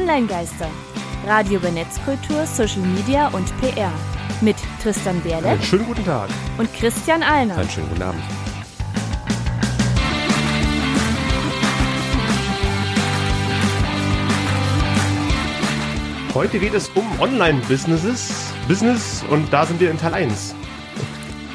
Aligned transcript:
Online-Geister. 0.00 0.66
Radio 1.26 1.58
über 1.58 1.70
Netzkultur, 1.70 2.46
Social 2.46 2.80
Media 2.80 3.28
und 3.28 3.46
PR. 3.60 3.92
Mit 4.40 4.56
Tristan 4.82 5.20
Berle 5.20 5.46
Einen 5.46 5.62
schönen 5.62 5.84
guten 5.84 6.04
Tag. 6.06 6.30
und 6.56 6.72
Christian 6.72 7.22
Alner. 7.22 7.58
Einen 7.58 7.68
schönen 7.68 7.90
guten 7.90 8.02
Abend. 8.02 8.22
Heute 16.34 16.58
geht 16.58 16.72
es 16.72 16.88
um 16.90 17.04
Online-Businesses, 17.20 18.52
Business 18.68 19.22
und 19.30 19.52
da 19.52 19.66
sind 19.66 19.80
wir 19.80 19.90
in 19.90 19.98
Teil 19.98 20.14
1. 20.14 20.54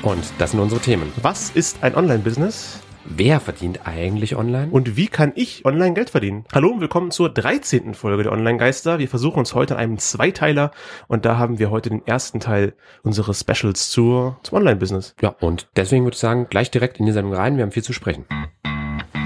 Und 0.04 0.24
das 0.38 0.52
sind 0.52 0.60
unsere 0.60 0.82
Themen. 0.82 1.12
Was 1.24 1.50
ist 1.50 1.82
ein 1.82 1.96
Online-Business 1.96 2.80
Wer 3.08 3.40
verdient 3.40 3.82
eigentlich 3.86 4.36
online? 4.36 4.72
und 4.72 4.98
wie 4.98 5.08
kann 5.08 5.32
ich 5.36 5.64
online 5.64 5.94
Geld 5.94 6.10
verdienen? 6.10 6.46
Hallo 6.54 6.70
und 6.70 6.82
willkommen 6.82 7.12
zur 7.12 7.30
13. 7.30 7.94
Folge 7.94 8.24
der 8.24 8.32
Online-Geister. 8.32 8.98
Wir 8.98 9.08
versuchen 9.08 9.40
uns 9.40 9.54
heute 9.54 9.78
einem 9.78 10.00
Zweiteiler 10.00 10.72
und 11.08 11.24
da 11.24 11.38
haben 11.38 11.60
wir 11.60 11.70
heute 11.70 11.90
den 11.90 12.06
ersten 12.08 12.40
Teil 12.40 12.74
unseres 13.04 13.40
Specials 13.40 13.92
zur, 13.92 14.40
zum 14.42 14.58
Online-Business. 14.58 15.16
ja, 15.22 15.36
und 15.40 15.68
deswegen 15.76 16.04
würde 16.04 16.16
ich 16.16 16.20
sagen, 16.20 16.48
gleich 16.50 16.72
direkt 16.72 17.00
in 17.00 17.06
die 17.06 17.12
Sendung 17.12 17.36
rein. 17.36 17.58
Wir 17.58 17.64
haben 17.64 17.72
viel 17.72 17.84
zu 17.84 17.94
sprechen. 17.94 18.26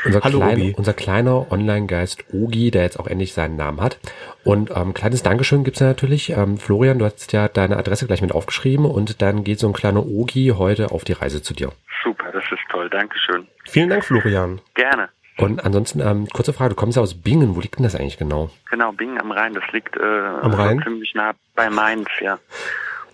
Unser, 0.05 0.21
Hallo, 0.23 0.39
klein, 0.39 0.57
Ogi. 0.61 0.75
unser 0.77 0.93
kleiner 0.95 1.53
Online-Geist 1.53 2.25
Ogi, 2.33 2.71
der 2.73 2.83
jetzt 2.83 2.99
auch 2.99 3.07
endlich 3.07 3.35
seinen 3.35 3.57
Namen 3.57 3.81
hat. 3.81 3.99
Und 4.43 4.71
ähm, 4.75 4.95
kleines 4.95 5.23
Dankeschön 5.23 5.63
gibt's 5.63 5.81
ja 5.81 5.87
natürlich. 5.87 6.31
Ähm, 6.31 6.59
Florian, 6.59 6.99
du 6.99 7.05
hast 7.05 7.33
ja 7.33 7.47
deine 7.49 7.77
Adresse 7.77 8.07
gleich 8.07 8.21
mit 8.21 8.33
aufgeschrieben 8.33 8.85
und 8.85 9.23
dann 9.23 9.45
geht 9.45 9.61
so 9.61 9.69
ein 9.69 9.73
kleiner 9.73 10.05
Ogi 10.05 10.55
heute 10.57 10.91
auf 10.91 11.05
die 11.05 11.13
Reise 11.13 11.41
zu 11.43 11.55
dir. 11.55 11.73
Super, 12.03 12.33
das 12.33 12.43
ist 12.51 12.63
toll. 12.71 12.91
Dankeschön. 12.91 13.47
Vielen 13.65 13.91
Dank, 13.91 14.05
Florian. 14.05 14.61
Gerne. 14.75 15.09
Und 15.39 15.65
ansonsten, 15.65 16.01
ähm, 16.01 16.29
kurze 16.29 16.53
Frage, 16.53 16.71
du 16.71 16.77
kommst 16.77 16.97
ja 16.97 17.03
aus 17.03 17.15
Bingen, 17.15 17.57
wo 17.57 17.61
liegt 17.61 17.79
denn 17.79 17.85
das 17.85 17.95
eigentlich 17.95 18.19
genau? 18.19 18.51
Genau, 18.71 18.93
Bingen 18.93 19.21
am 19.21 19.31
Rhein, 19.31 19.55
das 19.55 19.65
liegt 19.73 19.97
äh, 19.97 20.05
Rhein? 20.05 20.79
so 20.79 20.85
ziemlich 20.85 21.15
nah 21.15 21.33
bei 21.55 21.71
Mainz, 21.71 22.09
ja. 22.21 22.39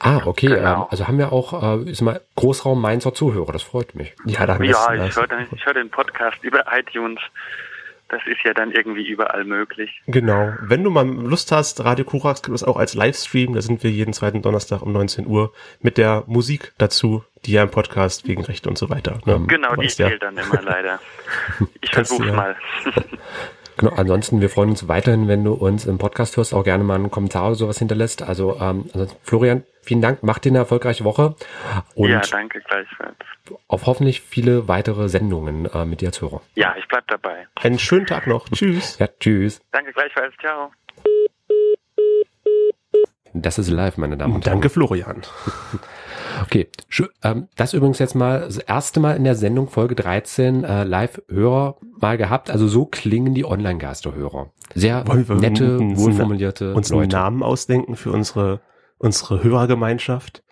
Ah, 0.01 0.21
okay, 0.27 0.47
Genau. 0.49 0.83
ähm, 0.83 0.87
also 0.91 1.09
haben 1.09 1.19
wir 1.19 1.33
auch, 1.33 1.81
äh, 1.85 1.91
ist 1.91 2.01
mal 2.03 2.21
Großraum 2.37 2.81
Mainzer 2.81 3.15
Zuhörer, 3.15 3.53
das 3.53 3.63
freut 3.63 3.95
mich. 3.95 4.15
Ja, 4.25 4.47
da 4.47 4.55
haben 4.55 4.63
wir 4.63 4.71
Ja, 4.71 4.95
es. 4.95 5.11
ich 5.11 5.17
höre 5.17 5.27
den, 5.27 5.47
hör 5.65 5.75
den 5.75 5.91
Podcast 5.91 6.39
über 6.43 6.65
iTunes. 6.77 7.21
Das 8.11 8.23
ist 8.27 8.39
ja 8.43 8.55
dann 8.55 8.71
irgendwie 8.71 9.07
überall 9.07 9.45
möglich. 9.45 9.91
Genau. 10.07 10.55
Wenn 10.63 10.83
du 10.83 10.89
mal 10.89 11.07
Lust 11.07 11.53
hast, 11.53 11.85
Radio 11.85 12.07
Kurax 12.07 12.43
gibt 12.43 12.55
es 12.55 12.65
auch 12.65 12.79
als 12.79 12.95
Livestream. 12.95 13.53
Da 13.53 13.61
sind 13.61 13.83
wir 13.83 13.91
jeden 13.91 14.15
zweiten 14.15 14.41
Donnerstag 14.41 14.81
um 14.81 14.93
19 14.95 15.27
Uhr 15.27 15.53
mit 15.83 15.99
der 15.99 16.25
Musik 16.27 16.73
dazu, 16.79 17.23
die 17.45 17.53
ja 17.53 17.63
im 17.63 17.71
Podcast 17.71 18.27
wegen 18.27 18.43
Rechte 18.43 18.71
und 18.71 18.79
so 18.79 18.89
weiter. 18.89 19.19
Ne? 19.27 19.45
Genau, 19.47 19.75
die 19.75 19.85
weißt 19.85 19.99
ja. 19.99 20.09
fehlt 20.09 20.23
dann 20.23 20.39
immer 20.39 20.63
leider. 20.63 21.01
Ich 21.83 21.91
versuch's 21.91 22.25
ja. 22.27 22.33
mal. 22.33 22.57
Genau, 23.77 23.93
ansonsten, 23.93 24.41
wir 24.41 24.51
freuen 24.51 24.71
uns 24.71 24.89
weiterhin, 24.89 25.29
wenn 25.29 25.45
du 25.45 25.53
uns 25.53 25.87
im 25.87 25.99
Podcast 25.99 26.37
hörst, 26.37 26.53
auch 26.53 26.65
gerne 26.65 26.83
mal 26.83 26.97
einen 26.97 27.13
Kommentar 27.13 27.47
oder 27.47 27.55
sowas 27.55 27.79
hinterlässt. 27.79 28.23
Also, 28.23 28.57
ähm, 28.61 28.87
ansonsten, 28.93 29.17
Florian, 29.23 29.63
vielen 29.89 30.01
Dank, 30.03 30.23
mach 30.23 30.39
dir 30.39 30.51
eine 30.51 30.59
erfolgreiche 30.59 31.03
Woche 31.05 31.35
und 31.95 32.11
ja, 32.11 32.21
danke 32.31 32.61
gleichfalls. 32.61 33.17
auf 33.67 33.87
hoffentlich 33.87 34.21
viele 34.21 34.69
weitere 34.69 35.09
Sendungen 35.09 35.67
äh, 35.67 35.85
mit 35.85 36.01
dir 36.01 36.09
als 36.09 36.21
Hörer. 36.21 36.41
Ja, 36.55 36.75
ich 36.79 36.87
bleib 36.89 37.07
dabei. 37.09 37.47
Einen 37.57 37.79
schönen 37.79 38.07
Tag 38.07 38.27
noch. 38.27 38.49
Tschüss. 38.53 38.99
Ja, 38.99 39.09
tschüss. 39.19 39.61
Danke 39.73 39.93
gleichfalls. 39.93 40.35
Ciao. 40.41 40.71
Das 43.35 43.59
ist 43.59 43.69
live, 43.71 43.99
meine 43.99 44.17
Damen 44.17 44.35
und 44.37 44.45
Herren. 44.47 44.57
Danke, 44.61 44.69
Florian. 44.69 45.23
Okay, 46.45 46.69
ähm, 47.25 47.49
das 47.57 47.73
übrigens 47.75 47.99
jetzt 47.99 48.15
mal 48.15 48.41
das 48.43 48.59
erste 48.59 49.01
Mal 49.01 49.17
in 49.17 49.25
der 49.25 49.35
Sendung 49.35 49.69
Folge 49.69 49.97
13 49.97 50.63
äh, 50.63 50.85
Live-Hörer 50.85 51.77
mal 52.01 52.17
gehabt. 52.17 52.51
Also 52.51 52.69
so 52.69 52.85
klingen 52.85 53.35
die 53.35 53.45
Online-Gaster-Hörer. 53.45 54.53
Sehr 54.75 55.03
nette, 55.35 55.79
uns- 55.79 55.99
wohlformulierte 55.99 56.75
Uns 56.75 56.93
einen 56.93 57.01
Leute. 57.01 57.17
Namen 57.17 57.43
ausdenken 57.43 57.97
für 57.97 58.13
unsere, 58.13 58.61
unsere 58.99 59.43
Hörergemeinschaft. 59.43 60.45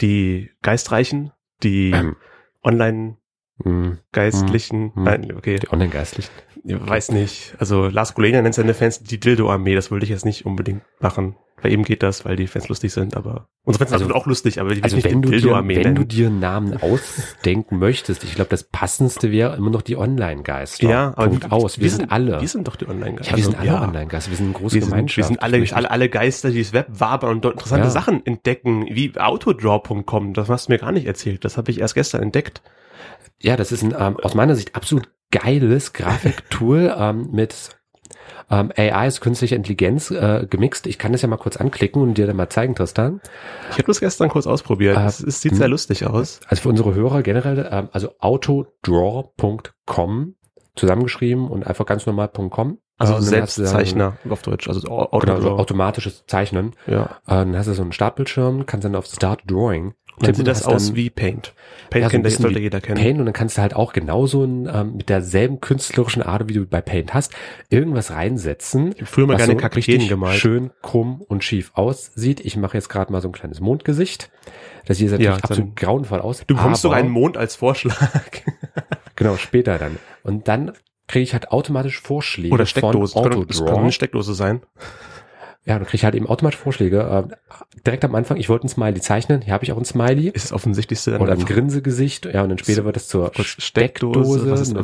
Die 0.00 0.50
Geistreichen, 0.62 1.32
die 1.62 1.92
Ähm, 1.92 2.16
Online 2.62 3.18
mh, 3.62 3.98
Geistlichen, 4.12 4.92
Hm, 4.94 4.94
hm. 4.94 5.04
nein, 5.04 5.32
okay, 5.36 5.58
die 5.58 5.70
Online-Geistlichen. 5.72 6.30
ich 6.64 6.74
weiß 6.88 7.12
nicht. 7.12 7.54
Also 7.58 7.88
Lars 7.88 8.14
Gulena 8.14 8.40
nennt 8.42 8.54
seine 8.54 8.74
Fans 8.74 9.00
die 9.02 9.20
Dildo-Armee, 9.20 9.74
das 9.74 9.90
würde 9.90 10.04
ich 10.04 10.10
jetzt 10.10 10.24
nicht 10.24 10.46
unbedingt 10.46 10.82
machen. 11.00 11.36
Bei 11.62 11.70
ihm 11.70 11.82
geht 11.84 12.02
das, 12.02 12.26
weil 12.26 12.36
die 12.36 12.46
Fans 12.46 12.68
lustig 12.68 12.92
sind, 12.92 13.16
aber 13.16 13.48
unsere 13.64 13.84
Fans 13.84 13.92
Also- 13.94 14.04
sind 14.06 14.14
auch 14.14 14.26
lustig, 14.26 14.60
aber 14.60 14.74
die 14.74 14.82
Also 14.82 14.98
ich 14.98 15.04
nicht 15.04 15.14
wenn 15.14 15.22
die 15.22 15.26
du, 15.28 15.32
dir, 15.32 15.40
Dildo-Armee 15.40 15.76
wenn 15.76 15.82
du 15.94 16.00
nennen. 16.02 16.08
dir 16.08 16.26
einen 16.26 16.40
Namen 16.40 16.76
ausdenken 16.82 17.78
möchtest, 17.78 18.22
ich 18.24 18.34
glaube, 18.34 18.50
das 18.50 18.64
passendste 18.64 19.30
wäre 19.30 19.56
immer 19.56 19.70
noch 19.70 19.80
die 19.80 19.96
Online-Geister. 19.96 20.86
Ja, 20.88 21.12
aber 21.16 21.28
Punkt 21.28 21.44
wir- 21.44 21.52
aus. 21.52 21.78
Wir, 21.80 21.90
sind, 21.90 22.12
alle. 22.12 22.40
Wir 22.40 22.48
sind 22.48 22.68
doch 22.68 22.76
die 22.76 22.86
Online-Geister. 22.86 23.30
ja, 23.30 23.36
wir 23.38 23.44
sind 23.44 23.54
alle 23.58 23.70
Also, 23.70 23.82
ja. 23.82 23.88
Online-Geister. 23.88 24.30
Wir 24.30 24.36
sind 24.36 24.46
eine 24.46 24.54
große 24.54 24.74
Wir 24.74 24.82
sind, 24.82 24.90
Gemeinschaft. 24.90 25.16
wir 25.16 25.24
sind 25.24 25.42
alle, 25.42 25.56
alle, 25.74 25.90
alle 25.90 26.08
Geister, 26.10 26.50
die 26.50 26.58
das 26.62 26.72
Web 26.74 26.86
wabern 26.90 27.30
und 27.30 27.44
dort 27.46 27.54
interessante 27.54 27.84
Ja. 27.86 27.90
Sachen 27.90 28.26
entdecken, 28.26 28.86
wie 28.90 29.12
autodraw.com. 29.18 30.34
Das 30.34 30.48
hast 30.50 30.68
du 30.68 30.72
mir 30.72 30.78
gar 30.78 30.92
nicht 30.92 31.06
erzählt. 31.06 31.44
Das 31.46 31.56
habe 31.56 31.70
ich 31.70 31.80
erst 31.80 31.94
gestern 31.94 32.22
entdeckt. 32.22 32.62
Ja, 33.40 33.56
das 33.56 33.72
ist 33.72 33.82
ein 33.82 33.94
ähm, 33.98 34.16
aus 34.22 34.34
meiner 34.34 34.54
Sicht 34.54 34.74
absolut 34.74 35.08
geiles 35.30 35.92
Grafiktool 35.92 36.94
ähm, 36.98 37.28
mit 37.32 37.70
ähm, 38.50 38.70
AI, 38.76 39.06
ist 39.06 39.20
künstliche 39.20 39.54
Intelligenz 39.54 40.10
äh, 40.10 40.46
gemixt. 40.48 40.86
Ich 40.86 40.98
kann 40.98 41.12
das 41.12 41.22
ja 41.22 41.28
mal 41.28 41.38
kurz 41.38 41.56
anklicken 41.56 42.02
und 42.02 42.14
dir 42.14 42.26
dann 42.26 42.36
mal 42.36 42.48
zeigen, 42.50 42.74
Tristan. 42.74 43.20
Ich 43.70 43.78
habe 43.78 43.86
das 43.86 44.00
gestern 44.00 44.28
kurz 44.28 44.46
ausprobiert. 44.46 44.96
Äh, 44.98 45.06
es, 45.06 45.20
es 45.20 45.40
sieht 45.40 45.52
hm. 45.52 45.58
sehr 45.58 45.68
lustig 45.68 46.06
aus. 46.06 46.40
Also 46.48 46.62
für 46.62 46.68
unsere 46.68 46.94
Hörer 46.94 47.22
generell, 47.22 47.66
ähm, 47.70 47.88
also 47.92 48.10
autodraw.com 48.18 50.34
zusammengeschrieben 50.76 51.48
und 51.48 51.66
einfach 51.66 51.86
ganz 51.86 52.06
normal 52.06 52.28
.com. 52.28 52.78
Also 52.98 53.14
Äh, 53.14 53.16
dann 53.16 53.24
Selbstzeichner 53.24 54.18
auf 54.28 54.42
Deutsch. 54.42 54.68
Also 54.68 54.86
Au- 54.88 55.08
So, 55.12 55.18
genau, 55.18 55.40
so 55.40 55.48
Autodraw. 55.48 55.60
automatisches 55.60 56.24
Zeichnen. 56.26 56.72
ja. 56.86 57.04
Äh, 57.26 57.28
dann 57.30 57.56
hast 57.56 57.66
du 57.66 57.74
so 57.74 57.82
einen 57.82 57.92
Startbildschirm, 57.92 58.66
kannst 58.66 58.84
dann 58.84 58.94
auf 58.94 59.06
Start 59.06 59.42
Drawing 59.46 59.94
Dann 60.18 60.26
tippen, 60.26 60.34
sieht 60.36 60.46
das 60.46 60.64
aus 60.64 60.86
dann- 60.88 60.96
wie 60.96 61.10
Paint. 61.10 61.54
Paint 61.90 62.02
Ja, 62.02 62.08
so 62.08 62.10
kennt, 62.12 62.24
bisschen 62.24 62.42
sollte 62.42 62.60
jeder 62.60 62.80
kennen. 62.80 63.00
Paint 63.00 63.18
und 63.20 63.26
dann 63.26 63.32
kannst 63.32 63.58
du 63.58 63.62
halt 63.62 63.74
auch 63.74 63.92
genauso 63.92 64.44
ähm, 64.44 64.96
mit 64.96 65.08
derselben 65.08 65.60
künstlerischen 65.60 66.22
Art, 66.22 66.48
wie 66.48 66.52
du 66.54 66.66
bei 66.66 66.80
Paint 66.80 67.14
hast, 67.14 67.32
irgendwas 67.68 68.10
reinsetzen, 68.10 68.94
früher 69.04 69.26
mal 69.26 69.34
was 69.34 69.38
gerne 69.46 69.52
so 69.54 69.58
Kakteen 69.58 70.08
gemalt. 70.08 70.38
schön 70.38 70.70
krumm 70.82 71.20
und 71.20 71.42
schief 71.44 71.72
aussieht. 71.74 72.40
Ich 72.40 72.56
mache 72.56 72.76
jetzt 72.76 72.88
gerade 72.88 73.12
mal 73.12 73.20
so 73.20 73.28
ein 73.28 73.32
kleines 73.32 73.60
Mondgesicht. 73.60 74.30
Das 74.86 74.98
sieht 74.98 75.06
natürlich 75.10 75.26
Ja, 75.26 75.32
dann- 75.32 75.42
absolut 75.50 75.76
grauenvoll 75.76 76.20
aus. 76.20 76.44
Du 76.46 76.54
bekommst 76.54 76.82
sogar 76.82 76.98
einen 76.98 77.10
Mond 77.10 77.36
als 77.36 77.56
Vorschlag. 77.56 77.94
Genau, 79.16 79.36
später 79.36 79.78
dann. 79.78 79.96
Und 80.24 80.48
dann 80.48 80.72
kriege 81.06 81.22
ich 81.22 81.34
halt 81.34 81.50
automatisch 81.52 82.00
Vorschläge 82.00 82.52
Oder 82.52 82.66
Steckdose. 82.66 83.12
von 83.12 83.22
Das 83.22 83.32
kann, 83.32 83.46
das 83.46 83.56
kann 83.58 83.66
Autodraw. 83.66 83.82
eine 83.82 83.92
Steckdose 83.92 84.34
sein. 84.34 84.62
Ja, 85.66 85.78
dann 85.78 85.86
krieg 85.86 85.94
ich 85.94 86.04
halt 86.04 86.14
eben 86.14 86.26
automatisch 86.26 86.58
Vorschläge. 86.60 87.26
Äh, 87.30 87.34
direkt 87.86 88.04
am 88.04 88.14
Anfang, 88.14 88.36
ich 88.36 88.50
wollte 88.50 88.66
ein 88.66 88.68
Smiley 88.68 89.00
zeichnen, 89.00 89.40
hier 89.40 89.54
habe 89.54 89.64
ich 89.64 89.72
auch 89.72 89.78
ein 89.78 89.84
Smiley. 89.86 90.28
Ist 90.28 90.44
das 90.46 90.52
offensichtlichste 90.52 91.12
dann 91.12 91.22
Oder 91.22 91.32
ein 91.32 91.44
Grinsegesicht, 91.44 92.26
ja, 92.26 92.42
und 92.42 92.50
dann 92.50 92.58
später 92.58 92.84
wird 92.84 92.98
es 92.98 93.08
zur 93.08 93.32
kurz 93.32 93.46
Steckdose, 93.62 94.50
was 94.50 94.60
ist 94.60 94.74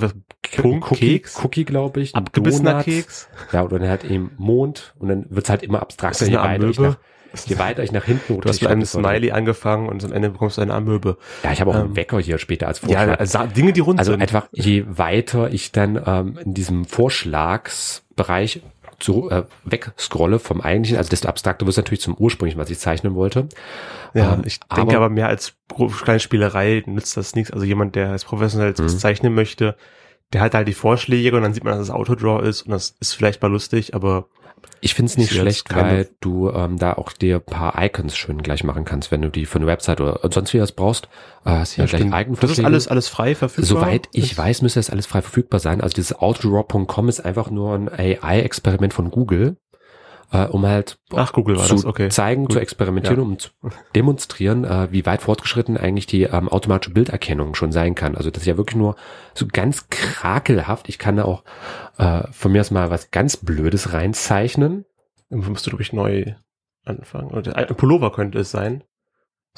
K- 0.42 0.62
Punkt, 0.62 0.90
Cookie, 0.90 1.18
Keks, 1.18 1.38
Cookie 1.44 1.64
glaube 1.66 2.00
ich, 2.00 2.14
abgebissener. 2.14 2.82
Keks? 2.82 3.28
Ja, 3.52 3.62
oder 3.62 3.78
dann 3.78 3.88
halt 3.90 4.04
eben 4.04 4.30
Mond 4.38 4.94
und 4.98 5.08
dann 5.08 5.26
wird's 5.28 5.50
halt 5.50 5.62
immer 5.62 5.78
Ist 5.78 5.82
abstrakter, 5.82 6.18
das 6.20 6.28
je 6.28 6.36
eine 6.38 6.54
weiter, 6.54 6.68
ich 6.70 6.78
Amöbe? 6.78 6.96
nach, 7.34 7.46
je 7.46 7.58
weiter 7.58 7.82
ich 7.82 7.92
nach 7.92 8.04
hinten 8.04 8.32
rutsche. 8.32 8.42
Du 8.42 8.48
hast 8.48 8.56
Ich 8.56 8.62
mit 8.62 8.70
einem 8.70 8.80
das 8.80 8.92
Smiley 8.92 9.32
angefangen 9.32 9.88
und 9.88 10.02
am 10.02 10.12
Ende 10.12 10.30
bekommst 10.30 10.56
du 10.56 10.62
eine 10.62 10.72
Amöbe. 10.72 11.18
Ja, 11.44 11.52
ich 11.52 11.60
habe 11.60 11.70
auch 11.72 11.74
Ähm, 11.76 11.80
einen 11.82 11.96
Wecker 11.96 12.18
hier 12.20 12.38
später 12.38 12.66
als 12.68 12.78
Vorschlag. 12.78 13.06
Ja, 13.06 13.14
also 13.16 13.38
Dinge, 13.54 13.74
die 13.74 13.80
rund 13.80 13.98
Also 13.98 14.12
sind. 14.12 14.22
einfach, 14.22 14.48
je 14.52 14.84
weiter 14.88 15.52
ich 15.52 15.72
dann 15.72 16.02
ähm, 16.06 16.38
in 16.42 16.54
diesem 16.54 16.86
Vorschlagsbereich 16.86 18.62
zu, 19.00 19.30
äh, 19.30 19.44
wegscrolle 19.64 20.38
vom 20.38 20.60
eigentlichen, 20.60 20.98
also 20.98 21.08
desto 21.10 21.28
abstrakter 21.28 21.66
wird 21.66 21.72
es 21.72 21.76
natürlich 21.76 22.00
zum 22.00 22.14
ursprünglichen, 22.14 22.58
was 22.60 22.70
ich 22.70 22.78
zeichnen 22.78 23.14
wollte. 23.14 23.48
Ja, 24.14 24.34
Ähm, 24.34 24.42
ich 24.44 24.60
denke 24.60 24.96
aber, 24.96 25.08
mehr 25.08 25.28
als 25.28 25.54
kleine 26.04 26.20
Spielerei 26.20 26.82
nützt 26.86 27.16
das 27.16 27.34
nichts. 27.34 27.50
Also 27.52 27.64
jemand, 27.64 27.96
der 27.96 28.12
es 28.12 28.24
professionell 28.24 28.74
Mhm. 28.78 28.88
zeichnen 28.88 29.34
möchte, 29.34 29.76
der 30.32 30.42
hat 30.42 30.54
halt 30.54 30.68
die 30.68 30.74
Vorschläge 30.74 31.36
und 31.36 31.42
dann 31.42 31.54
sieht 31.54 31.64
man, 31.64 31.72
dass 31.74 31.82
es 31.82 31.90
Autodraw 31.90 32.40
ist 32.40 32.62
und 32.62 32.70
das 32.70 32.94
ist 33.00 33.14
vielleicht 33.14 33.42
mal 33.42 33.50
lustig, 33.50 33.94
aber 33.94 34.28
Ich 34.80 34.94
finde 34.94 35.10
es 35.10 35.18
nicht 35.18 35.32
schlecht, 35.32 35.74
weil 35.74 36.08
du 36.20 36.50
ähm, 36.50 36.78
da 36.78 36.94
auch 36.94 37.12
dir 37.12 37.36
ein 37.36 37.44
paar 37.44 37.80
Icons 37.82 38.16
schön 38.16 38.42
gleich 38.42 38.64
machen 38.64 38.84
kannst, 38.84 39.10
wenn 39.10 39.20
du 39.20 39.28
die 39.28 39.44
für 39.44 39.56
eine 39.56 39.66
Website 39.66 40.00
oder 40.00 40.20
sonst 40.30 40.54
wie 40.54 40.60
was 40.60 40.72
brauchst. 40.72 41.06
Äh, 41.44 41.50
hast 41.50 41.72
hier 41.72 41.84
ja, 41.84 41.98
gleich 41.98 42.26
das 42.40 42.50
ist 42.52 42.64
alles, 42.64 42.88
alles 42.88 43.08
frei 43.08 43.34
verfügbar. 43.34 43.66
Soweit 43.66 44.08
ich 44.12 44.36
weiß, 44.36 44.62
müsste 44.62 44.78
das 44.78 44.90
alles 44.90 45.06
frei 45.06 45.22
verfügbar 45.22 45.60
sein. 45.60 45.80
Also 45.80 45.94
dieses 45.94 46.18
Autodraw.com 46.18 47.08
ist 47.08 47.20
einfach 47.20 47.50
nur 47.50 47.74
ein 47.74 47.88
AI-Experiment 47.88 48.94
von 48.94 49.10
Google, 49.10 49.56
äh, 50.32 50.46
um 50.46 50.66
halt 50.66 50.98
Ach, 51.14 51.32
Google 51.32 51.56
war 51.56 51.64
zu 51.66 51.74
das, 51.74 51.84
okay. 51.84 52.08
zeigen, 52.08 52.44
Gut. 52.44 52.52
zu 52.52 52.60
experimentieren, 52.60 53.18
Ja. 53.18 53.22
um 53.22 53.38
zu 53.38 53.50
demonstrieren, 53.94 54.64
äh, 54.64 54.88
wie 54.92 55.06
weit 55.06 55.22
fortgeschritten 55.22 55.76
eigentlich 55.76 56.06
die 56.06 56.22
ähm, 56.24 56.48
automatische 56.48 56.92
Bilderkennung 56.92 57.54
schon 57.54 57.72
sein 57.72 57.94
kann. 57.94 58.16
Also 58.16 58.30
das 58.30 58.42
ist 58.42 58.46
ja 58.46 58.56
wirklich 58.56 58.76
nur 58.76 58.96
so 59.34 59.46
ganz 59.50 59.88
krakelhaft. 59.90 60.88
Ich 60.88 60.98
kann 60.98 61.16
da 61.16 61.24
auch 61.24 61.44
äh, 61.98 62.22
von 62.32 62.52
mir 62.52 62.60
aus 62.60 62.70
mal 62.70 62.90
was 62.90 63.10
ganz 63.10 63.36
Blödes 63.36 63.92
reinzeichnen. 63.92 64.84
Irgendwo 65.28 65.50
musst 65.50 65.66
du, 65.66 65.70
glaube 65.70 65.82
ich, 65.82 65.92
neu 65.92 66.34
anfangen. 66.84 67.30
Oder 67.30 67.56
ein 67.56 67.66
Pullover 67.76 68.12
könnte 68.12 68.38
es 68.38 68.50
sein. 68.50 68.84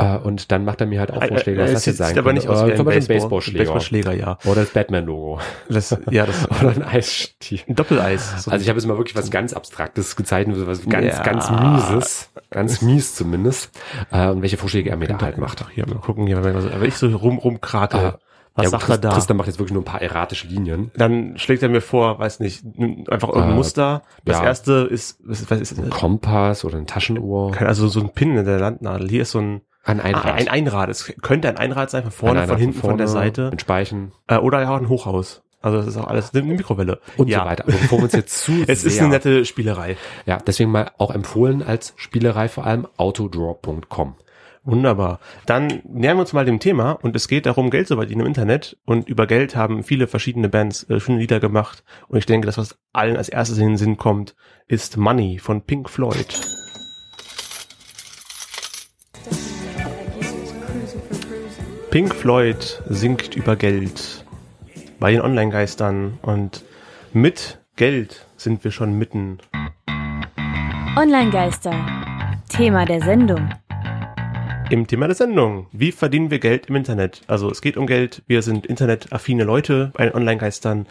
Äh, 0.02 0.18
und 0.18 0.50
dann 0.52 0.64
macht 0.64 0.80
er 0.80 0.86
mir 0.86 1.00
halt 1.00 1.10
auch 1.12 1.24
Vorschläge, 1.24 1.60
was 1.60 1.70
Äh, 1.70 1.72
das 1.74 1.80
es 1.80 1.86
jetzt 1.86 1.96
sieht 1.98 2.06
sein 2.08 2.18
aber 2.18 2.32
nicht 2.32 2.48
aus 2.48 2.64
wie 2.64 2.68
Äh, 2.68 2.70
ein 2.72 2.76
zum 2.76 2.84
Beispiel 2.86 3.02
ein 3.02 3.06
Baseball- 3.08 3.18
Baseballschläger. 3.38 3.58
Baseballschläger, 3.64 4.12
ja. 4.14 4.38
Oder 4.44 4.60
das 4.62 4.70
Batman-Logo. 4.70 5.40
Das, 5.68 5.96
ja, 6.10 6.26
das 6.26 6.50
Oder 6.60 6.70
ein 6.70 6.82
Eisstiel. 6.82 7.60
ein 7.68 7.74
Doppeleis. 7.74 8.44
So 8.44 8.50
Also 8.50 8.62
ich 8.62 8.68
habe 8.68 8.78
jetzt 8.78 8.86
mal 8.86 8.96
wirklich 8.98 9.16
was 9.16 9.30
ganz 9.30 9.52
Abstraktes 9.52 10.16
gezeichnet, 10.16 10.56
was 10.66 10.86
ganz, 10.88 11.06
Ja. 11.16 11.22
ganz 11.22 11.50
Mieses. 11.50 12.30
Ganz 12.50 12.82
mies 12.82 13.14
zumindest. 13.14 13.70
Äh, 14.10 14.28
und 14.28 14.42
welche 14.42 14.56
Vorschläge 14.56 14.90
er 14.90 14.96
mir 14.96 15.08
da 15.08 15.20
halt 15.20 15.38
macht. 15.38 15.62
Ach, 15.64 15.70
hier 15.70 15.86
mal 15.88 15.96
gucken, 16.00 16.26
hier, 16.26 16.42
wenn, 16.44 16.84
ich 16.84 16.96
so 16.96 17.08
rum, 17.16 17.38
rumkrakel. 17.38 18.00
Ah, 18.00 18.18
was 18.54 18.64
ja, 18.64 18.70
sagt 18.70 18.82
gut, 18.86 18.94
er 18.96 18.98
da? 18.98 19.08
Tristan 19.10 19.38
macht 19.38 19.46
jetzt 19.46 19.58
wirklich 19.58 19.72
nur 19.72 19.80
ein 19.80 19.86
paar 19.86 20.02
erratische 20.02 20.46
Linien. 20.46 20.90
Dann 20.94 21.38
schlägt 21.38 21.62
er 21.62 21.70
mir 21.70 21.80
vor, 21.80 22.18
weiß 22.18 22.40
nicht, 22.40 22.62
einfach 23.08 23.28
irgendein 23.28 23.52
Äh, 23.52 23.54
Muster. 23.54 24.02
Das 24.26 24.36
ja. 24.40 24.44
erste 24.44 24.72
ist, 24.90 25.18
was, 25.24 25.50
was 25.50 25.58
ist 25.58 25.78
Ein 25.78 25.88
Kompass 25.88 26.62
oder 26.66 26.76
eine 26.76 26.84
Taschenuhr. 26.84 27.52
kein- 27.52 27.66
also 27.68 27.88
so 27.88 28.00
ein 28.00 28.10
Pin 28.10 28.36
in 28.36 28.44
der 28.44 28.58
Landnadel. 28.60 29.08
Hier 29.08 29.22
ist 29.22 29.30
so 29.30 29.38
ein, 29.38 29.62
Ein 29.84 30.00
ah, 30.00 30.04
Einrad. 30.04 30.34
ein 30.34 30.48
Einrad. 30.48 30.88
Es 30.88 31.12
könnte 31.22 31.48
ein 31.48 31.56
Einrad 31.56 31.90
sein, 31.90 32.02
von 32.04 32.12
vorne, 32.12 32.46
von 32.46 32.56
hinten, 32.56 32.78
von 32.78 32.98
der 32.98 33.08
vorne, 33.08 33.26
Seite. 33.26 33.50
Mit 33.50 33.60
Speichen 33.60 34.12
Äh, 34.28 34.36
oder 34.36 34.62
ja 34.62 34.70
auch 34.70 34.80
ein 34.80 34.88
Hochhaus. 34.88 35.42
Also 35.60 35.78
das 35.78 35.86
ist 35.86 35.96
auch 35.96 36.08
alles 36.08 36.34
eine 36.34 36.42
Mikrowelle. 36.42 37.00
und 37.16 37.28
ja. 37.28 37.40
so 37.40 37.44
weiter. 37.46 37.64
Aber 37.64 37.72
bevor 37.72 37.98
wir 37.98 38.04
uns 38.04 38.12
jetzt 38.12 38.40
zu 38.40 38.52
Es 38.66 38.84
ist 38.84 38.98
eine 39.00 39.10
nette 39.10 39.44
Spielerei. 39.44 39.96
ja, 40.26 40.38
deswegen 40.38 40.70
mal 40.70 40.90
auch 40.98 41.12
empfohlen 41.12 41.62
als 41.62 41.94
Spielerei 41.96 42.48
vor 42.48 42.66
allem 42.66 42.86
autodraw.com. 42.96 44.16
Wunderbar. 44.64 45.18
Dann 45.46 45.82
nähern 45.84 46.16
wir 46.16 46.20
uns 46.20 46.32
mal 46.32 46.44
dem 46.44 46.60
Thema 46.60 46.92
und 46.92 47.16
es 47.16 47.26
geht 47.26 47.46
darum, 47.46 47.70
Geld 47.70 47.88
zu 47.88 47.96
verdienen 47.96 48.20
im 48.20 48.26
Internet 48.28 48.76
und 48.84 49.08
über 49.08 49.26
Geld 49.26 49.56
haben 49.56 49.82
viele 49.82 50.06
verschiedene 50.06 50.48
Bands 50.48 50.88
äh, 50.88 51.00
schöne 51.00 51.18
Lieder 51.18 51.40
gemacht 51.40 51.82
und 52.06 52.18
ich 52.18 52.26
denke, 52.26 52.46
das, 52.46 52.58
was 52.58 52.78
allen 52.92 53.16
als 53.16 53.28
erstes 53.28 53.58
in 53.58 53.68
den 53.68 53.76
Sinn 53.76 53.96
kommt, 53.96 54.36
ist 54.68 54.96
Money 54.96 55.40
von 55.40 55.62
Pink 55.62 55.90
Floyd. 55.90 56.61
Pink 61.92 62.14
Floyd 62.14 62.82
singt 62.88 63.36
über 63.36 63.54
Geld 63.54 64.24
bei 64.98 65.12
den 65.12 65.20
Online-Geistern 65.20 66.18
und 66.22 66.64
mit 67.12 67.60
Geld 67.76 68.26
sind 68.38 68.64
wir 68.64 68.70
schon 68.70 68.98
mitten. 68.98 69.40
Online-Geister. 70.96 71.74
Thema 72.48 72.86
der 72.86 73.02
Sendung. 73.02 73.46
Im 74.70 74.86
Thema 74.86 75.06
der 75.06 75.16
Sendung. 75.16 75.66
Wie 75.72 75.92
verdienen 75.92 76.30
wir 76.30 76.38
Geld 76.38 76.70
im 76.70 76.76
Internet? 76.76 77.20
Also 77.26 77.50
es 77.50 77.60
geht 77.60 77.76
um 77.76 77.86
Geld. 77.86 78.22
Wir 78.26 78.40
sind 78.40 78.64
internetaffine 78.64 79.44
Leute 79.44 79.92
bei 79.92 80.06
den 80.06 80.14
Online-Geistern. 80.14 80.86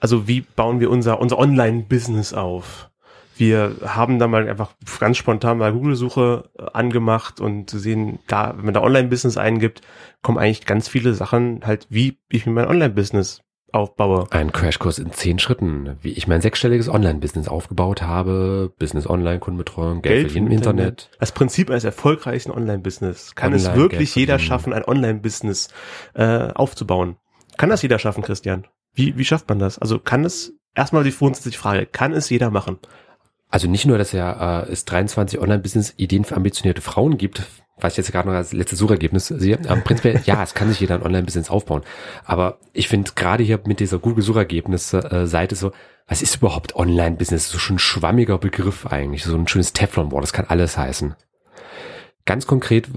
Also 0.00 0.28
wie 0.28 0.40
bauen 0.40 0.80
wir 0.80 0.90
unser, 0.90 1.20
unser 1.20 1.38
Online-Business 1.38 2.32
auf? 2.32 2.88
Wir 3.36 3.76
haben 3.84 4.18
da 4.18 4.28
mal 4.28 4.48
einfach 4.48 4.74
ganz 5.00 5.16
spontan 5.16 5.58
mal 5.58 5.72
Google-Suche 5.72 6.50
äh, 6.58 6.64
angemacht 6.72 7.40
und 7.40 7.70
sehen, 7.70 8.18
da, 8.26 8.54
wenn 8.56 8.66
man 8.66 8.74
da 8.74 8.82
Online-Business 8.82 9.36
eingibt, 9.36 9.80
kommen 10.22 10.38
eigentlich 10.38 10.66
ganz 10.66 10.88
viele 10.88 11.14
Sachen 11.14 11.60
halt, 11.64 11.86
wie 11.90 12.18
ich 12.28 12.46
mir 12.46 12.52
mein 12.52 12.66
Online-Business 12.66 13.42
aufbaue. 13.72 14.26
Ein 14.30 14.52
Crashkurs 14.52 14.98
in 14.98 15.12
zehn 15.12 15.38
Schritten, 15.38 15.96
wie 16.02 16.12
ich 16.12 16.28
mein 16.28 16.40
sechsstelliges 16.40 16.88
Online-Business 16.88 17.48
aufgebaut 17.48 18.02
habe, 18.02 18.72
Business 18.78 19.08
Online, 19.08 19.38
Kundenbetreuung, 19.38 20.02
Geld, 20.02 20.26
verdienen 20.26 20.48
im 20.48 20.52
Internet. 20.52 21.10
Das 21.18 21.32
Prinzip 21.32 21.70
eines 21.70 21.84
erfolgreichen 21.84 22.50
Online-Business. 22.50 23.34
Kann 23.34 23.52
es 23.52 23.66
Online 23.66 23.80
wirklich 23.80 24.14
Geld 24.14 24.16
jeder 24.16 24.32
verdienen. 24.34 24.48
schaffen, 24.48 24.72
ein 24.74 24.84
Online-Business 24.84 25.68
äh, 26.14 26.52
aufzubauen? 26.52 27.16
Kann 27.56 27.70
das 27.70 27.82
jeder 27.82 27.98
schaffen, 27.98 28.22
Christian? 28.22 28.66
Wie, 28.94 29.16
wie 29.16 29.24
schafft 29.24 29.48
man 29.48 29.58
das? 29.58 29.78
Also 29.78 29.98
kann 29.98 30.24
es, 30.24 30.52
erstmal 30.74 31.04
die 31.04 31.12
grundsätzliche 31.12 31.58
Frage, 31.58 31.86
kann 31.86 32.12
es 32.12 32.28
jeder 32.28 32.50
machen? 32.50 32.78
Also 33.52 33.68
nicht 33.68 33.84
nur, 33.84 33.98
dass 33.98 34.12
ja 34.12 34.62
äh, 34.62 34.72
es 34.72 34.86
23 34.86 35.38
Online-Business-Ideen 35.38 36.24
für 36.24 36.36
ambitionierte 36.36 36.80
Frauen 36.80 37.18
gibt, 37.18 37.42
was 37.78 37.92
ich 37.92 37.98
jetzt 37.98 38.10
gerade 38.10 38.26
noch 38.26 38.34
als 38.34 38.54
letztes 38.54 38.78
Suchergebnis 38.78 39.28
sehe. 39.28 39.58
Aber 39.68 39.82
prinzipiell, 39.82 40.22
ja, 40.24 40.42
es 40.42 40.54
kann 40.54 40.70
sich 40.70 40.80
jeder 40.80 40.94
ein 40.94 41.02
Online-Business 41.02 41.50
aufbauen. 41.50 41.82
Aber 42.24 42.58
ich 42.72 42.88
finde 42.88 43.12
gerade 43.14 43.44
hier 43.44 43.60
mit 43.66 43.78
dieser 43.78 43.98
Google-Suchergebnis-Seite 43.98 45.54
so, 45.54 45.72
was 46.08 46.22
ist 46.22 46.36
überhaupt 46.36 46.76
Online-Business? 46.76 47.50
So 47.50 47.58
schon 47.58 47.76
ein 47.76 47.78
schwammiger 47.78 48.38
Begriff 48.38 48.86
eigentlich, 48.86 49.22
so 49.22 49.36
ein 49.36 49.46
schönes 49.46 49.74
Teflon-Wort, 49.74 50.22
das 50.22 50.32
kann 50.32 50.46
alles 50.48 50.78
heißen. 50.78 51.14
Ganz 52.24 52.46
konkret, 52.46 52.88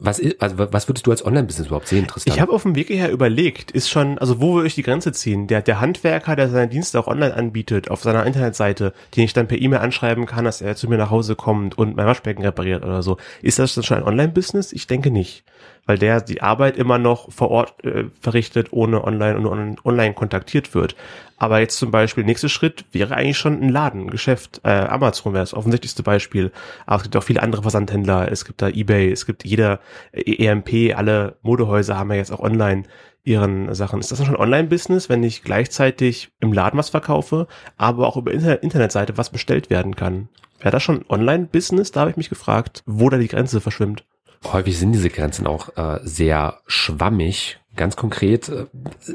was, 0.00 0.18
ist, 0.18 0.40
also 0.40 0.56
was 0.58 0.88
würdest 0.88 1.06
du 1.06 1.10
als 1.10 1.24
Online-Business 1.24 1.66
überhaupt 1.66 1.88
sehen, 1.88 2.06
Tristan? 2.06 2.34
Ich 2.34 2.40
habe 2.40 2.52
auf 2.52 2.62
dem 2.62 2.74
Weg 2.74 2.86
hierher 2.86 3.10
überlegt, 3.10 3.70
ist 3.70 3.90
schon, 3.90 4.18
also 4.18 4.40
wo 4.40 4.54
würde 4.54 4.66
ich 4.66 4.74
die 4.74 4.82
Grenze 4.82 5.12
ziehen? 5.12 5.46
Der, 5.46 5.60
der 5.60 5.80
Handwerker, 5.80 6.36
der 6.36 6.48
seine 6.48 6.68
Dienste 6.68 6.98
auch 6.98 7.06
online 7.06 7.34
anbietet, 7.34 7.90
auf 7.90 8.02
seiner 8.02 8.24
Internetseite, 8.24 8.94
den 9.14 9.24
ich 9.24 9.34
dann 9.34 9.46
per 9.46 9.60
E-Mail 9.60 9.80
anschreiben 9.80 10.24
kann, 10.24 10.46
dass 10.46 10.62
er 10.62 10.74
zu 10.74 10.88
mir 10.88 10.96
nach 10.96 11.10
Hause 11.10 11.36
kommt 11.36 11.76
und 11.76 11.96
mein 11.96 12.06
Waschbecken 12.06 12.42
repariert 12.42 12.82
oder 12.82 13.02
so. 13.02 13.18
Ist 13.42 13.58
das 13.58 13.74
dann 13.74 13.84
schon 13.84 13.98
ein 13.98 14.04
Online-Business? 14.04 14.72
Ich 14.72 14.86
denke 14.86 15.10
nicht. 15.10 15.44
Weil 15.90 15.98
der 15.98 16.20
die 16.20 16.40
Arbeit 16.40 16.76
immer 16.76 16.98
noch 16.98 17.32
vor 17.32 17.50
Ort 17.50 17.84
äh, 17.84 18.04
verrichtet, 18.20 18.68
ohne 18.70 19.02
online 19.02 19.36
und 19.36 19.46
on, 19.46 19.76
online 19.84 20.14
kontaktiert 20.14 20.72
wird. 20.72 20.94
Aber 21.36 21.58
jetzt 21.58 21.78
zum 21.78 21.90
Beispiel, 21.90 22.22
nächster 22.22 22.48
Schritt 22.48 22.84
wäre 22.92 23.16
eigentlich 23.16 23.38
schon 23.38 23.60
ein 23.60 23.70
Laden, 23.70 24.02
ein 24.02 24.10
Geschäft. 24.10 24.60
Äh, 24.62 24.68
Amazon 24.68 25.32
wäre 25.32 25.42
das 25.42 25.52
offensichtlichste 25.52 26.04
Beispiel. 26.04 26.52
Aber 26.86 26.98
es 26.98 27.02
gibt 27.02 27.16
auch 27.16 27.24
viele 27.24 27.42
andere 27.42 27.62
Versandhändler. 27.62 28.30
Es 28.30 28.44
gibt 28.44 28.62
da 28.62 28.68
Ebay, 28.68 29.10
es 29.10 29.26
gibt 29.26 29.44
jeder 29.44 29.80
äh, 30.12 30.46
EMP, 30.46 30.96
alle 30.96 31.38
Modehäuser 31.42 31.98
haben 31.98 32.12
ja 32.12 32.18
jetzt 32.18 32.30
auch 32.30 32.38
online 32.38 32.84
ihren 33.24 33.74
Sachen. 33.74 33.98
Ist 33.98 34.12
das 34.12 34.24
schon 34.24 34.36
Online-Business, 34.36 35.08
wenn 35.08 35.24
ich 35.24 35.42
gleichzeitig 35.42 36.30
im 36.38 36.52
Laden 36.52 36.78
was 36.78 36.90
verkaufe, 36.90 37.48
aber 37.78 38.06
auch 38.06 38.16
über 38.16 38.30
Inter 38.30 38.62
Internetseite 38.62 39.18
was 39.18 39.30
bestellt 39.30 39.70
werden 39.70 39.96
kann? 39.96 40.28
Wäre 40.60 40.70
das 40.70 40.84
schon 40.84 41.04
Online-Business? 41.08 41.90
Da 41.90 42.02
habe 42.02 42.10
ich 42.10 42.16
mich 42.16 42.28
gefragt, 42.28 42.84
wo 42.86 43.10
da 43.10 43.18
die 43.18 43.26
Grenze 43.26 43.60
verschwimmt. 43.60 44.04
Häufig 44.44 44.78
sind 44.78 44.92
diese 44.92 45.10
Grenzen 45.10 45.46
auch 45.46 45.76
äh, 45.76 46.00
sehr 46.02 46.60
schwammig. 46.66 47.60
Ganz 47.76 47.96
konkret, 47.96 48.48
äh, 48.48 48.66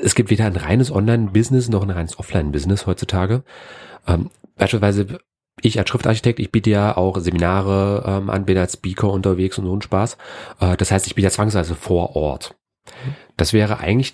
es 0.01 0.15
gibt 0.15 0.29
weder 0.29 0.46
ein 0.46 0.55
reines 0.55 0.91
Online-Business 0.91 1.70
noch 1.70 1.84
ein 1.84 1.89
reines 1.89 2.20
Offline-Business 2.20 2.86
heutzutage. 2.86 3.44
Ähm, 4.08 4.29
beispielsweise 4.55 5.20
ich 5.62 5.79
als 5.79 5.89
Schriftarchitekt, 5.89 6.39
ich 6.39 6.51
biete 6.51 6.70
ja 6.70 6.98
auch 6.98 7.17
Seminare 7.20 8.03
ähm, 8.05 8.29
an, 8.29 8.46
bin 8.46 8.58
als 8.58 8.74
Speaker 8.74 9.10
unterwegs 9.10 9.58
und 9.58 9.65
so 9.65 9.75
ein 9.75 9.82
Spaß. 9.82 10.17
Äh, 10.60 10.77
das 10.77 10.91
heißt, 10.91 11.08
ich 11.08 11.15
biete 11.15 11.25
ja 11.25 11.32
zwangsweise 11.32 11.75
vor 11.75 12.15
Ort. 12.15 12.55
Das 13.38 13.53
wäre 13.53 13.79
eigentlich 13.79 14.13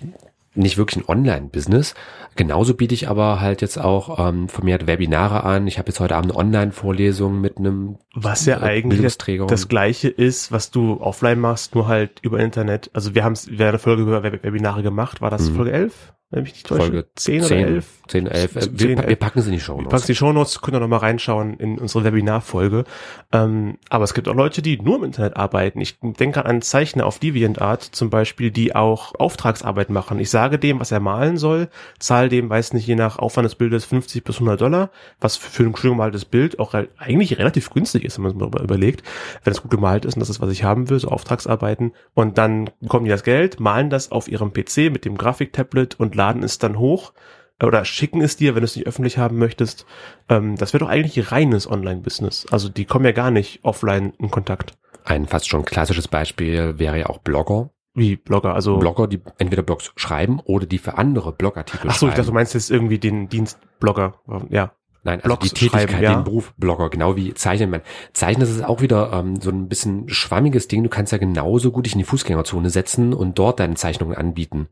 nicht 0.54 0.78
wirklich 0.78 1.04
ein 1.04 1.08
Online-Business. 1.08 1.94
Genauso 2.36 2.74
biete 2.74 2.94
ich 2.94 3.08
aber 3.08 3.40
halt 3.40 3.62
jetzt 3.62 3.78
auch 3.78 4.18
ähm, 4.28 4.48
vermehrt 4.48 4.86
Webinare 4.86 5.44
an. 5.44 5.66
Ich 5.66 5.78
habe 5.78 5.88
jetzt 5.88 6.00
heute 6.00 6.16
Abend 6.16 6.30
eine 6.32 6.38
Online-Vorlesung 6.38 7.40
mit 7.40 7.58
einem 7.58 7.98
Was 8.14 8.46
ja 8.46 8.58
äh, 8.58 8.64
eigentlich 8.64 9.16
das 9.48 9.68
gleiche 9.68 10.08
ist, 10.08 10.52
was 10.52 10.70
du 10.70 11.00
offline 11.00 11.40
machst, 11.40 11.74
nur 11.74 11.88
halt 11.88 12.20
über 12.22 12.40
Internet. 12.40 12.90
Also 12.92 13.14
wir 13.14 13.24
haben 13.24 13.32
es, 13.32 13.48
wir 13.50 13.58
haben 13.58 13.68
eine 13.70 13.78
Folge 13.78 14.02
über 14.02 14.22
Web 14.22 14.42
Webinare 14.42 14.82
gemacht. 14.82 15.20
War 15.20 15.30
das 15.30 15.50
Mhm. 15.50 15.56
Folge 15.56 15.72
11? 15.72 16.12
Wenn 16.32 16.44
mich 16.44 16.54
nicht 16.54 16.66
täusche. 16.66 16.82
Folge 16.82 17.06
10 17.14 17.38
oder 17.40 17.48
10, 17.48 17.58
11. 17.58 17.86
10, 18.08 18.26
11. 18.26 18.56
Äh, 18.56 18.60
10, 18.60 18.78
wir, 18.78 18.88
11. 18.88 19.08
wir 19.08 19.16
packen 19.16 19.42
sie 19.42 19.48
in 19.48 19.54
die 19.54 19.60
Show 19.60 19.78
Wir 19.78 19.88
packen 19.88 20.06
die 20.06 20.14
Shownotes, 20.14 20.60
könnt 20.62 20.76
ihr 20.76 20.80
noch 20.80 20.88
mal 20.88 20.96
reinschauen 20.96 21.54
in 21.58 21.78
unsere 21.78 22.04
Webinarfolge. 22.04 22.84
Ähm, 23.32 23.78
aber 23.90 24.04
es 24.04 24.14
gibt 24.14 24.28
auch 24.28 24.34
Leute, 24.34 24.62
die 24.62 24.80
nur 24.80 24.96
im 24.96 25.04
Internet 25.04 25.36
arbeiten. 25.36 25.80
Ich 25.80 25.98
denke 26.00 26.46
an 26.46 26.62
Zeichner 26.62 27.06
auf 27.06 27.18
DeviantArt 27.18 27.82
zum 27.82 28.08
Beispiel, 28.08 28.50
die 28.50 28.74
auch 28.74 29.14
Auftragsarbeit 29.14 29.90
machen. 29.90 30.18
Ich 30.18 30.30
sage 30.30 30.58
dem, 30.58 30.80
was 30.80 30.90
er 30.90 31.00
malen 31.00 31.36
soll, 31.36 31.68
zahle 31.98 32.30
dem, 32.30 32.48
weiß 32.48 32.72
nicht, 32.72 32.86
je 32.86 32.94
nach 32.94 33.18
Aufwand 33.18 33.44
des 33.44 33.54
Bildes 33.54 33.84
50 33.84 34.24
bis 34.24 34.36
100 34.36 34.60
Dollar, 34.60 34.90
was 35.20 35.36
für 35.36 35.64
ein 35.64 35.76
schön 35.76 35.92
gemaltes 35.92 36.24
Bild 36.24 36.58
auch 36.58 36.72
re 36.72 36.88
eigentlich 36.96 37.38
relativ 37.38 37.70
günstig 37.70 38.04
ist, 38.04 38.16
wenn 38.16 38.24
man 38.24 38.32
es 38.32 38.38
mal 38.38 38.62
überlegt, 38.62 39.02
wenn 39.44 39.52
es 39.52 39.60
gut 39.60 39.70
gemalt 39.70 40.06
ist 40.06 40.14
und 40.14 40.20
das 40.20 40.30
ist, 40.30 40.40
was 40.40 40.50
ich 40.50 40.64
haben 40.64 40.88
will, 40.88 40.98
so 40.98 41.08
Auftragsarbeiten. 41.08 41.92
Und 42.14 42.38
dann 42.38 42.70
bekommen 42.80 43.04
die 43.04 43.10
das 43.10 43.22
Geld, 43.22 43.60
malen 43.60 43.90
das 43.90 44.10
auf 44.10 44.28
ihrem 44.28 44.52
PC 44.52 44.90
mit 44.90 45.04
dem 45.04 45.18
Grafiktablet 45.18 46.00
und 46.00 46.14
laden 46.22 46.44
es 46.44 46.58
dann 46.58 46.78
hoch 46.78 47.12
oder 47.60 47.84
schicken 47.84 48.20
es 48.20 48.36
dir, 48.36 48.54
wenn 48.54 48.62
du 48.62 48.66
es 48.66 48.76
nicht 48.76 48.86
öffentlich 48.86 49.18
haben 49.18 49.38
möchtest. 49.38 49.86
Ähm, 50.28 50.56
das 50.56 50.72
wäre 50.72 50.84
doch 50.84 50.90
eigentlich 50.90 51.32
reines 51.32 51.68
Online-Business. 51.68 52.46
Also 52.50 52.68
die 52.68 52.84
kommen 52.84 53.04
ja 53.04 53.12
gar 53.12 53.30
nicht 53.30 53.60
offline 53.64 54.12
in 54.18 54.30
Kontakt. 54.30 54.74
Ein 55.04 55.26
fast 55.26 55.48
schon 55.48 55.64
klassisches 55.64 56.06
Beispiel 56.06 56.78
wäre 56.78 56.98
ja 56.98 57.06
auch 57.06 57.18
Blogger. 57.18 57.70
Wie 57.94 58.16
Blogger, 58.16 58.54
also. 58.54 58.78
Blogger, 58.78 59.06
die 59.06 59.20
entweder 59.38 59.62
Blogs 59.62 59.92
schreiben 59.96 60.40
oder 60.44 60.64
die 60.64 60.78
für 60.78 60.96
andere 60.96 61.32
Blogartikel 61.32 61.90
Ach 61.90 61.94
so, 61.94 62.06
ich 62.06 62.12
schreiben. 62.12 62.16
dachte, 62.16 62.28
du 62.28 62.34
meinst 62.34 62.54
jetzt 62.54 62.70
irgendwie 62.70 62.98
den 62.98 63.28
Dienst 63.28 63.58
Blogger. 63.80 64.14
Ja. 64.48 64.72
Nein, 65.04 65.18
also 65.18 65.28
Blogs 65.28 65.48
die 65.48 65.54
Tätigkeit, 65.54 65.90
schreiben, 65.90 66.02
ja. 66.04 66.14
den 66.14 66.24
Beruf 66.24 66.54
Blogger, 66.56 66.88
genau 66.88 67.16
wie 67.16 67.34
Zeichnen. 67.34 67.70
Man, 67.70 67.82
Zeichnen 68.12 68.46
ist 68.46 68.64
auch 68.64 68.80
wieder 68.80 69.12
ähm, 69.12 69.40
so 69.40 69.50
ein 69.50 69.68
bisschen 69.68 70.08
schwammiges 70.08 70.68
Ding. 70.68 70.84
Du 70.84 70.88
kannst 70.88 71.10
ja 71.10 71.18
genauso 71.18 71.72
gut 71.72 71.86
dich 71.86 71.94
in 71.94 71.98
die 71.98 72.04
Fußgängerzone 72.04 72.70
setzen 72.70 73.12
und 73.12 73.38
dort 73.38 73.58
deine 73.58 73.74
Zeichnungen 73.74 74.16
anbieten. 74.16 74.68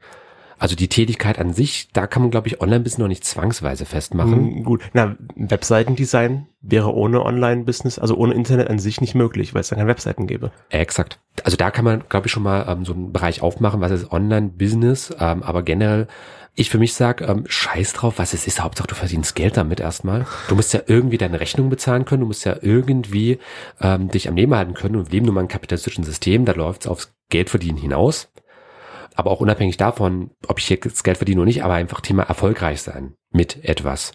Also 0.61 0.77
die 0.77 0.89
Tätigkeit 0.89 1.39
an 1.39 1.55
sich, 1.55 1.89
da 1.95 2.07
kann 2.07 2.21
man, 2.21 2.31
glaube 2.31 2.47
ich, 2.47 2.61
online 2.61 2.81
bis 2.81 2.99
noch 2.99 3.09
nicht 3.09 3.25
zwangsweise 3.25 3.87
festmachen. 3.87 4.59
Mhm, 4.59 4.65
gut. 4.65 4.83
Na, 4.93 5.17
Webseitendesign 5.35 6.49
wäre 6.61 6.95
ohne 6.95 7.25
Online-Business, 7.25 7.99
also 7.99 8.15
ohne 8.15 8.35
Internet 8.35 8.69
an 8.69 8.79
sich 8.79 9.01
nicht 9.01 9.15
möglich, 9.15 9.55
weil 9.55 9.63
es 9.63 9.71
dann 9.71 9.79
keine 9.79 9.89
Webseiten 9.89 10.27
gäbe. 10.27 10.53
Exakt. 10.69 11.19
Also 11.45 11.57
da 11.57 11.71
kann 11.71 11.87
man, 11.87 12.05
glaube 12.11 12.27
ich, 12.27 12.33
schon 12.33 12.43
mal 12.43 12.67
ähm, 12.69 12.85
so 12.85 12.93
einen 12.93 13.11
Bereich 13.11 13.41
aufmachen, 13.41 13.81
was 13.81 13.91
ist 13.91 14.13
Online-Business, 14.13 15.15
ähm, 15.19 15.43
aber 15.43 15.63
generell, 15.63 16.09
ich 16.55 16.69
für 16.69 16.77
mich 16.77 16.93
sag, 16.93 17.23
ähm, 17.23 17.45
scheiß 17.47 17.95
drauf, 17.95 18.19
was 18.19 18.35
es 18.35 18.47
ist, 18.47 18.63
Hauptsache 18.63 18.89
du 18.89 18.95
verdienst 18.95 19.35
Geld 19.35 19.57
damit 19.57 19.81
erstmal. 19.81 20.27
Du 20.49 20.57
musst 20.57 20.75
ja 20.75 20.81
irgendwie 20.87 21.17
deine 21.17 21.41
Rechnung 21.41 21.71
bezahlen 21.71 22.05
können, 22.05 22.21
du 22.21 22.27
musst 22.27 22.45
ja 22.45 22.57
irgendwie 22.61 23.39
ähm, 23.81 24.09
dich 24.09 24.29
am 24.29 24.37
Leben 24.37 24.55
halten 24.55 24.75
können 24.75 24.97
und 24.97 25.11
leben 25.11 25.25
nun 25.25 25.37
mal 25.37 25.41
in 25.41 25.45
einem 25.45 25.53
kapitalistischen 25.53 26.05
System, 26.05 26.45
da 26.45 26.53
läuft 26.53 26.83
es 26.83 26.87
aufs 26.87 27.15
Geldverdienen 27.31 27.81
hinaus. 27.81 28.29
Aber 29.21 29.33
auch 29.33 29.41
unabhängig 29.41 29.77
davon, 29.77 30.31
ob 30.49 30.59
ich 30.61 30.71
jetzt 30.71 31.05
Geld 31.05 31.19
verdiene 31.19 31.43
oder 31.43 31.47
nicht, 31.47 31.63
aber 31.63 31.75
einfach 31.75 32.01
Thema 32.01 32.23
erfolgreich 32.23 32.81
sein 32.81 33.17
mit 33.31 33.63
etwas. 33.67 34.13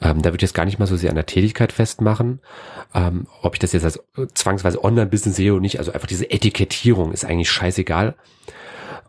Ähm, 0.00 0.22
da 0.22 0.26
würde 0.26 0.36
ich 0.36 0.42
jetzt 0.42 0.54
gar 0.54 0.64
nicht 0.64 0.78
mal 0.78 0.86
so 0.86 0.96
sehr 0.96 1.10
an 1.10 1.16
der 1.16 1.26
Tätigkeit 1.26 1.72
festmachen, 1.72 2.38
ähm, 2.94 3.26
ob 3.42 3.54
ich 3.54 3.58
das 3.58 3.72
jetzt 3.72 3.82
als 3.82 4.00
zwangsweise 4.34 4.84
Online-Business 4.84 5.34
sehe 5.34 5.50
oder 5.52 5.60
nicht. 5.60 5.80
Also 5.80 5.90
einfach 5.90 6.06
diese 6.06 6.30
Etikettierung 6.30 7.10
ist 7.10 7.24
eigentlich 7.24 7.50
scheißegal. 7.50 8.14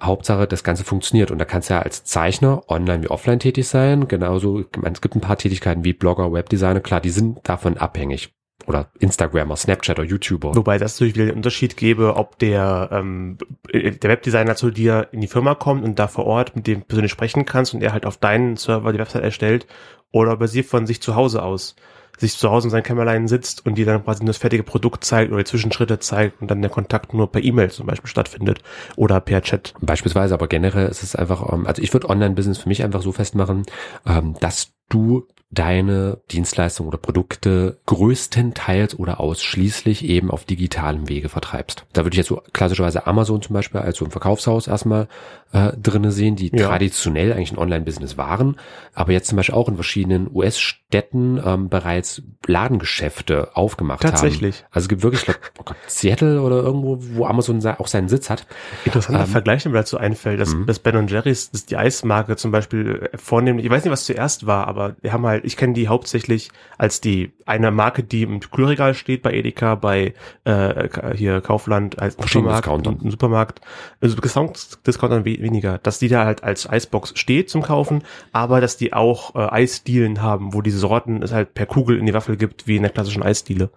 Hauptsache, 0.02 0.48
das 0.48 0.64
Ganze 0.64 0.84
funktioniert. 0.84 1.30
Und 1.30 1.38
da 1.38 1.46
kannst 1.46 1.70
du 1.70 1.76
ja 1.76 1.84
als 1.84 2.04
Zeichner 2.04 2.64
online 2.68 3.04
wie 3.04 3.10
offline 3.10 3.38
tätig 3.38 3.68
sein. 3.68 4.08
Genauso, 4.08 4.62
ich 4.62 4.68
meine, 4.76 4.96
es 4.96 5.02
gibt 5.02 5.16
ein 5.16 5.22
paar 5.22 5.38
Tätigkeiten 5.38 5.84
wie 5.84 5.94
Blogger, 5.94 6.34
Webdesigner, 6.34 6.80
klar, 6.80 7.00
die 7.00 7.12
sind 7.12 7.48
davon 7.48 7.78
abhängig. 7.78 8.34
Oder 8.68 8.92
Instagrammer, 9.00 9.56
Snapchatter, 9.56 10.04
YouTuber. 10.04 10.56
Wobei 10.56 10.78
das 10.78 10.96
natürlich 10.96 11.16
wieder 11.16 11.26
den 11.26 11.36
Unterschied 11.36 11.78
gäbe, 11.78 12.16
ob 12.16 12.38
der, 12.38 12.90
ähm, 12.92 13.38
der 13.74 14.10
Webdesigner 14.10 14.56
zu 14.56 14.72
dir 14.72 15.08
in 15.12 15.22
die 15.22 15.28
Firma 15.28 15.56
kommt 15.56 15.84
und 15.84 15.98
da 15.98 16.08
vor 16.08 16.26
Ort 16.26 16.56
mit 16.56 16.68
dem 16.68 16.82
persönlich 16.82 17.12
sprechen 17.12 17.46
kannst 17.46 17.74
und 17.74 17.82
er 17.82 17.94
halt 17.94 18.06
auf 18.06 18.18
deinen 18.18 18.58
Server 18.58 18.92
die 18.92 19.00
Website 19.00 19.24
erstellt 19.24 19.68
oder 20.12 20.34
ob 20.34 20.42
er 20.42 20.48
sie 20.48 20.64
von 20.64 20.86
sich 20.86 21.02
zu 21.02 21.16
Hause 21.16 21.42
aus 21.42 21.76
sich 22.18 22.36
zu 22.36 22.50
Hause 22.50 22.68
in 22.68 22.72
seinem 22.72 22.84
Kämmerlein 22.84 23.28
sitzt 23.28 23.66
und 23.66 23.76
dir 23.76 23.86
dann 23.86 24.04
quasi 24.04 24.24
nur 24.24 24.30
das 24.30 24.38
fertige 24.38 24.64
Produkt 24.64 25.04
zeigt 25.04 25.32
oder 25.32 25.44
die 25.44 25.50
Zwischenschritte 25.50 26.00
zeigt 26.00 26.42
und 26.42 26.50
dann 26.50 26.62
der 26.62 26.72
Kontakt 26.72 27.14
nur 27.14 27.32
per 27.32 27.44
E-Mail 27.44 27.70
zum 27.70 27.86
Beispiel 27.86 28.10
stattfindet 28.10 28.62
oder 28.96 29.22
per 29.22 29.42
Chat. 29.42 29.74
Beispielsweise, 29.82 30.34
aber 30.34 30.48
generell 30.48 30.88
ist 30.88 31.04
es 31.04 31.16
einfach, 31.16 31.54
ähm, 31.54 31.68
also 31.68 31.82
ich 31.82 31.94
würde 31.94 32.10
Online-Business 32.10 32.58
für 32.58 32.70
mich 32.70 32.84
einfach 32.84 33.02
so 33.02 33.12
festmachen, 33.12 33.64
ähm, 34.06 34.36
dass 34.40 34.74
du 34.90 35.28
deine 35.50 36.18
Dienstleistungen 36.32 36.90
oder 36.90 36.98
Produkte 36.98 37.78
größtenteils 37.86 39.00
oder 39.00 39.20
ausschließlich 39.22 40.04
eben 40.06 40.30
auf 40.30 40.44
digitalem 40.44 41.08
Wege 41.08 41.30
vertreibst. 41.30 41.86
Da 41.94 42.04
würde 42.04 42.16
ich 42.16 42.18
jetzt 42.18 42.28
so 42.28 42.42
klassischerweise 42.54 43.08
Amazon 43.08 43.42
zum 43.42 43.54
Beispiel 43.54 43.80
als 43.80 43.98
so 43.98 44.06
ein 44.06 44.12
Verkaufshaus 44.12 44.68
erstmal 44.68 45.08
äh, 45.54 45.72
drinne 45.82 46.12
sehen, 46.12 46.36
die 46.36 46.52
Ja. 46.54 46.68
traditionell 46.68 47.32
eigentlich 47.32 47.54
ein 47.54 47.58
Online-Business 47.58 48.18
waren, 48.18 48.58
aber 48.94 49.14
jetzt 49.14 49.30
zum 49.30 49.38
Beispiel 49.38 49.56
auch 49.56 49.70
in 49.70 49.76
verschiedenen 49.76 50.30
US-Städten 50.34 51.42
ähm, 51.44 51.70
bereits 51.70 52.22
Ladengeschäfte 52.46 53.56
aufgemacht 53.56 54.04
haben. 54.04 54.12
Tatsächlich. 54.12 54.66
Also 54.72 54.86
es 54.86 54.90
gibt 54.90 55.04
wirklich, 55.04 55.22
ich 55.22 55.26
glaub, 55.28 55.40
oh 55.60 55.64
Gott, 55.64 55.78
Seattle 55.88 56.42
oder 56.42 56.58
irgendwo, 56.58 56.98
wo 57.00 57.26
Amazon 57.26 57.66
auch 57.66 57.88
seinen 57.88 58.10
Sitz 58.10 58.30
hat. 58.30 58.46
Interessanter 58.86 59.22
Ähm, 59.22 59.28
Vergleich, 59.28 59.64
der 59.64 59.72
mir 59.72 59.78
dazu 59.80 59.98
einfällt, 59.98 60.40
dass, 60.42 60.54
Mhm. 60.54 60.66
dass 60.66 60.80
Ben 60.80 61.08
Jerry's, 61.08 61.52
dass 61.52 61.66
die 61.66 61.78
Eismarke 61.78 62.36
zum 62.36 62.52
Beispiel 62.52 63.10
äh, 63.14 63.18
vornehmlich, 63.18 63.66
ich 63.66 63.72
weiß 63.72 63.84
nicht, 63.86 63.92
was 63.92 64.06
zuerst 64.06 64.46
war, 64.48 64.68
aber 64.68 64.96
wir 65.02 65.14
haben 65.14 65.26
halt, 65.26 65.37
ich 65.44 65.58
kenne 65.58 65.74
die 65.74 65.88
hauptsächlich 65.88 66.50
als 66.78 67.02
die 67.02 67.32
eine 67.46 67.72
Marke, 67.72 68.04
die 68.04 68.24
im 68.24 68.40
Kühlregal 68.40 68.94
steht 68.94 69.22
bei 69.22 69.34
Edeka, 69.34 69.76
bei 69.76 70.14
äh, 70.44 71.16
hier 71.16 71.42
Kaufland, 71.42 72.00
als 72.00 72.16
Supermarkt, 72.16 72.68
im 72.68 73.12
Supermarkt, 73.12 73.62
also 74.02 74.16
Discount, 74.16 74.86
Discountern 74.86 75.26
we 75.26 75.42
weniger, 75.42 75.78
dass 75.78 76.00
die 76.00 76.08
da 76.08 76.26
halt 76.26 76.44
als 76.44 76.70
Eisbox 76.70 77.14
steht 77.16 77.50
zum 77.50 77.62
Kaufen, 77.62 78.04
aber 78.32 78.62
dass 78.62 78.78
die 78.78 78.94
auch 78.94 79.36
äh, 79.36 79.40
Eisdielen 79.40 80.22
haben, 80.22 80.54
wo 80.54 80.62
diese 80.62 80.80
Sorten 80.80 81.22
es 81.22 81.32
halt 81.32 81.54
per 81.54 81.66
Kugel 81.66 81.98
in 81.98 82.06
die 82.06 82.14
Waffel 82.14 82.38
gibt, 82.38 82.68
wie 82.68 82.76
in 82.76 82.84
der 82.84 82.92
klassischen 82.92 83.24
Eisdiele. 83.24 83.70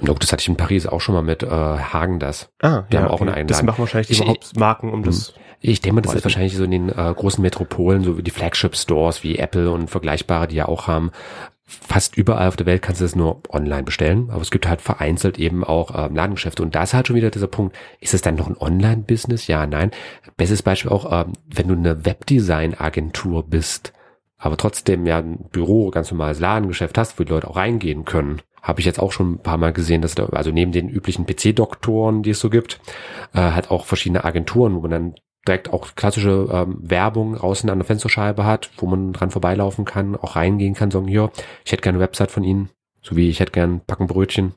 No, 0.00 0.14
das 0.14 0.32
hatte 0.32 0.42
ich 0.42 0.48
in 0.48 0.56
Paris 0.56 0.86
auch 0.86 1.00
schon 1.00 1.14
mal 1.14 1.22
mit 1.22 1.42
äh, 1.42 1.48
Hagen 1.48 2.18
das. 2.20 2.50
Ah, 2.62 2.82
Die 2.92 2.98
haben 2.98 3.08
auch 3.08 3.20
einen 3.20 3.30
eigenen 3.30 3.48
Das 3.48 3.62
machen 3.62 3.80
wahrscheinlich 3.80 4.08
die 4.08 4.14
Ich- 4.22 4.28
Hauptmarken, 4.28 4.92
um 4.92 5.02
das 5.02 5.34
Ich 5.60 5.80
denke 5.80 5.96
mal, 5.96 6.00
das 6.02 6.14
ist 6.14 6.24
wahrscheinlich 6.24 6.56
so 6.56 6.64
in 6.64 6.70
den 6.70 6.88
äh, 6.88 6.92
großen 7.16 7.42
Metropolen, 7.42 8.04
so 8.04 8.16
wie 8.16 8.22
die 8.22 8.30
Flagship-Stores 8.30 9.24
wie 9.24 9.38
Apple 9.38 9.70
und 9.70 9.88
vergleichbare, 9.90 10.46
die 10.46 10.56
ja 10.56 10.66
auch 10.68 10.86
haben. 10.86 11.10
Fast 11.70 12.16
überall 12.16 12.48
auf 12.48 12.56
der 12.56 12.64
Welt 12.64 12.80
kannst 12.80 13.00
du 13.02 13.04
das 13.04 13.14
nur 13.14 13.42
online 13.50 13.82
bestellen, 13.82 14.30
aber 14.30 14.40
es 14.40 14.50
gibt 14.50 14.66
halt 14.66 14.80
vereinzelt 14.80 15.38
eben 15.38 15.64
auch 15.64 15.90
ähm, 15.94 16.14
Ladengeschäfte. 16.16 16.62
Und 16.62 16.74
da 16.74 16.84
ist 16.84 16.94
halt 16.94 17.08
schon 17.08 17.16
wieder 17.16 17.30
dieser 17.30 17.46
Punkt, 17.48 17.76
ist 18.00 18.14
es 18.14 18.22
dann 18.22 18.36
noch 18.36 18.46
ein 18.46 18.56
Online-Business? 18.56 19.48
Ja, 19.48 19.66
nein. 19.66 19.90
Bestes 20.38 20.62
Beispiel 20.62 20.90
auch, 20.90 21.12
ähm, 21.26 21.32
wenn 21.52 21.68
du 21.68 21.74
eine 21.74 22.06
Webdesign-Agentur 22.06 23.44
bist, 23.46 23.92
aber 24.38 24.56
trotzdem 24.56 25.04
ja 25.06 25.18
ein 25.18 25.38
Büro, 25.50 25.90
ganz 25.90 26.10
normales 26.10 26.40
Ladengeschäft 26.40 26.96
hast, 26.96 27.18
wo 27.18 27.24
die 27.24 27.32
Leute 27.32 27.48
auch 27.50 27.56
reingehen 27.56 28.04
können. 28.04 28.40
Habe 28.62 28.80
ich 28.80 28.86
jetzt 28.86 29.00
auch 29.00 29.12
schon 29.12 29.32
ein 29.32 29.38
paar 29.38 29.56
Mal 29.56 29.72
gesehen, 29.72 30.02
dass 30.02 30.14
da, 30.14 30.26
also 30.26 30.50
neben 30.50 30.72
den 30.72 30.88
üblichen 30.88 31.26
PC-Doktoren, 31.26 32.22
die 32.22 32.30
es 32.30 32.40
so 32.40 32.50
gibt, 32.50 32.80
äh, 33.34 33.38
hat 33.40 33.70
auch 33.70 33.86
verschiedene 33.86 34.24
Agenturen, 34.24 34.74
wo 34.74 34.80
man 34.80 34.90
dann 34.90 35.14
direkt 35.46 35.72
auch 35.72 35.94
klassische 35.94 36.48
ähm, 36.52 36.78
Werbung 36.80 37.36
außen 37.36 37.70
an 37.70 37.78
der 37.78 37.86
Fensterscheibe 37.86 38.44
hat, 38.44 38.70
wo 38.76 38.86
man 38.86 39.12
dran 39.12 39.30
vorbeilaufen 39.30 39.84
kann, 39.84 40.16
auch 40.16 40.36
reingehen 40.36 40.74
kann, 40.74 40.90
sagen, 40.90 41.08
hier, 41.08 41.30
ich 41.64 41.72
hätte 41.72 41.82
gerne 41.82 41.96
eine 41.96 42.04
Website 42.04 42.30
von 42.30 42.44
Ihnen, 42.44 42.70
sowie 43.02 43.30
ich 43.30 43.40
hätte 43.40 43.52
gerne 43.52 43.80
Packen 43.86 44.06
Brötchen. 44.06 44.54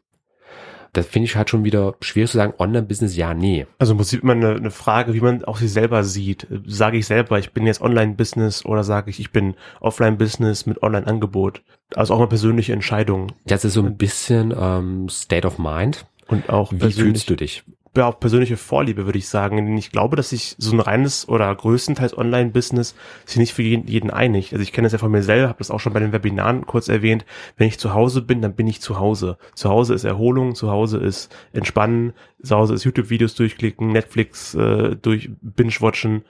Das 0.93 1.05
finde 1.07 1.25
ich 1.25 1.35
halt 1.35 1.49
schon 1.49 1.63
wieder 1.63 1.95
schwierig 2.01 2.31
zu 2.31 2.37
sagen, 2.37 2.53
Online-Business, 2.57 3.15
ja, 3.15 3.33
nee. 3.33 3.65
Also 3.79 3.95
muss 3.95 4.11
immer 4.11 4.33
eine, 4.33 4.55
eine 4.55 4.71
Frage, 4.71 5.13
wie 5.13 5.21
man 5.21 5.45
auch 5.45 5.57
sich 5.57 5.71
selber 5.71 6.03
sieht. 6.03 6.47
Sage 6.65 6.97
ich 6.97 7.05
selber, 7.05 7.39
ich 7.39 7.51
bin 7.53 7.65
jetzt 7.65 7.81
Online-Business 7.81 8.65
oder 8.65 8.83
sage 8.83 9.09
ich, 9.09 9.19
ich 9.19 9.31
bin 9.31 9.55
Offline-Business 9.79 10.65
mit 10.65 10.83
Online-Angebot. 10.83 11.61
Also 11.95 12.13
auch 12.13 12.19
mal 12.19 12.27
persönliche 12.27 12.73
Entscheidungen 12.73 13.31
Das 13.45 13.65
ist 13.65 13.73
so 13.73 13.81
ein 13.81 13.97
bisschen 13.97 14.53
ähm, 14.57 15.07
State 15.09 15.47
of 15.47 15.57
Mind. 15.59 16.05
und 16.27 16.49
auch 16.49 16.71
Wie 16.73 16.91
fühlst 16.91 17.29
du 17.29 17.35
dich? 17.35 17.63
Ja, 17.95 18.07
auch 18.07 18.19
persönliche 18.19 18.55
Vorliebe, 18.55 19.05
würde 19.05 19.17
ich 19.17 19.27
sagen. 19.27 19.77
Ich 19.77 19.91
glaube, 19.91 20.15
dass 20.15 20.29
sich 20.29 20.55
so 20.57 20.73
ein 20.73 20.79
reines 20.79 21.27
oder 21.27 21.53
größtenteils 21.53 22.17
Online-Business 22.17 22.95
sich 23.25 23.37
nicht 23.37 23.53
für 23.53 23.63
jeden, 23.63 23.87
jeden 23.87 24.09
einig. 24.09 24.53
Also 24.53 24.63
ich 24.63 24.71
kenne 24.71 24.85
das 24.85 24.93
ja 24.93 24.97
von 24.97 25.11
mir 25.11 25.23
selber, 25.23 25.49
habe 25.49 25.57
das 25.57 25.71
auch 25.71 25.79
schon 25.81 25.91
bei 25.91 25.99
den 25.99 26.13
Webinaren 26.13 26.65
kurz 26.65 26.87
erwähnt. 26.87 27.25
Wenn 27.57 27.67
ich 27.67 27.79
zu 27.79 27.93
Hause 27.93 28.21
bin, 28.21 28.41
dann 28.41 28.55
bin 28.55 28.67
ich 28.67 28.79
zu 28.79 28.97
Hause. 28.97 29.37
Zu 29.55 29.69
Hause 29.69 29.93
ist 29.93 30.05
Erholung, 30.05 30.55
zu 30.55 30.71
Hause 30.71 30.99
ist 30.99 31.35
Entspannen, 31.51 32.13
zu 32.41 32.55
Hause 32.55 32.75
ist 32.75 32.85
YouTube-Videos 32.85 33.35
durchklicken, 33.35 33.91
Netflix 33.91 34.55
äh, 34.55 34.95
durch 34.95 35.29
Binge-Watchen. 35.41 36.23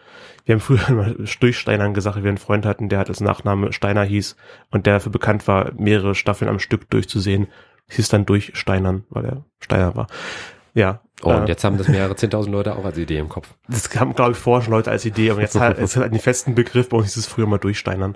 Wir 0.46 0.56
haben 0.56 0.62
früher 0.62 0.88
immer 0.90 1.14
Durchsteinern 1.40 1.94
gesagt, 1.94 2.24
wir 2.24 2.28
einen 2.28 2.38
Freund 2.40 2.66
hatten, 2.66 2.90
der 2.90 2.98
hat 2.98 3.10
als 3.10 3.22
Nachname 3.22 3.72
Steiner 3.72 4.04
hieß 4.04 4.36
und 4.72 4.88
der 4.88 4.96
dafür 4.96 5.12
bekannt 5.12 5.48
war, 5.48 5.74
mehrere 5.78 6.16
Staffeln 6.16 6.50
am 6.50 6.58
Stück 6.58 6.90
durchzusehen. 6.90 7.48
Es 7.88 7.98
hieß 7.98 8.10
dann 8.10 8.26
Durchsteinern, 8.26 9.04
weil 9.10 9.26
er 9.26 9.46
Steiner 9.60 9.96
war. 9.96 10.08
Ja, 10.74 11.02
Und 11.24 11.48
jetzt 11.48 11.64
haben 11.64 11.78
das 11.78 11.88
mehrere 11.88 12.16
zehntausend 12.16 12.54
Leute 12.54 12.76
auch 12.76 12.86
als 12.86 12.98
Idee 12.98 13.18
im 13.18 13.30
Kopf. 13.30 13.50
Das 13.68 13.90
haben, 14.00 14.16
glaube 14.16 14.32
ich, 14.32 14.38
vorher 14.38 14.64
schon 14.64 14.74
Leute 14.74 14.90
als 14.90 15.06
Idee, 15.06 15.32
aber 15.32 15.42
jetzt 15.42 15.60
halt, 15.60 15.78
es 15.78 15.96
hat 15.96 16.04
einen 16.04 16.20
festen 16.20 16.56
Begriff, 16.56 16.90
bei 16.90 16.98
uns 16.98 17.08
hieß 17.08 17.18
es 17.18 17.28
früher 17.28 17.48
mal 17.48 17.58
durchsteinern. 17.58 18.16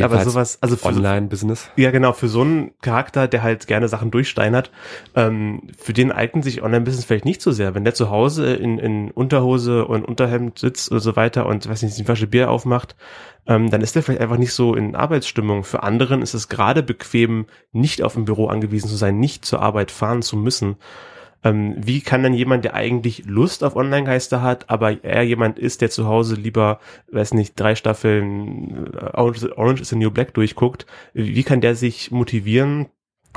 aber 0.00 0.24
sowas, 0.24 0.58
also 0.60 0.76
für 0.76 0.86
Online-Business. 0.86 1.70
Ja, 1.76 1.90
genau, 1.90 2.12
für 2.12 2.28
so 2.28 2.42
einen 2.42 2.72
Charakter, 2.80 3.28
der 3.28 3.42
halt 3.42 3.66
gerne 3.66 3.88
Sachen 3.88 4.10
durchsteinert, 4.10 4.70
ähm, 5.16 5.68
für 5.76 5.92
den 5.92 6.12
eignet 6.12 6.44
sich 6.44 6.62
Online-Business 6.62 7.04
vielleicht 7.04 7.24
nicht 7.24 7.42
so 7.42 7.50
sehr. 7.50 7.74
Wenn 7.74 7.84
der 7.84 7.94
zu 7.94 8.10
Hause 8.10 8.54
in, 8.54 8.78
in 8.78 9.10
Unterhose 9.10 9.84
und 9.86 10.04
Unterhemd 10.04 10.58
sitzt 10.58 10.90
und 10.90 11.00
so 11.00 11.16
weiter 11.16 11.46
und, 11.46 11.68
weiß 11.68 11.82
nicht, 11.82 11.96
eine 11.96 12.04
Flasche 12.04 12.26
Bier 12.26 12.50
aufmacht, 12.50 12.96
ähm, 13.46 13.70
dann 13.70 13.82
ist 13.82 13.94
der 13.94 14.02
vielleicht 14.02 14.22
einfach 14.22 14.38
nicht 14.38 14.52
so 14.52 14.74
in 14.74 14.94
Arbeitsstimmung. 14.94 15.64
Für 15.64 15.82
anderen 15.82 16.22
ist 16.22 16.34
es 16.34 16.48
gerade 16.48 16.82
bequem, 16.82 17.46
nicht 17.72 18.02
auf 18.02 18.16
ein 18.16 18.24
Büro 18.24 18.46
angewiesen 18.46 18.88
zu 18.88 18.96
sein, 18.96 19.18
nicht 19.18 19.44
zur 19.44 19.60
Arbeit 19.60 19.90
fahren 19.90 20.22
zu 20.22 20.36
müssen. 20.36 20.76
Ähm, 21.44 21.74
wie 21.76 22.00
kann 22.00 22.22
dann 22.22 22.34
jemand, 22.34 22.64
der 22.64 22.74
eigentlich 22.74 23.24
Lust 23.26 23.62
auf 23.62 23.76
Online-Geister 23.76 24.42
hat, 24.42 24.70
aber 24.70 25.04
er 25.04 25.22
jemand 25.22 25.58
ist, 25.58 25.82
der 25.82 25.90
zu 25.90 26.06
Hause 26.06 26.34
lieber, 26.34 26.80
weiß 27.12 27.34
nicht, 27.34 27.60
drei 27.60 27.74
Staffeln 27.74 28.92
äh, 28.94 29.10
Orange, 29.12 29.56
Orange 29.56 29.82
is 29.82 29.90
the 29.90 29.96
New 29.96 30.10
Black 30.10 30.34
durchguckt, 30.34 30.86
wie 31.12 31.42
kann 31.42 31.60
der 31.60 31.76
sich 31.76 32.10
motivieren, 32.10 32.86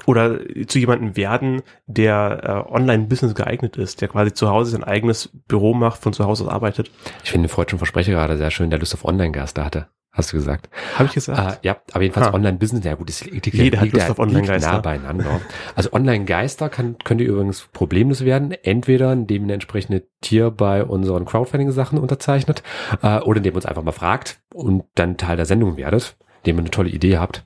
oder 0.06 0.40
zu 0.68 0.80
jemandem 0.80 1.18
werden, 1.18 1.64
der 1.88 2.66
äh, 2.70 2.72
Online-Business 2.72 3.34
geeignet 3.34 3.78
ist, 3.78 4.02
der 4.02 4.08
quasi 4.08 4.32
zu 4.32 4.50
Hause 4.50 4.72
sein 4.72 4.84
eigenes 4.84 5.30
Büro 5.48 5.74
macht, 5.74 6.02
von 6.02 6.14
zu 6.14 6.24
Hause 6.26 6.44
aus 6.44 6.50
arbeitet. 6.50 6.92
Ich 7.24 7.32
finde 7.32 7.50
Freud 7.50 7.72
schon 7.72 7.80
Versprecher 7.80 8.12
gerade 8.12 8.38
sehr 8.38 8.52
schön, 8.52 8.70
der 8.70 8.80
Lust 8.80 8.94
auf 8.94 9.06
Online-Geister 9.06 9.66
hatte 9.66 9.88
hast 10.18 10.34
du 10.34 10.38
gesagt. 10.38 10.70
Habe 10.96 11.06
ich 11.06 11.14
gesagt? 11.14 11.64
Äh, 11.64 11.68
ja, 11.68 11.78
aber 11.94 12.02
jedenfalls 12.02 12.34
Online-Business, 12.34 12.84
ja 12.84 12.96
gut, 12.96 13.10
es 13.10 13.24
liegt, 13.24 13.48
Jeder 13.48 13.82
liegt, 13.82 13.94
hat 13.94 14.02
Lust 14.02 14.12
auf 14.12 14.20
Online-Geister. 14.20 14.72
nah 14.72 14.80
beieinander. 14.80 15.42
Also 15.76 15.94
Online-Geister 15.94 16.70
kann, 16.70 16.98
könnte 17.04 17.24
übrigens 17.24 17.68
problemlos 17.72 18.26
werden, 18.26 18.52
entweder 18.52 19.14
indem 19.14 19.44
ihr 19.44 19.48
ein 19.48 19.52
entsprechendes 19.52 20.04
Tier 20.22 20.50
bei 20.52 20.84
unseren 20.84 21.26
Crowdfunding-Sachen 21.26 22.00
unterzeichnet 22.00 22.64
äh, 23.02 23.20
oder 23.20 23.38
indem 23.38 23.54
ihr 23.54 23.58
uns 23.58 23.66
einfach 23.66 23.84
mal 23.84 23.92
fragt 23.92 24.40
und 24.54 24.84
dann 24.96 25.18
Teil 25.18 25.38
der 25.38 25.46
Sendung 25.46 25.78
werdet, 25.78 26.18
indem 26.44 26.58
ihr 26.58 26.62
eine 26.62 26.72
tolle 26.72 26.90
Idee 26.90 27.18
habt. 27.18 27.46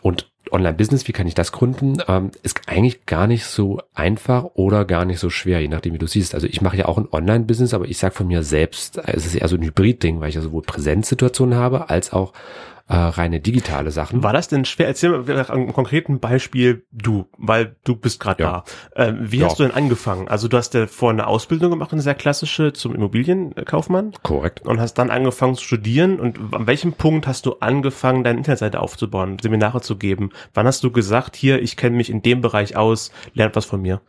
Und 0.00 0.30
Online-Business, 0.52 1.08
wie 1.08 1.12
kann 1.12 1.26
ich 1.26 1.34
das 1.34 1.52
gründen, 1.52 1.98
ähm, 2.08 2.30
ist 2.42 2.60
eigentlich 2.66 3.06
gar 3.06 3.26
nicht 3.26 3.44
so 3.44 3.80
einfach 3.94 4.44
oder 4.54 4.84
gar 4.84 5.04
nicht 5.04 5.18
so 5.18 5.30
schwer, 5.30 5.60
je 5.60 5.68
nachdem, 5.68 5.94
wie 5.94 5.98
du 5.98 6.06
siehst. 6.06 6.34
Also 6.34 6.46
ich 6.46 6.60
mache 6.60 6.76
ja 6.76 6.86
auch 6.86 6.98
ein 6.98 7.08
Online-Business, 7.10 7.74
aber 7.74 7.86
ich 7.86 7.98
sage 7.98 8.14
von 8.14 8.26
mir 8.26 8.42
selbst, 8.42 8.98
es 8.98 9.26
ist 9.26 9.34
eher 9.34 9.48
so 9.48 9.56
ein 9.56 9.62
Hybrid-Ding, 9.62 10.20
weil 10.20 10.28
ich 10.28 10.34
ja 10.34 10.40
sowohl 10.40 10.62
Präsenzsituationen 10.62 11.58
habe, 11.58 11.90
als 11.90 12.12
auch 12.12 12.32
äh, 12.88 12.96
reine 12.96 13.40
digitale 13.40 13.90
Sachen. 13.90 14.22
War 14.22 14.32
das 14.32 14.48
denn 14.48 14.64
schwer? 14.64 14.86
Erzähl 14.86 15.10
mal 15.10 15.34
nach 15.34 15.50
einem 15.50 15.72
konkreten 15.72 16.20
Beispiel 16.20 16.84
du, 16.92 17.26
weil 17.36 17.76
du 17.84 17.96
bist 17.96 18.20
gerade 18.20 18.42
ja. 18.42 18.64
da. 18.94 19.04
Äh, 19.04 19.14
wie 19.18 19.38
ja. 19.38 19.46
hast 19.46 19.58
du 19.58 19.64
denn 19.64 19.72
angefangen? 19.72 20.28
Also 20.28 20.46
du 20.46 20.56
hast 20.56 20.74
ja 20.74 20.86
vor 20.86 21.10
eine 21.10 21.26
Ausbildung 21.26 21.70
gemacht, 21.70 21.92
eine 21.92 22.02
sehr 22.02 22.14
klassische 22.14 22.72
zum 22.72 22.94
Immobilienkaufmann. 22.94 24.12
Korrekt. 24.22 24.60
Und 24.66 24.80
hast 24.80 24.94
dann 24.94 25.10
angefangen 25.10 25.56
zu 25.56 25.64
studieren. 25.64 26.20
Und 26.20 26.38
an 26.54 26.66
welchem 26.66 26.92
Punkt 26.92 27.26
hast 27.26 27.46
du 27.46 27.54
angefangen, 27.58 28.22
deine 28.22 28.38
Internetseite 28.38 28.80
aufzubauen, 28.80 29.38
Seminare 29.42 29.80
zu 29.80 29.96
geben? 29.96 30.30
Wann 30.54 30.66
hast 30.66 30.84
du 30.84 30.92
gesagt, 30.92 31.34
hier, 31.34 31.60
ich 31.60 31.76
kenne 31.76 31.96
mich 31.96 32.08
in 32.08 32.22
dem 32.22 32.40
Bereich 32.40 32.76
aus, 32.76 33.10
lernt 33.34 33.56
was 33.56 33.64
von 33.64 33.82
mir? 33.82 34.00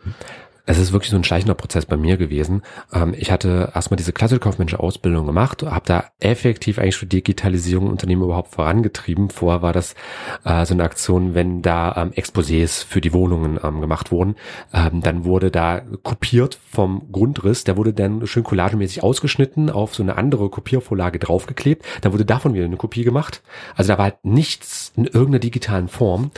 Es 0.68 0.78
ist 0.78 0.92
wirklich 0.92 1.10
so 1.10 1.16
ein 1.16 1.24
schleichender 1.24 1.56
Prozess 1.56 1.86
bei 1.86 1.98
mir 1.98 2.18
gewesen. 2.18 2.62
Ähm, 2.94 3.16
ich 3.18 3.32
hatte 3.32 3.72
erstmal 3.74 3.96
diese 3.96 4.12
klassische 4.12 4.42
kaufmännische 4.42 4.80
Ausbildung 4.80 5.26
gemacht, 5.26 5.64
habe 5.64 5.86
da 5.86 6.04
effektiv 6.20 6.78
eigentlich 6.78 6.98
schon 6.98 7.10
Digitalisierung 7.10 7.86
im 7.86 7.92
Unternehmen 7.94 8.24
überhaupt 8.24 8.54
vorangetrieben. 8.54 9.30
Vorher 9.30 9.62
war 9.62 9.72
das 9.72 9.96
äh, 10.44 10.66
so 10.66 10.74
eine 10.74 10.84
Aktion, 10.84 11.34
wenn 11.34 11.62
da 11.62 11.96
ähm, 11.96 12.12
Exposés 12.12 12.86
für 12.86 13.00
die 13.00 13.14
Wohnungen 13.14 13.58
ähm, 13.64 13.80
gemacht 13.80 14.12
wurden, 14.12 14.36
ähm, 14.74 15.02
dann 15.02 15.24
wurde 15.24 15.52
da 15.52 15.82
kopiert 16.04 16.60
vom 16.70 17.12
Grundriss, 17.14 17.64
der 17.64 17.78
wurde 17.78 17.94
dann 17.94 18.28
schön 18.28 18.44
collagemäßig 18.44 19.04
ausgeschnitten, 19.04 19.70
auf 19.70 19.96
so 19.96 20.04
eine 20.04 20.18
andere 20.18 20.50
Kopiervorlage 20.50 21.18
draufgeklebt, 21.18 21.86
dann 22.02 22.12
wurde 22.12 22.26
davon 22.26 22.54
wieder 22.54 22.66
eine 22.66 22.78
Kopie 22.78 23.06
gemacht. 23.06 23.42
Also 23.76 23.94
da 23.94 23.98
war 23.98 24.06
halt 24.06 24.26
nichts 24.26 24.92
in 24.98 25.06
irgendeiner 25.06 25.40
digitalen 25.40 25.88
Form. 25.88 26.32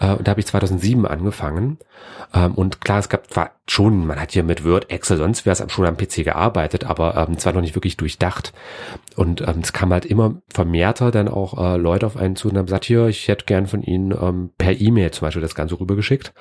Äh, 0.00 0.14
und 0.14 0.26
da 0.26 0.30
habe 0.30 0.40
ich 0.40 0.46
2007 0.46 1.06
angefangen. 1.06 1.78
Ähm, 2.32 2.54
und 2.54 2.80
klar, 2.80 2.98
es 2.98 3.08
gab 3.08 3.30
zwar 3.30 3.50
schon, 3.66 4.06
man 4.06 4.20
hat 4.20 4.32
hier 4.32 4.44
mit 4.44 4.64
Word, 4.64 4.90
Excel, 4.90 5.16
sonst 5.16 5.46
wäre 5.46 5.52
es 5.52 5.72
schon 5.72 5.86
am 5.86 5.96
PC 5.96 6.24
gearbeitet, 6.24 6.84
aber 6.84 7.16
ähm, 7.16 7.38
zwar 7.38 7.54
noch 7.54 7.62
nicht 7.62 7.74
wirklich 7.74 7.96
durchdacht. 7.96 8.52
Und 9.16 9.40
ähm, 9.40 9.60
es 9.62 9.72
kam 9.72 9.92
halt 9.92 10.04
immer 10.04 10.42
vermehrter 10.48 11.10
dann 11.10 11.28
auch 11.28 11.56
äh, 11.56 11.76
Leute 11.78 12.06
auf 12.06 12.16
einen 12.16 12.36
zu 12.36 12.48
und 12.48 12.58
haben 12.58 12.66
gesagt, 12.66 12.84
hier, 12.84 13.06
ich 13.06 13.28
hätte 13.28 13.46
gern 13.46 13.66
von 13.66 13.82
Ihnen 13.82 14.12
ähm, 14.12 14.50
per 14.58 14.78
E-Mail 14.78 15.12
zum 15.12 15.26
Beispiel 15.26 15.40
das 15.40 15.54
Ganze 15.54 15.80
rübergeschickt. 15.80 16.34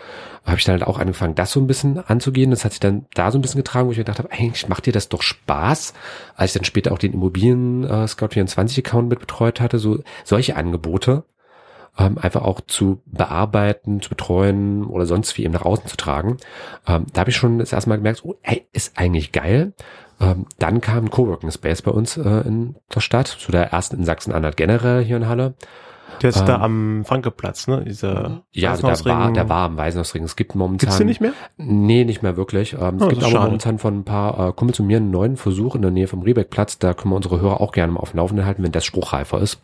Habe 0.45 0.57
ich 0.57 0.65
dann 0.65 0.73
halt 0.73 0.87
auch 0.87 0.99
angefangen, 0.99 1.35
das 1.35 1.51
so 1.51 1.61
ein 1.61 1.67
bisschen 1.67 1.99
anzugehen. 1.99 2.51
Das 2.51 2.65
hat 2.65 2.73
sich 2.73 2.81
dann 2.81 3.05
da 3.13 3.31
so 3.31 3.37
ein 3.37 3.41
bisschen 3.41 3.59
getragen, 3.59 3.87
wo 3.87 3.91
ich 3.91 3.97
mir 3.97 4.03
gedacht 4.03 4.19
habe, 4.19 4.31
eigentlich 4.31 4.67
macht 4.67 4.85
dir 4.85 4.93
das 4.93 5.07
doch 5.07 5.21
Spaß. 5.21 5.93
Als 6.35 6.51
ich 6.51 6.59
dann 6.59 6.65
später 6.65 6.91
auch 6.91 6.99
den 6.99 7.13
Immobilien 7.13 7.85
äh, 7.85 8.07
Scout 8.07 8.29
24 8.31 8.85
Account 8.85 9.09
mit 9.09 9.19
betreut 9.19 9.61
hatte, 9.61 9.79
so 9.79 9.99
solche 10.25 10.57
Angebote 10.57 11.23
ähm, 11.97 12.17
einfach 12.17 12.41
auch 12.41 12.61
zu 12.61 13.01
bearbeiten, 13.05 14.01
zu 14.01 14.09
betreuen 14.09 14.83
oder 14.85 15.05
sonst 15.05 15.37
wie 15.37 15.43
eben 15.43 15.53
nach 15.53 15.65
außen 15.65 15.87
zu 15.87 15.97
tragen. 15.97 16.37
Ähm, 16.87 17.05
da 17.13 17.21
habe 17.21 17.29
ich 17.29 17.35
schon 17.35 17.59
das 17.59 17.73
erste 17.73 17.89
Mal 17.89 17.97
gemerkt, 17.97 18.23
oh, 18.23 18.35
hey, 18.41 18.67
ist 18.71 18.97
eigentlich 18.97 19.31
geil. 19.31 19.73
Ähm, 20.19 20.45
dann 20.59 20.81
kam 20.81 21.05
ein 21.05 21.11
Coworking 21.11 21.51
Space 21.51 21.81
bei 21.81 21.91
uns 21.91 22.17
äh, 22.17 22.47
in 22.47 22.75
der 22.93 22.99
Stadt, 22.99 23.27
zu 23.27 23.51
der 23.51 23.71
ersten 23.71 23.97
in 23.97 24.05
Sachsen-Anhalt 24.05 24.57
generell 24.57 25.03
hier 25.03 25.17
in 25.17 25.27
Halle. 25.27 25.55
Der 26.21 26.29
ist 26.29 26.39
ähm, 26.41 26.45
da 26.45 26.61
am 26.61 27.03
Frankeplatz, 27.05 27.67
ne? 27.67 27.83
Dieser 27.85 28.43
ja, 28.51 28.75
der 28.77 29.05
war, 29.05 29.31
der 29.31 29.49
war 29.49 29.65
am 29.65 29.77
Weisenhausring. 29.77 30.23
Es 30.23 30.35
gibt 30.35 30.55
momentan. 30.55 30.77
Gibt's 30.77 30.97
den 30.97 31.07
nicht 31.07 31.21
mehr? 31.21 31.33
Nee, 31.57 32.05
nicht 32.05 32.21
mehr 32.21 32.37
wirklich. 32.37 32.73
Ähm, 32.73 32.97
oh, 32.99 33.03
es 33.03 33.09
gibt 33.09 33.23
aber 33.23 33.31
schade. 33.31 33.45
momentan 33.45 33.79
von 33.79 33.99
ein 33.99 34.03
paar 34.03 34.49
äh, 34.49 34.53
Kumpels 34.53 34.79
und 34.79 34.87
mir 34.87 34.97
einen 34.97 35.11
neuen 35.11 35.37
Versuch 35.37 35.75
in 35.75 35.81
der 35.81 35.91
Nähe 35.91 36.07
vom 36.07 36.21
Riebeckplatz. 36.21 36.77
Da 36.77 36.93
können 36.93 37.11
wir 37.11 37.17
unsere 37.17 37.41
Hörer 37.41 37.61
auch 37.61 37.71
gerne 37.71 37.93
mal 37.93 37.99
auf 37.99 38.11
dem 38.11 38.17
Laufenden 38.17 38.45
halten, 38.45 38.63
wenn 38.63 38.71
das 38.71 38.85
spruchreifer 38.85 39.41
ist. 39.41 39.59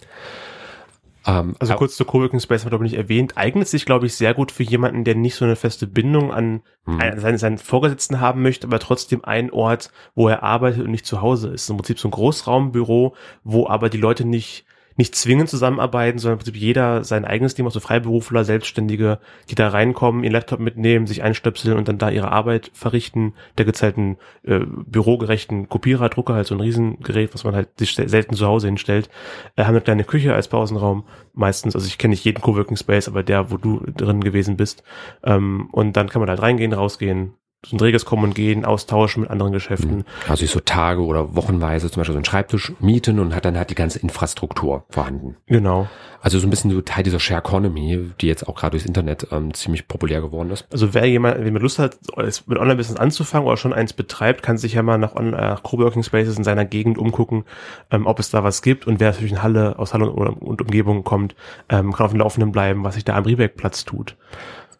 Ähm, 1.29 1.55
also 1.59 1.75
kurz 1.75 1.95
zur 1.95 2.07
Coworking 2.07 2.39
Space 2.39 2.65
haben 2.65 2.71
wir 2.71 2.79
nicht 2.79 2.95
erwähnt, 2.95 3.37
eignet 3.37 3.67
sich, 3.67 3.85
glaube 3.85 4.07
ich, 4.07 4.15
sehr 4.15 4.33
gut 4.33 4.51
für 4.51 4.63
jemanden, 4.63 5.03
der 5.03 5.15
nicht 5.15 5.35
so 5.35 5.45
eine 5.45 5.55
feste 5.55 5.85
Bindung 5.85 6.31
an 6.31 6.61
mhm. 6.85 6.99
einen, 6.99 7.19
seinen, 7.19 7.37
seinen 7.37 7.57
Vorgesetzten 7.59 8.19
haben 8.19 8.41
möchte, 8.41 8.67
aber 8.67 8.79
trotzdem 8.79 9.23
einen 9.23 9.51
Ort, 9.51 9.91
wo 10.15 10.27
er 10.27 10.41
arbeitet 10.43 10.83
und 10.83 10.91
nicht 10.91 11.05
zu 11.05 11.21
Hause 11.21 11.49
ist. 11.49 11.69
Im 11.69 11.77
Prinzip 11.77 11.99
so 11.99 12.07
ein 12.07 12.11
Großraumbüro, 12.11 13.15
wo 13.43 13.67
aber 13.67 13.89
die 13.89 13.97
Leute 13.97 14.25
nicht 14.25 14.65
nicht 14.99 15.15
zwingend 15.15 15.49
zusammenarbeiten, 15.49 16.19
sondern 16.19 16.35
im 16.35 16.39
Prinzip 16.39 16.57
jeder 16.57 17.05
sein 17.05 17.23
eigenes 17.23 17.55
Team, 17.55 17.65
also 17.65 17.79
Freiberufler, 17.79 18.43
Selbstständige, 18.43 19.19
die 19.49 19.55
da 19.55 19.69
reinkommen, 19.69 20.25
ihren 20.25 20.33
Laptop 20.33 20.59
mitnehmen, 20.59 21.07
sich 21.07 21.23
einstöpseln 21.23 21.77
und 21.77 21.88
dann 21.88 21.97
da 21.97 22.09
ihre 22.09 22.33
Arbeit 22.33 22.69
verrichten. 22.73 23.33
Da 23.55 23.63
gibt's 23.63 23.81
halt 23.81 23.97
einen 23.97 24.17
äh, 24.43 24.59
bürogerechten 24.59 25.69
Kopierer, 25.69 26.09
Drucker, 26.09 26.33
halt 26.33 26.47
so 26.47 26.55
ein 26.55 26.59
Riesengerät, 26.59 27.33
was 27.33 27.45
man 27.45 27.55
halt 27.55 27.69
sich 27.79 27.95
selten 27.95 28.35
zu 28.35 28.45
Hause 28.45 28.67
hinstellt. 28.67 29.09
Äh, 29.55 29.63
haben 29.63 29.69
eine 29.69 29.81
kleine 29.81 30.03
Küche 30.03 30.33
als 30.35 30.49
Pausenraum 30.49 31.05
meistens. 31.33 31.75
Also 31.75 31.88
ich 31.88 31.97
kenne 31.97 32.12
nicht 32.12 32.25
jeden 32.25 32.41
Coworking 32.41 32.75
Space, 32.75 33.07
aber 33.07 33.23
der, 33.23 33.51
wo 33.51 33.57
du 33.57 33.81
drin 33.95 34.19
gewesen 34.19 34.57
bist. 34.57 34.83
Ähm, 35.23 35.69
und 35.71 35.95
dann 35.95 36.09
kann 36.09 36.19
man 36.19 36.29
halt 36.29 36.41
reingehen, 36.41 36.73
rausgehen, 36.73 37.35
so 37.65 37.76
ein 37.76 37.80
reges 37.82 38.06
Kommen 38.06 38.24
und 38.24 38.36
Gehen, 38.36 38.63
austauschen 38.63 39.22
mit 39.22 39.30
anderen 39.30 39.52
Geschäften. 39.52 39.98
Mhm. 39.98 40.06
Also 40.30 40.45
ich 40.45 40.52
so 40.52 40.62
Tage 40.62 41.04
oder 41.04 41.36
Wochenweise 41.36 41.91
zum 41.91 42.00
Beispiel 42.00 42.13
so 42.13 42.17
einen 42.17 42.26
Schreibtisch 42.26 42.72
mieten 42.80 43.19
und 43.19 43.36
hat 43.36 43.43
dann 43.43 43.58
halt 43.58 43.69
die 43.69 43.76
ganze 43.76 44.00
Infrastruktur 44.00 44.86
vorhanden. 44.89 45.36
Genau. 45.48 45.89
Also 46.22 46.39
so 46.39 46.48
ein 46.48 46.50
bisschen 46.50 46.72
so 46.72 46.82
Teil 46.82 47.04
dieser 47.04 47.19
Share 47.19 47.39
Economy, 47.39 48.12
die 48.22 48.28
jetzt 48.28 48.48
auch 48.48 48.56
gerade 48.56 48.72
durchs 48.72 48.86
Internet 48.86 49.28
ähm, 49.32 49.54
ziemlich 49.54 49.88
populär 49.88 50.22
geworden 50.22 50.52
ist. 50.52 50.67
Also 50.72 50.93
wer 50.93 51.06
jemand, 51.06 51.43
wenn 51.43 51.52
man 51.52 51.62
Lust 51.62 51.80
hat, 51.80 51.98
mit 52.17 52.58
Online-Business 52.58 53.00
anzufangen 53.00 53.48
oder 53.48 53.58
schon 53.58 53.74
eins 53.74 53.91
betreibt, 53.91 54.41
kann 54.41 54.58
sich 54.58 54.74
ja 54.74 54.84
mal 54.84 54.98
nach, 54.98 55.15
nach 55.15 55.63
Coworking 55.63 56.04
Spaces 56.04 56.38
in 56.38 56.43
seiner 56.45 56.65
Gegend 56.65 56.98
umgucken, 56.98 57.43
ähm, 57.91 58.06
ob 58.06 58.19
es 58.19 58.30
da 58.30 58.43
was 58.43 58.62
gibt 58.62 58.88
und 58.88 59.02
wer 59.02 59.12
natürlich 59.12 59.32
in 59.34 59.43
Halle, 59.43 59.78
aus 59.80 59.93
Halle 59.93 60.10
und, 60.10 60.41
und 60.41 60.62
Umgebung 60.62 61.04
kommt, 61.04 61.36
ähm, 61.69 61.91
kann 61.91 62.06
auf 62.06 62.12
dem 62.12 62.19
Laufenden 62.19 62.52
bleiben, 62.54 62.84
was 62.84 62.95
sich 62.95 63.04
da 63.04 63.15
am 63.15 63.26
Riebeck-Platz 63.26 63.84
tut. 63.84 64.15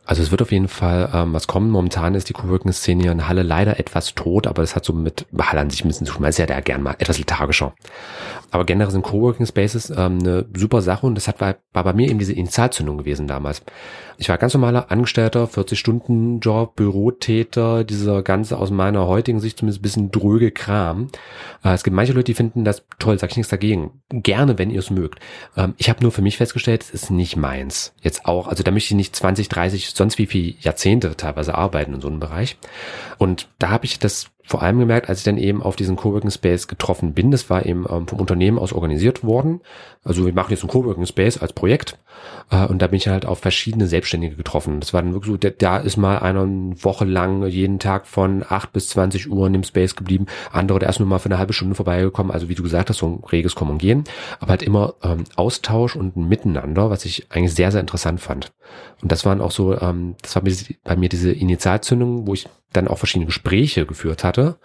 Also 0.10 0.24
es 0.24 0.32
wird 0.32 0.42
auf 0.42 0.52
jeden 0.52 0.70
Fall 0.70 1.08
ähm, 1.14 1.34
was 1.34 1.46
kommen. 1.46 1.70
Momentan 1.70 2.16
ist 2.16 2.30
die 2.30 2.34
Coworking-Szene 2.34 3.12
in 3.12 3.28
Halle 3.28 3.44
leider 3.44 3.80
etwas 3.80 4.16
tot, 4.16 4.48
aber 4.48 4.64
das 4.64 4.76
hat 4.76 4.84
so 4.84 4.92
mit 4.92 5.28
Halle 5.40 5.62
an 5.62 5.70
sich 5.70 5.86
ein 5.86 5.88
bisschen 5.88 6.08
zu 6.08 6.14
tun. 6.14 6.24
Man 6.24 6.30
ist 6.32 6.40
ja 6.40 6.48
da 6.48 6.62
gern 6.62 6.82
mal 6.82 6.96
etwas 6.98 7.20
lethargischer. 7.20 7.74
Aber 8.52 8.66
generell 8.66 8.92
sind 8.92 9.04
Coworking 9.04 9.46
Spaces 9.46 9.90
ähm, 9.90 10.20
eine 10.20 10.46
super 10.56 10.82
Sache 10.82 11.06
und 11.06 11.16
das 11.16 11.28
hat 11.28 11.40
war, 11.42 11.56
war 11.74 11.84
bei 11.84 11.94
mir 11.94 12.10
eben 12.10 12.20
diese 12.20 12.34
Initialzündung 12.34 12.98
gewesen 12.98 13.28
damals. 13.28 13.62
Ich 14.18 14.28
war 14.28 14.38
ganz 14.38 14.54
normaler 14.54 14.92
Angestellter, 14.92 15.46
40-Stunden-Job, 15.46 16.76
Bürotäter, 16.76 17.86
dieser 17.86 18.22
ganze 18.22 18.58
aus 18.58 18.70
meiner 18.70 19.08
heutigen 19.08 19.40
Sicht 19.40 19.60
zumindest 19.60 19.82
bisschen 19.82 20.12
dröge 20.12 20.52
Kram. 20.52 21.08
Äh, 21.64 21.74
es 21.74 21.84
gibt 21.84 21.96
manche 21.96 22.14
Leute, 22.14 22.26
die 22.26 22.34
finden 22.34 22.66
das 22.66 22.84
toll, 23.00 23.18
sag 23.18 23.32
ich 23.32 23.38
nichts 23.38 23.50
dagegen. 23.50 24.02
Gerne, 24.10 24.58
wenn 24.58 24.72
ihr 24.72 24.80
es 24.80 24.90
mögt. 24.90 25.20
Ähm, 25.56 25.74
ich 25.78 25.90
habe 25.90 26.02
nur 26.02 26.12
für 26.12 26.22
mich 26.22 26.38
festgestellt, 26.38 26.84
es 26.84 26.90
ist 26.90 27.12
nicht 27.12 27.38
meins. 27.38 27.94
Jetzt 28.02 28.26
auch, 28.26 28.48
also 28.48 28.64
da 28.64 28.72
möchte 28.72 28.94
ich 28.94 28.98
nicht 28.98 29.16
20, 29.16 29.48
30, 29.48 29.92
sonst 29.92 30.18
wie 30.18 30.26
viel 30.26 30.56
Jahrzehnte 30.60 31.16
teilweise 31.16 31.56
arbeiten 31.56 31.94
in 31.94 32.02
so 32.02 32.08
einem 32.08 32.20
Bereich. 32.20 32.58
Und 33.18 33.48
da 33.60 33.70
habe 33.70 33.86
ich 33.86 34.00
das 34.00 34.32
vor 34.50 34.64
allem 34.64 34.80
gemerkt, 34.80 35.10
als 35.10 35.20
ich 35.20 35.26
dann 35.26 35.38
eben 35.38 35.62
auf 35.62 35.76
diesen 35.76 35.96
Coworking 35.96 36.32
Space 36.32 36.68
getroffen 36.68 37.14
bin. 37.14 37.30
Das 37.30 37.52
war 37.52 37.68
eben 37.68 37.86
ähm, 37.88 38.08
vom 38.08 38.20
Unternehmen 38.20 38.58
aus 38.58 38.74
organisiert 38.74 39.24
worden. 39.24 39.62
Also 40.04 40.26
wir 40.26 40.34
machen 40.34 40.50
jetzt 40.50 40.64
einen 40.64 40.72
Coworking 40.72 41.06
Space 41.06 41.38
als 41.38 41.54
Projekt. 41.54 42.00
Äh, 42.50 42.66
und 42.66 42.82
da 42.82 42.88
bin 42.88 42.98
ich 42.98 43.08
halt 43.08 43.28
auf 43.28 43.38
verschiedene 43.38 43.86
Selbstständige 43.86 44.36
getroffen. 44.36 44.80
Das 44.80 44.92
war 44.92 45.04
dann 45.04 45.14
wirklich 45.14 45.40
so, 45.40 45.50
da, 45.52 45.78
ist 45.78 45.98
mal 45.98 46.18
einer 46.18 46.42
eine 46.42 46.84
Woche 46.84 47.06
lang 47.06 47.46
jeden 47.46 47.78
Tag 47.78 48.08
von 48.08 48.44
8 48.48 48.74
bis 48.74 48.90
20 48.90 49.30
Uhr 49.30 49.46
in 49.46 49.54
dem 49.54 49.64
Space 49.64 49.96
geblieben. 49.96 50.26
Andere, 50.52 50.80
der 50.80 50.90
ist 50.90 50.98
nur 50.98 51.08
mal 51.08 51.20
für 51.20 51.30
eine 51.30 51.38
halbe 51.38 51.54
Stunde 51.54 51.76
vorbeigekommen. 51.76 52.32
Also 52.32 52.50
wie 52.50 52.56
du 52.56 52.64
gesagt 52.64 52.90
hast, 52.90 52.98
so 52.98 53.06
ein 53.06 53.24
reges 53.32 53.54
Kommen 53.54 53.70
und 53.70 53.78
Gehen. 53.78 54.06
Aber 54.40 54.50
halt 54.50 54.64
immer 54.64 54.96
ähm, 55.04 55.26
Austausch 55.36 55.96
und 55.96 56.18
ein 56.18 56.28
Miteinander, 56.28 56.90
was 56.90 57.06
ich 57.06 57.28
eigentlich 57.30 57.54
sehr, 57.54 57.72
sehr 57.72 57.82
interessant 57.82 58.20
fand. 58.20 58.52
Und 59.04 59.12
das 59.12 59.26
waren 59.26 59.42
auch 59.42 59.52
so, 59.52 59.80
ähm, 59.80 60.16
das 60.24 60.36
war 60.36 60.42
bei 60.84 60.96
mir 60.96 61.10
diese 61.10 61.32
Initialzündung, 61.32 62.26
wo 62.26 62.34
ich 62.34 62.48
dann 62.74 62.88
auch 62.88 62.98
verschiedene 62.98 63.26
Gespräche 63.26 63.86
geführt 63.86 64.24
hatte. 64.24 64.58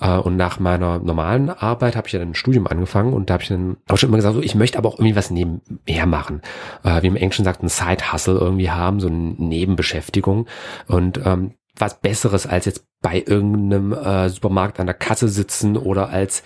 Äh, 0.00 0.16
und 0.16 0.36
nach 0.36 0.58
meiner 0.58 0.98
normalen 0.98 1.50
Arbeit 1.50 1.96
habe 1.96 2.06
ich 2.06 2.12
ja 2.12 2.18
dann 2.18 2.30
ein 2.30 2.34
Studium 2.34 2.66
angefangen 2.66 3.12
und 3.12 3.30
da 3.30 3.34
habe 3.34 3.42
ich 3.42 3.48
dann 3.48 3.76
auch 3.88 3.96
schon 3.96 4.08
immer 4.08 4.18
gesagt, 4.18 4.34
so, 4.34 4.42
ich 4.42 4.54
möchte 4.54 4.78
aber 4.78 4.88
auch 4.88 4.98
irgendwie 4.98 5.16
was 5.16 5.30
nebenher 5.30 6.06
machen. 6.06 6.42
Äh, 6.84 7.02
wie 7.02 7.08
im 7.08 7.16
Englischen 7.16 7.44
sagt, 7.44 7.62
ein 7.62 7.68
Side-Hustle 7.68 8.38
irgendwie 8.38 8.70
haben, 8.70 9.00
so 9.00 9.08
eine 9.08 9.16
Nebenbeschäftigung. 9.16 10.46
Und 10.86 11.20
ähm, 11.24 11.54
was 11.78 12.00
Besseres 12.00 12.46
als 12.46 12.64
jetzt 12.64 12.86
bei 13.02 13.22
irgendeinem 13.24 13.92
äh, 13.92 14.28
Supermarkt 14.28 14.80
an 14.80 14.86
der 14.86 14.94
Kasse 14.94 15.28
sitzen 15.28 15.76
oder 15.76 16.08
als 16.08 16.42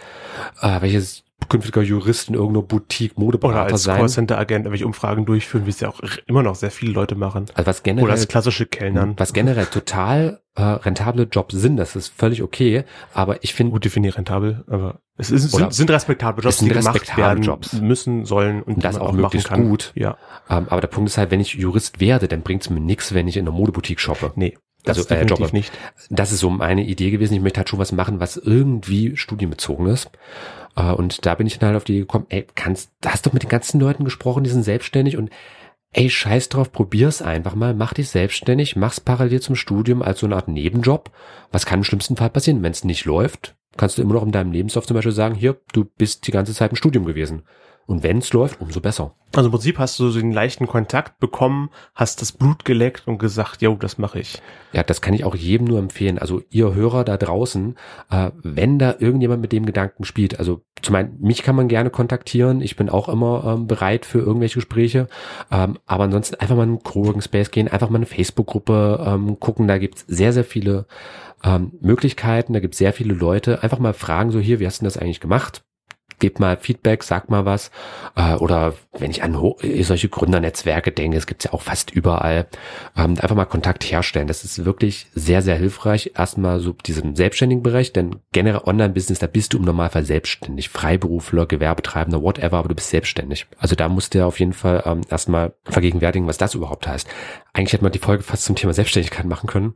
äh, 0.61 0.81
welches 0.81 1.25
künftiger 1.51 1.83
Jurist 1.83 2.29
in 2.31 2.35
irgendeiner 2.35 2.63
Boutique 2.67 3.19
Modeberater 3.19 3.65
Oder 3.65 3.73
als 3.75 3.83
sein. 3.83 3.99
Callcenter-Agent 3.99 4.65
irgendwelche 4.65 4.87
Umfragen 4.87 5.27
durchführen, 5.27 5.67
wie 5.67 5.71
es 5.71 5.81
ja 5.81 5.91
auch 5.91 6.01
immer 6.27 6.43
noch 6.43 6.55
sehr 6.55 6.71
viele 6.71 6.93
Leute 6.93 7.15
machen. 7.17 7.45
Also 7.53 7.67
was 7.67 7.83
generell, 7.83 8.05
Oder 8.05 8.15
als 8.15 8.27
klassische 8.29 8.65
Kellnern. 8.65 9.15
was 9.19 9.35
generell 9.35 9.67
total 9.67 10.41
äh, 10.55 10.63
rentable 10.63 11.29
Jobs 11.31 11.55
sind, 11.55 11.77
das 11.77 11.95
ist 11.95 12.13
völlig 12.17 12.43
okay. 12.43 12.85
Aber 13.13 13.45
ich 13.45 13.53
finde, 13.53 13.73
Gut 13.73 13.85
definiert 13.85 14.17
rentabel, 14.17 14.65
aber 14.69 15.01
es 15.19 15.31
ist, 15.31 15.51
sind, 15.51 15.75
sind 15.75 15.91
respektable 15.91 16.43
Jobs, 16.43 16.55
es 16.55 16.59
sind 16.61 16.69
die 16.71 16.75
gemacht 16.75 16.95
respektable 16.95 17.23
werden 17.25 17.43
Jobs. 17.43 17.73
müssen, 17.75 18.25
sollen 18.25 18.63
und, 18.63 18.77
Und 18.77 18.85
das 18.85 18.97
auch 18.97 19.13
machen 19.13 19.21
möglichst 19.21 19.49
kann. 19.49 19.69
gut. 19.69 19.93
Ja, 19.95 20.17
ähm, 20.49 20.67
aber 20.71 20.81
der 20.81 20.89
Punkt 20.89 21.11
ist 21.11 21.19
halt, 21.19 21.31
wenn 21.31 21.41
ich 21.41 21.55
Jurist 21.55 22.01
werde, 22.01 22.27
dann 22.29 22.41
bringt 22.43 22.63
es 22.63 22.71
mir 22.71 22.81
nichts, 22.81 23.13
wenn 23.13 23.29
ich 23.29 23.37
in 23.37 23.47
einer 23.47 23.57
Modeboutique 23.57 24.01
shoppe. 24.01 24.33
nee. 24.37 24.57
Das 24.83 24.97
Also, 24.97 25.15
äh, 25.15 25.27
Jobber. 25.27 25.51
nicht. 25.53 25.71
Das 26.09 26.33
ist 26.33 26.41
so 26.41 26.49
meine 26.49 26.83
Idee 26.83 27.11
gewesen. 27.11 27.35
Ich 27.35 27.43
möchte 27.43 27.59
halt 27.59 27.69
schon 27.69 27.79
was 27.79 27.93
machen, 27.93 28.19
was 28.19 28.39
irgendwie 28.39 29.15
studienbezogen 29.15 29.87
ist. 29.89 30.11
Äh, 30.77 30.93
Und 30.93 31.27
da 31.27 31.35
bin 31.35 31.47
ich 31.47 31.59
dann 31.59 31.69
halt 31.69 31.77
auf 31.77 31.85
die 31.85 32.01
gekommen, 32.01 32.27
ey, 32.29 32.47
kannst, 32.55 32.91
hast 33.05 33.27
du 33.27 33.31
mit 33.33 33.43
den 33.43 33.51
ganzen 33.51 33.81
Leuten 33.81 34.05
gesprochen, 34.05 34.45
die 34.45 34.51
sind 34.51 34.63
selbstständig 34.63 35.17
und 35.17 35.31
ey, 35.93 36.09
scheiß 36.09 36.49
drauf, 36.49 36.71
probier's 36.71 37.21
einfach 37.21 37.55
mal, 37.55 37.75
mach 37.75 37.95
dich 37.95 38.09
selbstständig, 38.11 38.77
mach's 38.77 39.01
parallel 39.01 39.41
zum 39.41 39.57
Studium 39.57 40.03
als 40.03 40.21
so 40.21 40.27
eine 40.27 40.37
Art 40.37 40.49
Nebenjob. 40.49 41.11
Was 41.51 41.67
kann 41.67 41.81
im 41.81 41.85
schlimmsten 41.85 42.17
Fall 42.17 42.31
passieren? 42.31 42.63
Wenn 42.63 42.73
es 42.73 42.85
nicht 42.85 43.05
läuft, 43.05 43.57
kannst 43.77 43.99
du 43.99 44.03
immer 44.03 44.15
noch 44.15 44.23
in 44.23 44.33
deinem 44.33 44.53
Lebenslauf 44.53 44.87
zum 44.87 44.95
Beispiel 44.95 45.13
sagen, 45.13 45.35
hier, 45.35 45.61
du 45.73 45.85
bist 45.85 46.27
die 46.27 46.33
ganze 46.33 46.55
Zeit 46.55 46.71
im 46.71 46.77
Studium 46.77 47.05
gewesen. 47.05 47.43
Und 47.91 48.05
wenn 48.05 48.19
es 48.19 48.33
läuft, 48.33 48.61
umso 48.61 48.81
besser. 48.81 49.17
Also 49.35 49.49
im 49.49 49.51
Prinzip 49.51 49.81
hast 49.81 49.99
du 49.99 50.11
so 50.11 50.21
den 50.21 50.31
leichten 50.31 50.69
Kontakt 50.69 51.19
bekommen, 51.19 51.71
hast 51.97 52.21
das 52.21 52.31
Blut 52.31 52.65
geleckt 52.65 53.09
und 53.09 53.19
gesagt, 53.19 53.63
jo, 53.63 53.75
das 53.75 53.99
mache 53.99 54.21
ich. 54.21 54.41
Ja, 54.73 54.85
das 54.85 55.01
kann 55.01 55.13
ich 55.13 55.25
auch 55.25 55.35
jedem 55.35 55.67
nur 55.67 55.81
empfehlen. 55.81 56.17
Also 56.17 56.41
ihr 56.51 56.73
Hörer 56.73 57.03
da 57.03 57.17
draußen, 57.17 57.75
äh, 58.13 58.31
wenn 58.45 58.79
da 58.79 58.95
irgendjemand 59.01 59.43
mit 59.43 59.51
dem 59.51 59.67
Gedanken 59.67 60.05
spielt, 60.05 60.39
also 60.39 60.63
zum 60.83 60.95
einen, 60.95 61.21
mich 61.21 61.43
kann 61.43 61.57
man 61.57 61.67
gerne 61.67 61.91
kontaktieren. 61.91 62.61
Ich 62.61 62.77
bin 62.77 62.89
auch 62.89 63.09
immer 63.09 63.43
ähm, 63.45 63.67
bereit 63.67 64.07
für 64.07 64.21
irgendwelche 64.21 64.61
Gespräche. 64.61 65.09
Ähm, 65.51 65.77
aber 65.85 66.05
ansonsten 66.05 66.37
einfach 66.37 66.55
mal 66.55 66.63
in 66.63 66.69
einen 66.69 66.83
Coworking 66.85 67.23
Space 67.23 67.51
gehen, 67.51 67.67
einfach 67.67 67.91
mal 67.91 67.97
eine 67.97 68.07
Facebook-Gruppe 68.07 69.05
ähm, 69.05 69.41
gucken. 69.41 69.67
Da 69.67 69.79
gibt's 69.79 70.05
sehr, 70.07 70.33
sehr 70.33 70.45
viele 70.45 70.87
ähm, 71.43 71.73
Möglichkeiten. 71.81 72.53
Da 72.53 72.61
gibt's 72.61 72.79
sehr 72.79 72.93
viele 72.93 73.15
Leute. 73.15 73.65
Einfach 73.65 73.81
mal 73.81 73.95
fragen, 73.95 74.31
so 74.31 74.39
hier, 74.39 74.61
wie 74.61 74.67
hast 74.67 74.81
du 74.81 74.85
das 74.85 74.97
eigentlich 74.97 75.19
gemacht? 75.19 75.65
Gebt 76.21 76.41
mal 76.41 76.57
Feedback, 76.57 77.03
sagt 77.03 77.31
mal 77.31 77.45
was. 77.45 77.71
Äh, 78.17 78.35
oder 78.35 78.75
wenn 78.99 79.11
ich 79.11 79.23
an 79.23 79.41
ho 79.41 79.57
solche 79.81 80.09
Gründernetzwerke 80.09 80.93
denke, 80.93 81.17
es 81.17 81.27
gibt's 81.27 81.45
ja 81.45 81.53
auch 81.53 81.63
fast 81.63 81.91
überall, 81.91 82.47
ähm, 82.97 83.17
einfach 83.19 83.35
mal 83.35 83.47
Kontakt 83.47 83.85
herstellen. 83.85 84.27
Das 84.27 84.45
ist 84.45 84.65
wirklich 84.65 85.07
sehr, 85.15 85.43
sehr 85.43 85.57
hilfreich. 85.57 86.13
Erstmal 86.17 86.61
so 86.61 86.73
diesen 86.73 87.17
selbstständigen 87.17 87.63
Bereich, 87.63 87.93
denn 87.93 88.17
generell 88.33 88.63
Online-Business, 88.65 89.19
da 89.19 89.27
bist 89.27 89.53
du 89.53 89.59
im 89.59 89.65
Normalfall 89.65 90.05
selbstständig. 90.05 90.69
Freiberufler, 90.69 91.47
Gewerbetreibender, 91.47 92.23
whatever, 92.23 92.59
aber 92.59 92.69
du 92.69 92.75
bist 92.75 92.91
selbstständig. 92.91 93.47
Also 93.59 93.75
da 93.75 93.89
musst 93.89 94.15
du 94.15 94.25
auf 94.25 94.39
jeden 94.39 94.53
Fall 94.53 94.83
ähm, 94.87 95.03
erstmal 95.09 95.55
vergegenwärtigen, 95.65 96.29
was 96.29 96.39
das 96.39 96.55
überhaupt 96.55 96.87
heißt. 96.87 97.09
Eigentlich 97.53 97.73
hätte 97.73 97.85
man 97.85 97.93
die 97.93 97.99
Folge 97.99 98.23
fast 98.23 98.45
zum 98.45 98.57
Thema 98.57 98.73
Selbstständigkeit 98.73 99.27
machen 99.27 99.49
können. 99.49 99.75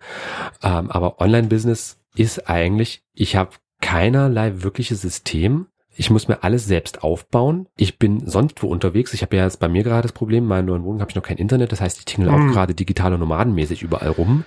Ähm, 0.62 0.90
aber 0.90 1.20
Online-Business 1.20 1.98
ist 2.14 2.48
eigentlich, 2.48 3.02
ich 3.12 3.37
habe 3.37 3.50
keinerlei 3.80 4.62
wirkliches 4.62 5.02
System, 5.02 5.66
ich 5.96 6.11
muss 6.11 6.28
mir 6.28 6.42
alles 6.44 6.66
selbst 6.66 7.02
aufbauen. 7.02 7.68
Ich 7.76 7.98
bin 7.98 8.26
sonst 8.28 8.62
wo 8.62 8.68
unterwegs. 8.68 9.14
Ich 9.14 9.22
habe 9.22 9.37
ja 9.37 9.44
jetzt 9.44 9.61
bei 9.61 9.68
mir 9.68 9.83
gerade 9.83 10.02
das 10.02 10.12
Problem, 10.12 10.44
in 10.44 10.48
meiner 10.48 10.62
neuen 10.66 10.85
Wohnung 10.85 11.00
habe 11.00 11.11
ich 11.11 11.14
noch 11.16 11.22
kein 11.22 11.37
Internet. 11.38 11.72
Das 11.72 11.80
heißt, 11.80 11.98
ich 11.98 12.04
tingle 12.04 12.30
Mhm. 12.33 12.50
auch 12.50 12.52
gerade 12.52 12.74
digitale 12.74 13.18
Nomadenmäßig 13.18 13.83
überall 13.83 14.09
rum. 14.11 14.44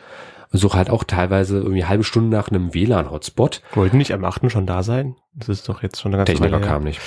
Und 0.51 0.59
suche 0.59 0.77
halt 0.77 0.89
auch 0.89 1.03
teilweise 1.03 1.57
irgendwie 1.57 1.83
halbe 1.85 2.05
Stunde 2.05 2.35
nach 2.37 2.47
einem 2.49 2.73
WLAN-Hotspot. 2.73 3.61
Wollten 3.73 3.97
nicht 3.97 4.13
am 4.13 4.23
8. 4.23 4.49
schon 4.49 4.65
da 4.65 4.81
sein? 4.81 5.15
Das 5.33 5.49
ist 5.49 5.67
doch 5.67 5.83
jetzt 5.83 5.99
schon 6.01 6.11
eine 6.13 6.17
ganze 6.19 6.31
Techniker 6.33 6.53
Weile 6.53 6.63
her. 6.65 6.73
kam 6.73 6.83
nicht. 6.83 7.01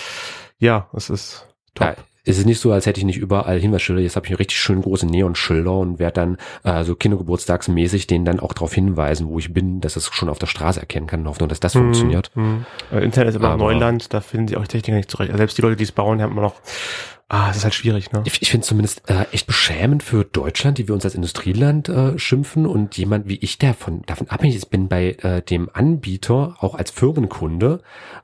Ja, 0.58 0.88
es 0.92 1.08
ist 1.08 1.48
top. 1.74 1.86
Ja, 1.88 1.94
es 2.24 2.38
ist 2.38 2.46
nicht 2.46 2.60
so, 2.60 2.72
als 2.72 2.86
hätte 2.86 3.00
ich 3.00 3.06
nicht 3.06 3.18
überall 3.18 3.58
Hinweisschilder. 3.58 4.02
Jetzt 4.02 4.16
habe 4.16 4.26
ich 4.26 4.38
richtig 4.38 4.58
schön 4.58 4.82
große 4.82 5.06
Neonschilder 5.06 5.72
und 5.72 5.98
werde 5.98 6.14
dann 6.14 6.36
äh, 6.64 6.84
so 6.84 6.94
kindergeburtstagsmäßig 6.94 8.06
denen 8.06 8.24
dann 8.24 8.40
auch 8.40 8.52
darauf 8.52 8.74
hinweisen, 8.74 9.28
wo 9.28 9.38
ich 9.38 9.52
bin, 9.52 9.80
dass 9.80 9.96
es 9.96 10.06
schon 10.12 10.28
auf 10.28 10.38
der 10.38 10.46
Straße 10.46 10.80
erkennen 10.80 11.06
kann. 11.06 11.26
Hoffen, 11.26 11.48
dass 11.48 11.60
das 11.60 11.72
funktioniert. 11.72 12.30
Mhm. 12.34 12.66
Äh, 12.92 13.04
Internet 13.04 13.30
ist 13.30 13.36
immer 13.36 13.56
Neuland, 13.56 14.12
da 14.12 14.20
finden 14.20 14.48
sie 14.48 14.56
auch 14.56 14.62
die 14.62 14.68
Techniker 14.68 14.96
nicht 14.96 15.10
zurecht. 15.10 15.30
Also 15.30 15.38
selbst 15.38 15.58
die 15.58 15.62
Leute, 15.62 15.76
die 15.76 15.84
es 15.84 15.92
bauen, 15.92 16.20
haben 16.20 16.32
immer 16.32 16.42
noch, 16.42 16.56
ah, 17.30 17.48
es 17.50 17.56
ist 17.58 17.64
halt 17.64 17.74
schwierig, 17.74 18.12
ne? 18.12 18.22
Ich, 18.26 18.42
ich 18.42 18.50
finde 18.50 18.62
es 18.62 18.68
zumindest 18.68 19.08
äh, 19.08 19.24
echt 19.32 19.46
beschämend 19.46 20.02
für 20.02 20.24
Deutschland, 20.24 20.76
die 20.76 20.86
wir 20.88 20.94
uns 20.94 21.04
als 21.04 21.14
Industrieland 21.14 21.88
äh, 21.88 22.18
schimpfen 22.18 22.66
und 22.66 22.98
jemand 22.98 23.28
wie 23.28 23.36
ich, 23.36 23.56
der 23.58 23.72
von, 23.72 24.02
davon 24.02 24.28
abhängig 24.28 24.56
ist, 24.56 24.66
bin 24.66 24.88
bei 24.88 25.12
äh, 25.22 25.40
dem 25.40 25.70
Anbieter 25.72 26.56
auch 26.60 26.74
als 26.74 26.90
Firmenkunde 26.90 27.80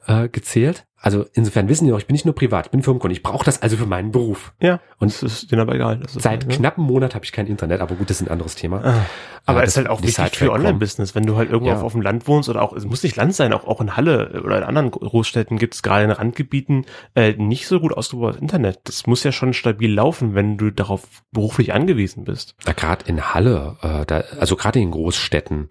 äh, 0.07 0.29
gezählt. 0.29 0.85
Also 0.99 1.25
insofern 1.35 1.69
wissen 1.69 1.87
die 1.87 1.93
auch, 1.93 1.99
ich 1.99 2.07
bin 2.07 2.15
nicht 2.15 2.25
nur 2.25 2.35
privat, 2.35 2.67
ich 2.67 2.71
bin 2.73 2.83
Firmenkunde. 2.83 3.13
Ich 3.13 3.23
brauche 3.23 3.45
das 3.45 3.63
also 3.63 3.77
für 3.77 3.87
meinen 3.87 4.11
Beruf. 4.11 4.55
Ja, 4.61 4.81
Und 4.99 5.09
es 5.09 5.23
ist 5.23 5.53
denen 5.53 5.61
aber 5.61 5.75
egal. 5.75 6.01
Seit 6.09 6.25
halt, 6.25 6.47
ne? 6.49 6.55
knapp 6.57 6.79
einem 6.79 6.87
Monat 6.89 7.15
habe 7.15 7.25
ich 7.25 7.31
kein 7.31 7.47
Internet, 7.47 7.81
aber 7.81 7.95
gut, 7.95 8.11
das 8.11 8.21
ist 8.21 8.27
ein 8.27 8.33
anderes 8.33 8.57
Thema. 8.57 8.83
Ah. 8.83 9.07
Aber 9.45 9.63
es 9.63 9.71
ist 9.71 9.77
halt 9.77 9.89
auch 9.89 9.99
wichtig 9.99 10.17
Sidetrack 10.17 10.35
für 10.35 10.47
kommen. 10.47 10.61
Online-Business. 10.61 11.15
Wenn 11.15 11.25
du 11.25 11.37
halt 11.37 11.51
irgendwo 11.51 11.71
Ja. 11.71 11.77
auf, 11.77 11.85
auf 11.85 11.93
dem 11.93 12.01
Land 12.01 12.27
wohnst 12.27 12.49
oder 12.49 12.61
auch, 12.63 12.73
es 12.73 12.85
muss 12.85 13.05
nicht 13.05 13.15
Land 13.15 13.35
sein, 13.37 13.53
auch, 13.53 13.69
auch 13.69 13.81
in 13.81 13.97
Halle 13.97 14.43
oder 14.43 14.59
in 14.59 14.65
anderen 14.65 14.91
Großstädten 14.91 15.59
gibt 15.59 15.75
es 15.75 15.83
gerade 15.83 16.05
in 16.05 16.11
Randgebieten 16.11 16.87
äh, 17.15 17.35
nicht 17.35 17.69
so 17.69 17.79
gut 17.79 17.93
ausgebautes 17.93 18.41
Internet. 18.41 18.81
Das 18.85 18.96
muss 19.07 19.25
ja 19.25 19.33
schon 19.33 19.53
stabil 19.53 19.93
laufen, 19.93 20.35
wenn 20.35 20.57
du 20.57 20.71
darauf 20.71 21.03
beruflich 21.33 21.75
angewiesen 21.75 22.25
bist. 22.25 22.55
Ja, 22.67 22.73
gerade 22.73 23.05
in 23.07 23.35
Halle, 23.35 23.77
äh, 23.83 24.07
da, 24.07 24.23
also 24.39 24.57
gerade 24.57 24.79
in 24.79 24.91
Großstädten, 24.91 25.69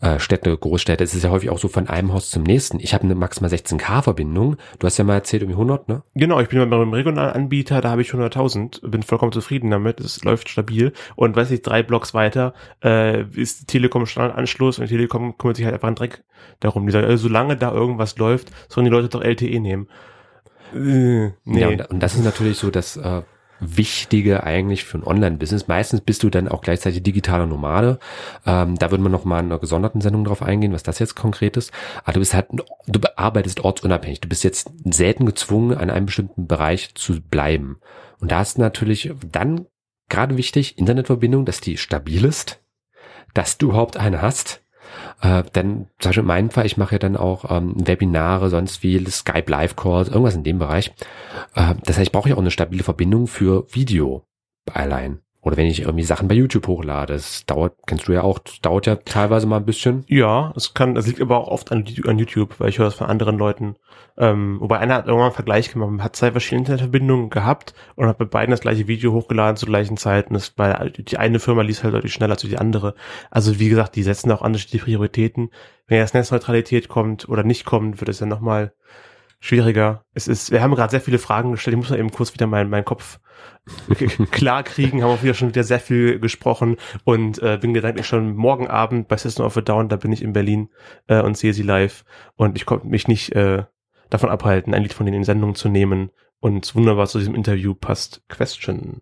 äh, 0.00 0.18
Städte, 0.18 0.56
Großstädte, 0.56 1.02
es 1.02 1.14
ist 1.14 1.24
ja 1.24 1.30
häufig 1.30 1.50
auch 1.50 1.58
so 1.58 1.68
von 1.68 1.88
einem 1.88 2.12
Haus 2.12 2.30
zum 2.30 2.42
nächsten. 2.42 2.78
Ich 2.78 2.94
habe 2.94 3.04
eine 3.04 3.14
maximal 3.14 3.50
16K-Verbindung. 3.50 4.56
Du 4.78 4.86
hast 4.86 4.98
ja 4.98 5.04
mal 5.04 5.14
erzählt, 5.14 5.42
irgendwie 5.42 5.56
100, 5.56 5.88
ne? 5.88 6.02
Genau, 6.14 6.38
ich 6.40 6.48
bin 6.48 6.70
beim 6.70 6.92
regionalen 6.92 7.32
Anbieter, 7.32 7.80
da 7.80 7.90
habe 7.90 8.02
ich 8.02 8.10
100.000, 8.10 8.88
bin 8.88 9.02
vollkommen 9.02 9.32
zufrieden 9.32 9.70
damit, 9.70 10.00
es 10.00 10.22
läuft 10.24 10.48
stabil 10.48 10.92
und 11.16 11.34
weiß 11.34 11.50
ich, 11.50 11.62
drei 11.62 11.82
Blocks 11.82 12.14
weiter 12.14 12.54
äh, 12.84 13.22
ist 13.22 13.66
Telekom 13.68 14.06
Standardanschluss 14.06 14.78
und 14.78 14.86
Telekom 14.86 15.38
kümmert 15.38 15.56
sich 15.56 15.64
halt 15.64 15.74
einfach 15.74 15.88
einen 15.88 15.96
Dreck 15.96 16.22
darum. 16.60 16.86
Die 16.86 16.92
sagen, 16.92 17.08
äh, 17.08 17.16
solange 17.16 17.56
da 17.56 17.72
irgendwas 17.72 18.16
läuft, 18.18 18.50
sollen 18.68 18.84
die 18.84 18.90
Leute 18.90 19.08
doch 19.08 19.22
LTE 19.22 19.60
nehmen. 19.60 19.88
Äh, 20.74 21.32
nee. 21.44 21.60
Ja, 21.60 21.68
und, 21.68 21.90
und 21.90 22.00
das 22.00 22.14
ist 22.14 22.24
natürlich 22.24 22.58
so 22.58 22.70
das 22.70 22.96
äh, 22.96 23.22
Wichtige 23.60 24.44
eigentlich 24.44 24.84
für 24.84 24.98
ein 24.98 25.04
Online-Business. 25.04 25.66
Meistens 25.66 26.00
bist 26.00 26.22
du 26.22 26.30
dann 26.30 26.48
auch 26.48 26.60
gleichzeitig 26.60 27.02
digitaler 27.02 27.46
Nomade. 27.46 27.98
Ähm, 28.46 28.76
da 28.78 28.90
würden 28.90 29.02
wir 29.02 29.08
noch 29.08 29.24
mal 29.24 29.40
in 29.40 29.46
einer 29.46 29.58
gesonderten 29.58 30.00
Sendung 30.00 30.24
drauf 30.24 30.42
eingehen, 30.42 30.72
was 30.72 30.84
das 30.84 30.98
jetzt 30.98 31.16
konkret 31.16 31.56
ist. 31.56 31.72
Aber 32.04 32.12
du 32.12 32.20
bist 32.20 32.34
halt, 32.34 32.46
du 32.50 33.00
arbeitest 33.16 33.60
ortsunabhängig. 33.60 34.20
Du 34.20 34.28
bist 34.28 34.44
jetzt 34.44 34.70
selten 34.84 35.26
gezwungen, 35.26 35.76
an 35.76 35.90
einem 35.90 36.06
bestimmten 36.06 36.46
Bereich 36.46 36.94
zu 36.94 37.20
bleiben. 37.20 37.80
Und 38.20 38.30
da 38.30 38.42
ist 38.42 38.58
natürlich 38.58 39.12
dann 39.30 39.66
gerade 40.08 40.36
wichtig, 40.36 40.78
Internetverbindung, 40.78 41.44
dass 41.44 41.60
die 41.60 41.76
stabil 41.76 42.24
ist, 42.24 42.60
dass 43.34 43.58
du 43.58 43.70
überhaupt 43.70 43.96
eine 43.96 44.22
hast. 44.22 44.62
Äh, 45.20 45.42
denn 45.54 45.86
zum 45.98 46.08
Beispiel 46.10 46.22
in 46.22 46.26
meinem 46.26 46.50
Fall, 46.50 46.66
ich 46.66 46.76
mache 46.76 46.94
ja 46.94 46.98
dann 46.98 47.16
auch 47.16 47.50
ähm, 47.50 47.74
Webinare, 47.76 48.50
sonst 48.50 48.82
wie 48.82 49.04
Skype 49.06 49.50
Live 49.50 49.76
Calls, 49.76 50.08
irgendwas 50.08 50.34
in 50.34 50.44
dem 50.44 50.58
Bereich. 50.58 50.92
Äh, 51.54 51.74
das 51.84 51.96
heißt, 51.96 52.08
ich 52.08 52.12
brauche 52.12 52.28
ja 52.28 52.34
auch 52.34 52.40
eine 52.40 52.50
stabile 52.50 52.84
Verbindung 52.84 53.26
für 53.26 53.66
Video 53.72 54.24
allein. 54.72 55.20
Oder 55.40 55.56
wenn 55.56 55.66
ich 55.66 55.82
irgendwie 55.82 56.04
Sachen 56.04 56.26
bei 56.26 56.34
YouTube 56.34 56.66
hochlade, 56.66 57.12
das 57.12 57.46
dauert, 57.46 57.74
kennst 57.86 58.08
du 58.08 58.12
ja 58.12 58.22
auch, 58.22 58.40
das 58.40 58.60
dauert 58.60 58.86
ja 58.86 58.96
teilweise 58.96 59.46
mal 59.46 59.58
ein 59.58 59.64
bisschen. 59.64 60.04
Ja, 60.08 60.52
es 60.56 60.74
kann, 60.74 60.96
es 60.96 61.06
liegt 61.06 61.20
aber 61.20 61.38
auch 61.38 61.48
oft 61.48 61.70
an, 61.70 61.84
an 62.06 62.18
YouTube, 62.18 62.58
weil 62.58 62.70
ich 62.70 62.78
höre 62.78 62.86
das 62.86 62.94
von 62.94 63.06
anderen 63.06 63.38
Leuten. 63.38 63.76
Ähm, 64.16 64.58
wobei 64.60 64.80
einer 64.80 64.94
hat 64.94 65.06
irgendwann 65.06 65.26
einen 65.26 65.34
Vergleich 65.34 65.72
gemacht, 65.72 65.90
man 65.90 66.02
hat 66.02 66.16
zwei 66.16 66.32
verschiedene 66.32 66.62
Internetverbindungen 66.62 67.30
gehabt 67.30 67.72
und 67.94 68.08
hat 68.08 68.18
bei 68.18 68.24
beiden 68.24 68.50
das 68.50 68.60
gleiche 68.60 68.88
Video 68.88 69.12
hochgeladen 69.12 69.56
zur 69.56 69.68
gleichen 69.68 69.96
Zeit 69.96 70.26
und 70.26 70.34
das 70.34 70.50
bei 70.50 70.90
die 70.90 71.18
eine 71.18 71.38
Firma 71.38 71.62
liest 71.62 71.84
halt 71.84 71.94
deutlich 71.94 72.12
schneller 72.12 72.32
als 72.32 72.42
die 72.42 72.58
andere. 72.58 72.94
Also 73.30 73.60
wie 73.60 73.68
gesagt, 73.68 73.94
die 73.94 74.02
setzen 74.02 74.32
auch 74.32 74.40
unterschiedliche 74.40 74.86
Prioritäten. 74.86 75.50
Wenn 75.86 75.98
jetzt 75.98 76.14
Netzneutralität 76.14 76.88
kommt 76.88 77.28
oder 77.28 77.44
nicht 77.44 77.64
kommt, 77.64 78.00
wird 78.00 78.08
es 78.08 78.18
ja 78.18 78.26
nochmal 78.26 78.72
schwieriger. 79.40 80.04
Es 80.14 80.28
ist, 80.28 80.50
wir 80.50 80.62
haben 80.62 80.74
gerade 80.74 80.90
sehr 80.90 81.00
viele 81.00 81.18
Fragen 81.18 81.52
gestellt. 81.52 81.74
Ich 81.74 81.78
muss 81.78 81.90
mal 81.90 81.98
eben 81.98 82.10
kurz 82.10 82.34
wieder 82.34 82.46
meinen, 82.46 82.70
meinen 82.70 82.84
Kopf 82.84 83.20
klar 84.30 84.62
kriegen. 84.62 85.02
haben 85.02 85.10
auch 85.10 85.22
wieder 85.22 85.34
schon 85.34 85.48
wieder 85.48 85.64
sehr 85.64 85.80
viel 85.80 86.18
gesprochen 86.18 86.76
und 87.04 87.40
äh, 87.42 87.58
bin 87.60 87.74
gedanklich 87.74 88.06
schon 88.06 88.34
morgen 88.34 88.68
Abend 88.68 89.08
bei 89.08 89.16
System 89.16 89.46
of 89.46 89.56
a 89.56 89.60
Down. 89.60 89.88
Da 89.88 89.96
bin 89.96 90.12
ich 90.12 90.22
in 90.22 90.32
Berlin 90.32 90.70
äh, 91.06 91.20
und 91.20 91.36
sehe 91.36 91.52
sie 91.52 91.62
live 91.62 92.04
und 92.36 92.56
ich 92.56 92.66
konnte 92.66 92.86
mich 92.86 93.08
nicht 93.08 93.32
äh, 93.32 93.64
davon 94.10 94.30
abhalten, 94.30 94.74
ein 94.74 94.82
Lied 94.82 94.94
von 94.94 95.06
denen 95.06 95.18
in 95.18 95.24
Sendung 95.24 95.54
zu 95.54 95.68
nehmen. 95.68 96.10
Und 96.40 96.74
wunderbar 96.76 97.08
zu 97.08 97.18
diesem 97.18 97.34
Interview 97.34 97.74
passt 97.74 98.22
Question. 98.28 99.00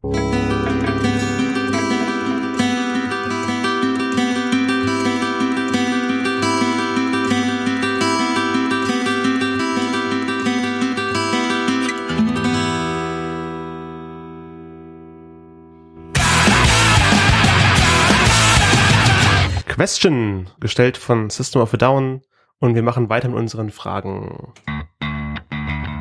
Question, 19.77 20.49
gestellt 20.59 20.97
von 20.97 21.29
System 21.29 21.61
of 21.61 21.75
a 21.75 21.77
Down. 21.77 22.23
Und 22.61 22.75
wir 22.75 22.83
machen 22.83 23.11
weiter 23.11 23.29
mit 23.29 23.37
unseren 23.37 23.69
Fragen. 23.69 24.55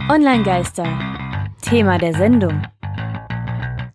Online-Geister. 0.09 0.88
Thema 1.61 1.97
der 1.97 2.13
Sendung. 2.13 2.65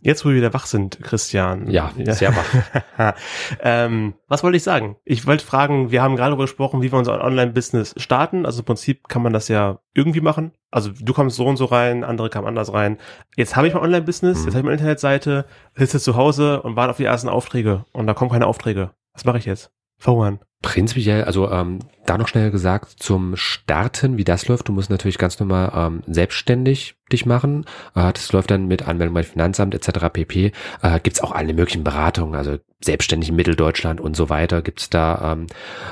Jetzt, 0.02 0.22
wo 0.22 0.28
wir 0.28 0.36
wieder 0.36 0.52
wach 0.52 0.66
sind, 0.66 1.00
Christian. 1.02 1.70
Ja, 1.70 1.92
sehr 1.96 2.36
wach. 2.36 3.14
ähm, 3.62 4.12
was 4.28 4.42
wollte 4.42 4.58
ich 4.58 4.62
sagen? 4.62 4.96
Ich 5.06 5.26
wollte 5.26 5.46
fragen, 5.46 5.90
wir 5.90 6.02
haben 6.02 6.14
gerade 6.14 6.32
darüber 6.32 6.44
gesprochen, 6.44 6.82
wie 6.82 6.92
wir 6.92 6.98
unser 6.98 7.18
Online-Business 7.24 7.94
starten. 7.96 8.44
Also 8.44 8.58
im 8.58 8.66
Prinzip 8.66 9.08
kann 9.08 9.22
man 9.22 9.32
das 9.32 9.48
ja 9.48 9.78
irgendwie 9.94 10.20
machen. 10.20 10.52
Also 10.70 10.90
du 10.90 11.14
kommst 11.14 11.36
so 11.36 11.46
und 11.46 11.56
so 11.56 11.64
rein, 11.64 12.04
andere 12.04 12.28
kamen 12.28 12.46
anders 12.46 12.74
rein. 12.74 12.98
Jetzt 13.34 13.56
habe 13.56 13.66
ich 13.66 13.72
mein 13.72 13.82
Online-Business, 13.82 14.40
mhm. 14.40 14.44
jetzt 14.44 14.54
habe 14.54 14.58
ich 14.58 14.64
meine 14.64 14.76
Internetseite, 14.76 15.46
sitze 15.74 16.00
zu 16.00 16.16
Hause 16.16 16.60
und 16.60 16.76
warte 16.76 16.90
auf 16.90 16.98
die 16.98 17.04
ersten 17.04 17.30
Aufträge. 17.30 17.86
Und 17.92 18.06
da 18.06 18.12
kommen 18.12 18.30
keine 18.30 18.46
Aufträge. 18.46 18.90
Was 19.20 19.26
mache 19.26 19.36
ich 19.36 19.44
jetzt? 19.44 19.70
Verhungern. 19.98 20.38
Prinzipiell, 20.62 21.24
also 21.24 21.50
ähm, 21.50 21.80
da 22.06 22.16
noch 22.16 22.26
schnell 22.26 22.50
gesagt, 22.50 22.88
zum 22.98 23.36
Starten, 23.36 24.16
wie 24.16 24.24
das 24.24 24.48
läuft, 24.48 24.68
du 24.68 24.72
musst 24.72 24.88
natürlich 24.88 25.18
ganz 25.18 25.38
normal 25.38 25.72
ähm, 25.74 26.02
selbstständig 26.06 26.96
dich 27.12 27.26
machen. 27.26 27.66
Äh, 27.94 28.14
das 28.14 28.32
läuft 28.32 28.50
dann 28.50 28.66
mit 28.66 28.88
Anmeldung 28.88 29.12
beim 29.12 29.24
Finanzamt 29.24 29.74
etc. 29.74 30.06
pp. 30.10 30.52
Äh, 30.80 31.00
gibt's 31.00 31.20
auch 31.20 31.32
alle 31.32 31.52
möglichen 31.52 31.84
Beratungen, 31.84 32.34
also 32.34 32.56
selbstständig 32.82 33.28
in 33.28 33.36
Mitteldeutschland 33.36 34.00
und 34.00 34.16
so 34.16 34.30
weiter. 34.30 34.62
Gibt's 34.62 34.88
da, 34.88 35.32
ähm, 35.32 35.46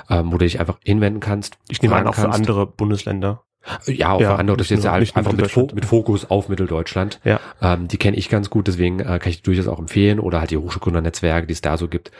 ähm, 0.08 0.28
wo 0.28 0.38
du 0.38 0.46
dich 0.46 0.58
einfach 0.58 0.78
hinwenden 0.82 1.20
kannst. 1.20 1.58
Ich 1.68 1.82
nehme 1.82 1.96
an, 1.96 2.06
auch 2.06 2.14
für 2.14 2.30
andere 2.30 2.66
Bundesländer. 2.66 3.44
Ja, 3.86 4.12
auch 4.12 4.20
ja, 4.20 4.36
andere, 4.36 4.56
das 4.56 4.66
ist 4.66 4.70
jetzt 4.70 4.84
nur, 4.84 4.92
einfach 4.92 5.32
mit, 5.32 5.50
Fo 5.50 5.68
mit, 5.74 5.84
Fokus 5.84 6.30
auf 6.30 6.48
Mitteldeutschland. 6.48 7.20
Ja. 7.24 7.40
Ähm, 7.60 7.88
die 7.88 7.96
kenne 7.96 8.16
ich 8.16 8.28
ganz 8.28 8.50
gut, 8.50 8.66
deswegen 8.66 9.00
äh, 9.00 9.18
kann 9.18 9.30
ich 9.30 9.42
durchaus 9.42 9.68
auch 9.68 9.78
empfehlen 9.78 10.20
oder 10.20 10.40
halt 10.40 10.50
die 10.50 10.56
Hochschulgründernetzwerke, 10.56 11.46
die 11.46 11.52
es 11.52 11.60
da 11.60 11.76
so 11.76 11.88
gibt. 11.88 12.10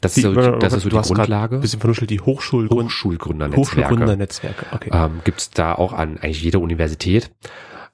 Das 0.00 0.14
die, 0.14 0.20
ist 0.20 0.24
so, 0.26 0.34
das 0.34 0.72
ist 0.72 0.82
so 0.82 0.88
die 0.88 0.96
Grundlage. 0.96 1.58
Bisschen 1.58 1.80
vernuschelt 1.80 2.10
die 2.10 2.20
Hochschulgrund 2.20 2.90
Hochschulgründernetzwerke. 2.90 3.90
Hochschulgründernetzwerke, 3.90 4.66
okay. 4.72 4.90
Ähm, 4.92 5.20
Gibt 5.24 5.40
es 5.40 5.50
da 5.50 5.74
auch 5.74 5.92
an 5.92 6.18
eigentlich 6.18 6.42
jeder 6.42 6.60
Universität. 6.60 7.30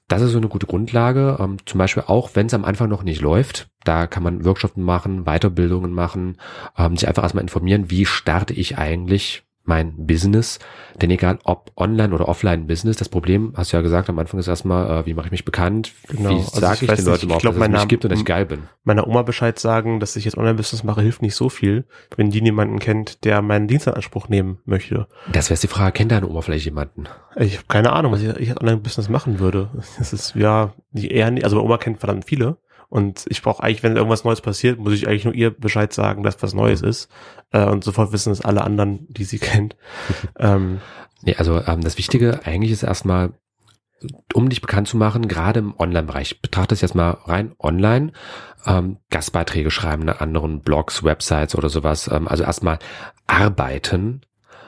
Das 0.09 0.21
ist 0.21 0.31
so 0.31 0.37
eine 0.37 0.49
gute 0.49 0.67
Grundlage. 0.67 1.37
Ähm, 1.39 1.57
zum 1.65 1.77
Beispiel 1.77 2.03
auch, 2.05 2.31
wenn 2.33 2.47
es 2.47 2.53
am 2.53 2.65
Anfang 2.65 2.89
noch 2.89 3.03
nicht 3.03 3.21
läuft, 3.21 3.69
da 3.85 4.07
kann 4.07 4.23
man 4.23 4.43
Workshops 4.43 4.75
machen, 4.75 5.23
Weiterbildungen 5.23 5.93
machen, 5.93 6.37
ähm, 6.77 6.97
sich 6.97 7.07
einfach 7.07 7.23
erstmal 7.23 7.43
informieren, 7.43 7.89
wie 7.89 8.05
starte 8.05 8.53
ich 8.53 8.77
eigentlich 8.77 9.43
mein 9.63 10.05
Business. 10.05 10.59
Denn 11.01 11.09
egal 11.09 11.39
ob 11.43 11.71
Online- 11.75 12.13
oder 12.13 12.27
Offline-Business, 12.27 12.97
das 12.97 13.09
Problem, 13.09 13.53
hast 13.55 13.71
du 13.71 13.77
ja 13.77 13.81
gesagt, 13.81 14.09
am 14.09 14.19
Anfang 14.19 14.39
ist 14.39 14.47
erstmal, 14.47 15.01
äh, 15.01 15.05
wie 15.05 15.13
mache 15.13 15.27
ich 15.27 15.31
mich 15.31 15.45
bekannt? 15.45 15.91
Genau. 16.09 16.29
Wie 16.29 16.33
also 16.35 16.59
sage 16.59 16.85
ich, 16.85 16.91
ich 16.91 16.95
den 16.95 17.05
Leuten 17.05 17.25
überhaupt, 17.25 17.45
dass 17.45 17.55
es 17.55 17.69
mich 17.69 17.87
gibt 17.87 18.05
und 18.05 18.11
dass 18.11 18.19
ich 18.19 18.25
geil 18.25 18.45
bin? 18.45 18.63
Meiner 18.83 19.07
Oma 19.07 19.21
Bescheid 19.23 19.57
sagen, 19.57 19.99
dass 19.99 20.15
ich 20.15 20.25
jetzt 20.25 20.37
Online-Business 20.37 20.83
mache, 20.83 21.01
hilft 21.01 21.21
nicht 21.21 21.35
so 21.35 21.49
viel, 21.49 21.85
wenn 22.15 22.29
die 22.29 22.41
niemanden 22.41 22.79
kennt, 22.79 23.23
der 23.23 23.41
meinen 23.41 23.67
Dienst 23.67 23.87
in 23.87 23.93
Anspruch 23.93 24.27
nehmen 24.27 24.59
möchte. 24.65 25.07
Das 25.31 25.49
wäre 25.49 25.59
die 25.59 25.67
Frage, 25.67 25.93
kennt 25.93 26.11
deine 26.11 26.27
Oma 26.27 26.41
vielleicht 26.41 26.65
jemanden? 26.65 27.05
Ich 27.35 27.55
habe 27.55 27.67
keine 27.67 27.93
Ahnung, 27.93 28.11
was 28.11 28.21
ich, 28.21 28.29
ich 28.37 28.59
Online-Business 28.59 29.09
machen 29.09 29.39
würde. 29.39 29.69
Das 29.97 30.13
ist 30.13 30.35
ja 30.35 30.73
eher 30.93 31.31
nicht, 31.31 31.43
also 31.43 31.55
meine 31.55 31.65
Oma 31.65 31.77
kennt 31.77 31.99
verdammt 31.99 32.25
viele. 32.25 32.57
Und 32.93 33.25
ich 33.27 33.41
brauche 33.41 33.63
eigentlich, 33.63 33.81
wenn 33.81 33.95
irgendwas 33.95 34.23
Neues 34.23 34.41
passiert, 34.41 34.77
muss 34.77 34.93
ich 34.93 35.07
eigentlich 35.07 35.25
nur 35.25 35.33
ihr 35.33 35.49
Bescheid 35.49 35.91
sagen, 35.91 36.21
dass 36.21 36.43
was 36.43 36.53
Neues 36.53 36.83
ist. 36.83 37.09
Äh, 37.49 37.65
und 37.65 37.83
sofort 37.83 38.11
wissen 38.11 38.31
es 38.31 38.41
alle 38.45 38.63
anderen, 38.63 39.07
die 39.09 39.23
sie 39.23 39.39
kennt. 39.39 39.75
ähm, 40.37 40.79
nee, 41.23 41.35
also 41.35 41.59
ähm, 41.65 41.81
das 41.81 41.97
Wichtige 41.97 42.45
eigentlich 42.45 42.71
ist 42.71 42.83
erstmal, 42.83 43.33
um 44.35 44.47
dich 44.47 44.61
bekannt 44.61 44.87
zu 44.87 44.97
machen, 44.97 45.27
gerade 45.27 45.59
im 45.61 45.73
Online-Bereich. 45.75 46.39
Betrachte 46.43 46.75
es 46.75 46.81
jetzt 46.81 46.93
mal 46.93 47.17
rein 47.25 47.55
online. 47.57 48.11
Ähm, 48.67 48.97
Gastbeiträge 49.09 49.71
schreiben 49.71 50.03
in 50.03 50.09
anderen 50.09 50.61
Blogs, 50.61 51.03
Websites 51.03 51.55
oder 51.55 51.69
sowas. 51.69 52.07
Ähm, 52.13 52.27
also 52.27 52.43
erstmal 52.43 52.77
arbeiten 53.25 54.21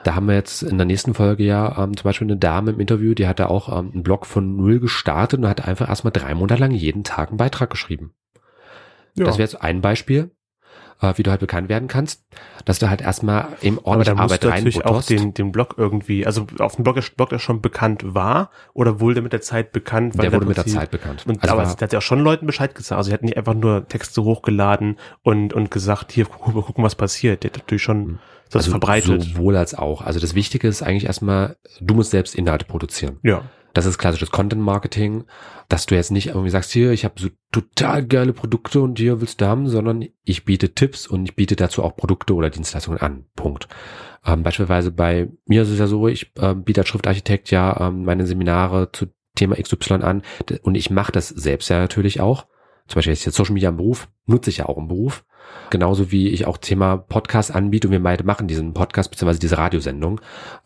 da 0.06 0.14
haben 0.14 0.28
wir 0.28 0.34
jetzt 0.34 0.62
in 0.62 0.78
der 0.78 0.86
nächsten 0.86 1.14
Folge 1.14 1.42
ja 1.42 1.82
ähm, 1.82 1.96
zum 1.96 2.04
Beispiel 2.04 2.26
eine 2.26 2.36
Dame 2.36 2.70
im 2.70 2.80
Interview, 2.80 3.14
die 3.14 3.26
hat 3.26 3.40
da 3.40 3.46
auch 3.46 3.68
ähm, 3.68 3.90
einen 3.92 4.02
Blog 4.04 4.26
von 4.26 4.56
null 4.56 4.78
gestartet 4.78 5.40
und 5.40 5.48
hat 5.48 5.66
einfach 5.66 5.88
erstmal 5.88 6.12
drei 6.12 6.34
Monate 6.34 6.60
lang 6.60 6.70
jeden 6.70 7.02
Tag 7.02 7.30
einen 7.30 7.38
Beitrag 7.38 7.70
geschrieben. 7.70 8.14
Ja. 9.14 9.24
Das 9.24 9.38
wäre 9.38 9.48
jetzt 9.48 9.60
ein 9.60 9.80
Beispiel, 9.80 10.35
äh, 11.00 11.12
wie 11.16 11.22
du 11.22 11.30
halt 11.30 11.40
bekannt 11.40 11.68
werden 11.68 11.88
kannst, 11.88 12.24
dass 12.64 12.78
du 12.78 12.88
halt 12.88 13.00
erstmal 13.00 13.48
im 13.60 13.78
ordentlich 13.78 14.10
Aber 14.10 14.16
da 14.16 14.22
Arbeit 14.22 14.44
natürlich 14.44 14.84
auch 14.84 15.02
den, 15.02 15.34
den 15.34 15.52
Blog 15.52 15.74
irgendwie, 15.76 16.26
also 16.26 16.46
auf 16.58 16.76
dem 16.76 16.84
Blog, 16.84 16.98
Blog 17.16 17.28
der 17.30 17.38
schon 17.38 17.60
bekannt 17.60 18.02
war 18.14 18.50
oder 18.72 19.00
wurde 19.00 19.22
mit 19.22 19.32
der 19.32 19.40
Zeit 19.40 19.72
bekannt? 19.72 20.16
Weil 20.16 20.30
der 20.30 20.32
wurde 20.32 20.46
mit 20.46 20.56
der 20.56 20.66
Zeit 20.66 20.90
bekannt. 20.90 21.24
Und, 21.26 21.42
also 21.42 21.54
aber 21.54 21.62
es 21.62 21.76
hat 21.80 21.92
ja 21.92 21.98
auch 21.98 22.02
schon 22.02 22.20
Leuten 22.20 22.46
Bescheid 22.46 22.74
gesagt. 22.74 22.96
Also 22.96 23.08
sie 23.08 23.14
hatten 23.14 23.26
nicht 23.26 23.36
einfach 23.36 23.54
nur 23.54 23.88
Texte 23.88 24.22
hochgeladen 24.22 24.98
und, 25.22 25.52
und 25.52 25.70
gesagt, 25.70 26.12
hier, 26.12 26.26
gucken, 26.26 26.62
gucken 26.62 26.84
was 26.84 26.94
passiert. 26.94 27.42
Der 27.42 27.50
hat 27.50 27.58
natürlich 27.58 27.82
schon 27.82 28.04
hm 28.04 28.18
das 28.50 28.64
also 28.64 28.70
verbreitet. 28.72 29.22
Sowohl 29.22 29.56
als 29.56 29.74
auch. 29.74 30.02
Also 30.02 30.20
das 30.20 30.34
Wichtige 30.34 30.68
ist 30.68 30.82
eigentlich 30.82 31.06
erstmal, 31.06 31.56
du 31.80 31.94
musst 31.94 32.10
selbst 32.10 32.34
Inhalte 32.34 32.64
produzieren. 32.64 33.18
Ja. 33.22 33.42
Das 33.76 33.84
ist 33.84 33.98
klassisches 33.98 34.30
Content 34.30 34.62
Marketing, 34.62 35.24
dass 35.68 35.84
du 35.84 35.96
jetzt 35.96 36.10
nicht 36.10 36.28
irgendwie 36.28 36.48
sagst, 36.48 36.72
hier, 36.72 36.92
ich 36.92 37.04
habe 37.04 37.20
so 37.20 37.28
total 37.52 38.06
geile 38.06 38.32
Produkte 38.32 38.80
und 38.80 38.98
hier 38.98 39.20
willst 39.20 39.42
du 39.42 39.46
haben, 39.46 39.68
sondern 39.68 40.06
ich 40.24 40.46
biete 40.46 40.72
Tipps 40.72 41.06
und 41.06 41.26
ich 41.26 41.36
biete 41.36 41.56
dazu 41.56 41.84
auch 41.84 41.94
Produkte 41.94 42.32
oder 42.32 42.48
Dienstleistungen 42.48 42.98
an. 42.98 43.26
Punkt. 43.36 43.68
Ähm, 44.24 44.42
beispielsweise 44.42 44.92
bei 44.92 45.28
mir 45.44 45.60
ist 45.60 45.68
es 45.68 45.78
ja 45.78 45.88
so, 45.88 46.08
ich 46.08 46.32
äh, 46.36 46.54
biete 46.54 46.80
als 46.80 46.88
Schriftarchitekt 46.88 47.50
ja 47.50 47.88
ähm, 47.88 48.06
meine 48.06 48.26
Seminare 48.26 48.92
zu 48.92 49.08
Thema 49.34 49.56
XY 49.56 49.96
an 49.96 50.22
und 50.62 50.74
ich 50.74 50.88
mache 50.88 51.12
das 51.12 51.28
selbst 51.28 51.68
ja 51.68 51.78
natürlich 51.78 52.18
auch. 52.18 52.46
Zum 52.88 52.94
Beispiel 53.00 53.12
jetzt 53.12 53.30
Social 53.30 53.52
Media 53.52 53.68
im 53.68 53.76
Beruf, 53.76 54.08
nutze 54.24 54.48
ich 54.48 54.56
ja 54.56 54.66
auch 54.70 54.78
im 54.78 54.88
Beruf. 54.88 55.26
Genauso 55.70 56.12
wie 56.12 56.28
ich 56.28 56.46
auch 56.46 56.58
Thema 56.58 56.96
Podcast 56.96 57.54
anbiete 57.54 57.88
und 57.88 57.92
wir 57.92 58.02
beide 58.02 58.24
machen 58.24 58.46
diesen 58.46 58.72
Podcast 58.72 59.10
bzw. 59.10 59.38
diese 59.38 59.58
Radiosendung, 59.58 60.20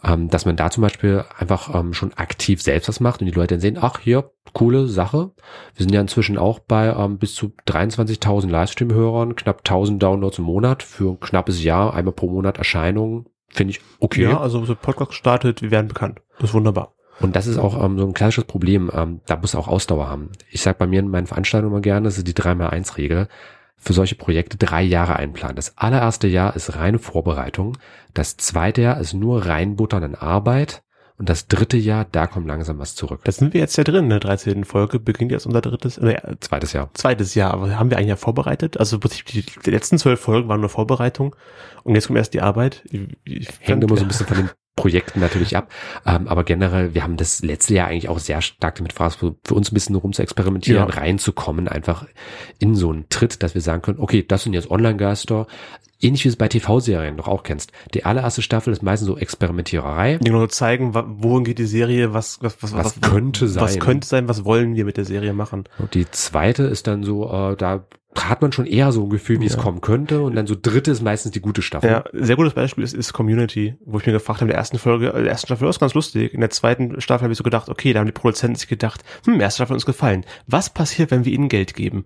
ähm, 0.04 0.28
dass 0.28 0.44
man 0.44 0.56
da 0.56 0.70
zum 0.70 0.82
Beispiel 0.82 1.24
einfach 1.38 1.74
ähm, 1.74 1.94
schon 1.94 2.12
aktiv 2.14 2.62
selbst 2.62 2.88
was 2.88 3.00
macht 3.00 3.20
und 3.20 3.26
die 3.26 3.32
Leute 3.32 3.54
dann 3.54 3.60
sehen, 3.60 3.78
ach 3.80 3.98
hier, 4.00 4.30
coole 4.52 4.88
Sache. 4.88 5.30
Wir 5.74 5.84
sind 5.84 5.92
ja 5.92 6.00
inzwischen 6.00 6.38
auch 6.38 6.58
bei 6.58 6.88
ähm, 6.88 7.18
bis 7.18 7.34
zu 7.34 7.52
23.000 7.66 8.48
Livestream-Hörern, 8.48 9.36
knapp 9.36 9.58
1000 9.58 10.02
Downloads 10.02 10.38
im 10.38 10.44
Monat 10.44 10.82
für 10.82 11.12
ein 11.12 11.20
knappes 11.20 11.62
Jahr, 11.62 11.94
einmal 11.94 12.12
pro 12.12 12.28
Monat 12.28 12.58
Erscheinungen. 12.58 13.26
Finde 13.48 13.72
ich 13.72 13.80
okay. 13.98 14.22
Ja, 14.22 14.40
also 14.40 14.64
so 14.64 14.74
Podcast 14.74 15.10
gestartet, 15.10 15.62
wir 15.62 15.70
werden 15.70 15.88
bekannt. 15.88 16.20
Das 16.38 16.50
ist 16.50 16.54
wunderbar. 16.54 16.94
Und 17.20 17.36
das 17.36 17.46
ist 17.46 17.58
auch 17.58 17.82
ähm, 17.82 17.98
so 17.98 18.06
ein 18.06 18.14
klassisches 18.14 18.44
Problem. 18.44 18.90
Ähm, 18.94 19.20
da 19.26 19.36
muss 19.36 19.54
auch 19.54 19.68
Ausdauer 19.68 20.08
haben. 20.08 20.30
Ich 20.50 20.62
sage 20.62 20.78
bei 20.78 20.86
mir 20.86 21.00
in 21.00 21.08
meinen 21.08 21.26
Veranstaltungen 21.26 21.72
immer 21.72 21.82
gerne, 21.82 22.04
das 22.04 22.18
ist 22.18 22.26
die 22.26 22.34
3x1-Regel 22.34 23.28
für 23.80 23.94
solche 23.94 24.14
Projekte 24.14 24.58
drei 24.58 24.82
Jahre 24.82 25.16
einplanen. 25.16 25.56
Das 25.56 25.76
allererste 25.78 26.28
Jahr 26.28 26.54
ist 26.54 26.76
reine 26.76 26.98
Vorbereitung. 26.98 27.78
Das 28.14 28.36
zweite 28.36 28.82
Jahr 28.82 29.00
ist 29.00 29.14
nur 29.14 29.46
reinbuttern 29.46 30.02
in 30.02 30.14
Arbeit. 30.14 30.82
Und 31.16 31.28
das 31.28 31.48
dritte 31.48 31.76
Jahr, 31.76 32.06
da 32.10 32.26
kommt 32.26 32.46
langsam 32.46 32.78
was 32.78 32.94
zurück. 32.94 33.20
Da 33.24 33.32
sind 33.32 33.52
wir 33.52 33.60
jetzt 33.60 33.76
ja 33.76 33.84
drin, 33.84 34.04
in 34.04 34.10
der 34.10 34.20
13. 34.20 34.64
Folge, 34.64 34.98
beginnt 34.98 35.32
jetzt 35.32 35.44
unser 35.44 35.60
drittes, 35.60 35.98
äh, 35.98 36.16
zweites 36.40 36.72
Jahr. 36.72 36.88
Zweites 36.94 37.34
Jahr, 37.34 37.52
aber 37.52 37.78
haben 37.78 37.90
wir 37.90 37.98
eigentlich 37.98 38.08
ja 38.08 38.16
vorbereitet? 38.16 38.78
Also 38.78 38.96
die, 38.96 39.44
die 39.44 39.70
letzten 39.70 39.98
zwölf 39.98 40.18
Folgen 40.18 40.48
waren 40.48 40.60
nur 40.60 40.70
Vorbereitung 40.70 41.36
und 41.82 41.94
jetzt 41.94 42.06
kommt 42.06 42.18
erst 42.18 42.32
die 42.32 42.40
Arbeit. 42.40 42.84
Ich, 42.90 43.18
ich 43.24 43.48
Hängt 43.60 43.84
immer 43.84 43.98
so 43.98 44.02
ein 44.02 44.08
bisschen 44.08 44.26
von 44.26 44.36
den 44.38 44.50
Projekten 44.80 45.20
natürlich 45.20 45.56
ab. 45.56 45.70
Ähm, 46.06 46.26
aber 46.28 46.44
generell, 46.44 46.94
wir 46.94 47.02
haben 47.02 47.16
das 47.16 47.42
letzte 47.42 47.74
Jahr 47.74 47.88
eigentlich 47.88 48.08
auch 48.08 48.18
sehr 48.18 48.40
stark 48.40 48.76
damit 48.76 48.92
verfasst, 48.92 49.18
für 49.20 49.54
uns 49.54 49.70
ein 49.70 49.74
bisschen 49.74 49.94
rum 49.96 50.12
zu 50.12 50.22
experimentieren, 50.22 50.88
Ja. 50.88 50.94
reinzukommen, 50.94 51.68
einfach 51.68 52.06
in 52.58 52.74
so 52.74 52.90
einen 52.90 53.08
Tritt, 53.10 53.42
dass 53.42 53.54
wir 53.54 53.60
sagen 53.60 53.82
können, 53.82 53.98
okay, 54.00 54.24
das 54.26 54.42
sind 54.44 54.54
jetzt 54.54 54.70
Online-Geister, 54.70 55.46
ähnlich 56.00 56.24
wie 56.24 56.28
es 56.28 56.36
bei 56.36 56.48
TV-Serien 56.48 57.16
doch 57.16 57.28
auch 57.28 57.42
kennst. 57.42 57.72
Die 57.94 58.04
allererste 58.04 58.42
Staffel 58.42 58.72
ist 58.72 58.82
meistens 58.82 59.06
so 59.08 59.16
Experimentiererei. 59.18 60.18
Die 60.18 60.30
nur 60.30 60.48
zeigen, 60.48 60.94
wohin 60.94 61.44
geht 61.44 61.58
die 61.58 61.66
Serie, 61.66 62.12
was, 62.14 62.38
was, 62.42 62.62
was, 62.62 62.72
Was 62.74 63.00
könnte 63.00 63.54
Was 63.54 63.72
sein. 63.74 63.80
könnte 63.82 64.06
sein, 64.06 64.28
was 64.28 64.44
wollen 64.44 64.74
wir 64.76 64.84
mit 64.84 64.96
der 64.96 65.04
Serie 65.04 65.32
machen? 65.32 65.64
Und 65.78 65.94
die 65.94 66.10
zweite 66.10 66.64
ist 66.64 66.86
dann 66.86 67.02
so, 67.02 67.30
äh, 67.30 67.56
da 67.56 67.84
hat 68.16 68.42
man 68.42 68.50
schon 68.50 68.66
eher 68.66 68.90
so 68.90 69.04
ein 69.04 69.10
Gefühl, 69.10 69.40
wie 69.40 69.46
es 69.46 69.54
Ja. 69.54 69.62
kommen 69.62 69.80
könnte. 69.80 70.20
Und 70.22 70.34
dann 70.34 70.46
so 70.48 70.56
dritte 70.60 70.90
ist 70.90 71.00
meistens 71.00 71.30
die 71.32 71.40
gute 71.40 71.62
Staffel. 71.62 71.88
Ja, 71.90 72.04
sehr 72.12 72.34
gutes 72.36 72.54
Beispiel 72.54 72.82
ist, 72.82 72.92
ist 72.92 73.12
Community, 73.12 73.76
wo 73.84 73.98
ich 73.98 74.06
mir 74.06 74.12
gefragt 74.12 74.38
habe, 74.40 74.46
in 74.46 74.48
der 74.48 74.58
ersten 74.58 74.78
Folge, 74.78 75.08
äh, 75.10 75.22
der 75.22 75.30
ersten 75.30 75.46
Staffel 75.46 75.62
war 75.62 75.70
es 75.70 75.78
ganz 75.78 75.94
lustig. 75.94 76.34
In 76.34 76.40
der 76.40 76.50
zweiten 76.50 77.00
Staffel 77.00 77.22
habe 77.24 77.32
ich 77.32 77.38
so 77.38 77.44
gedacht, 77.44 77.68
okay, 77.68 77.92
da 77.92 78.00
haben 78.00 78.06
die 78.06 78.12
Produzenten 78.12 78.56
sich 78.56 78.68
gedacht, 78.68 79.04
hm, 79.26 79.40
erste 79.40 79.58
Staffel 79.58 79.74
uns 79.74 79.86
gefallen. 79.86 80.24
Was 80.48 80.70
passiert, 80.70 81.12
wenn 81.12 81.24
wir 81.24 81.32
ihnen 81.32 81.48
Geld 81.48 81.74
geben? 81.74 82.04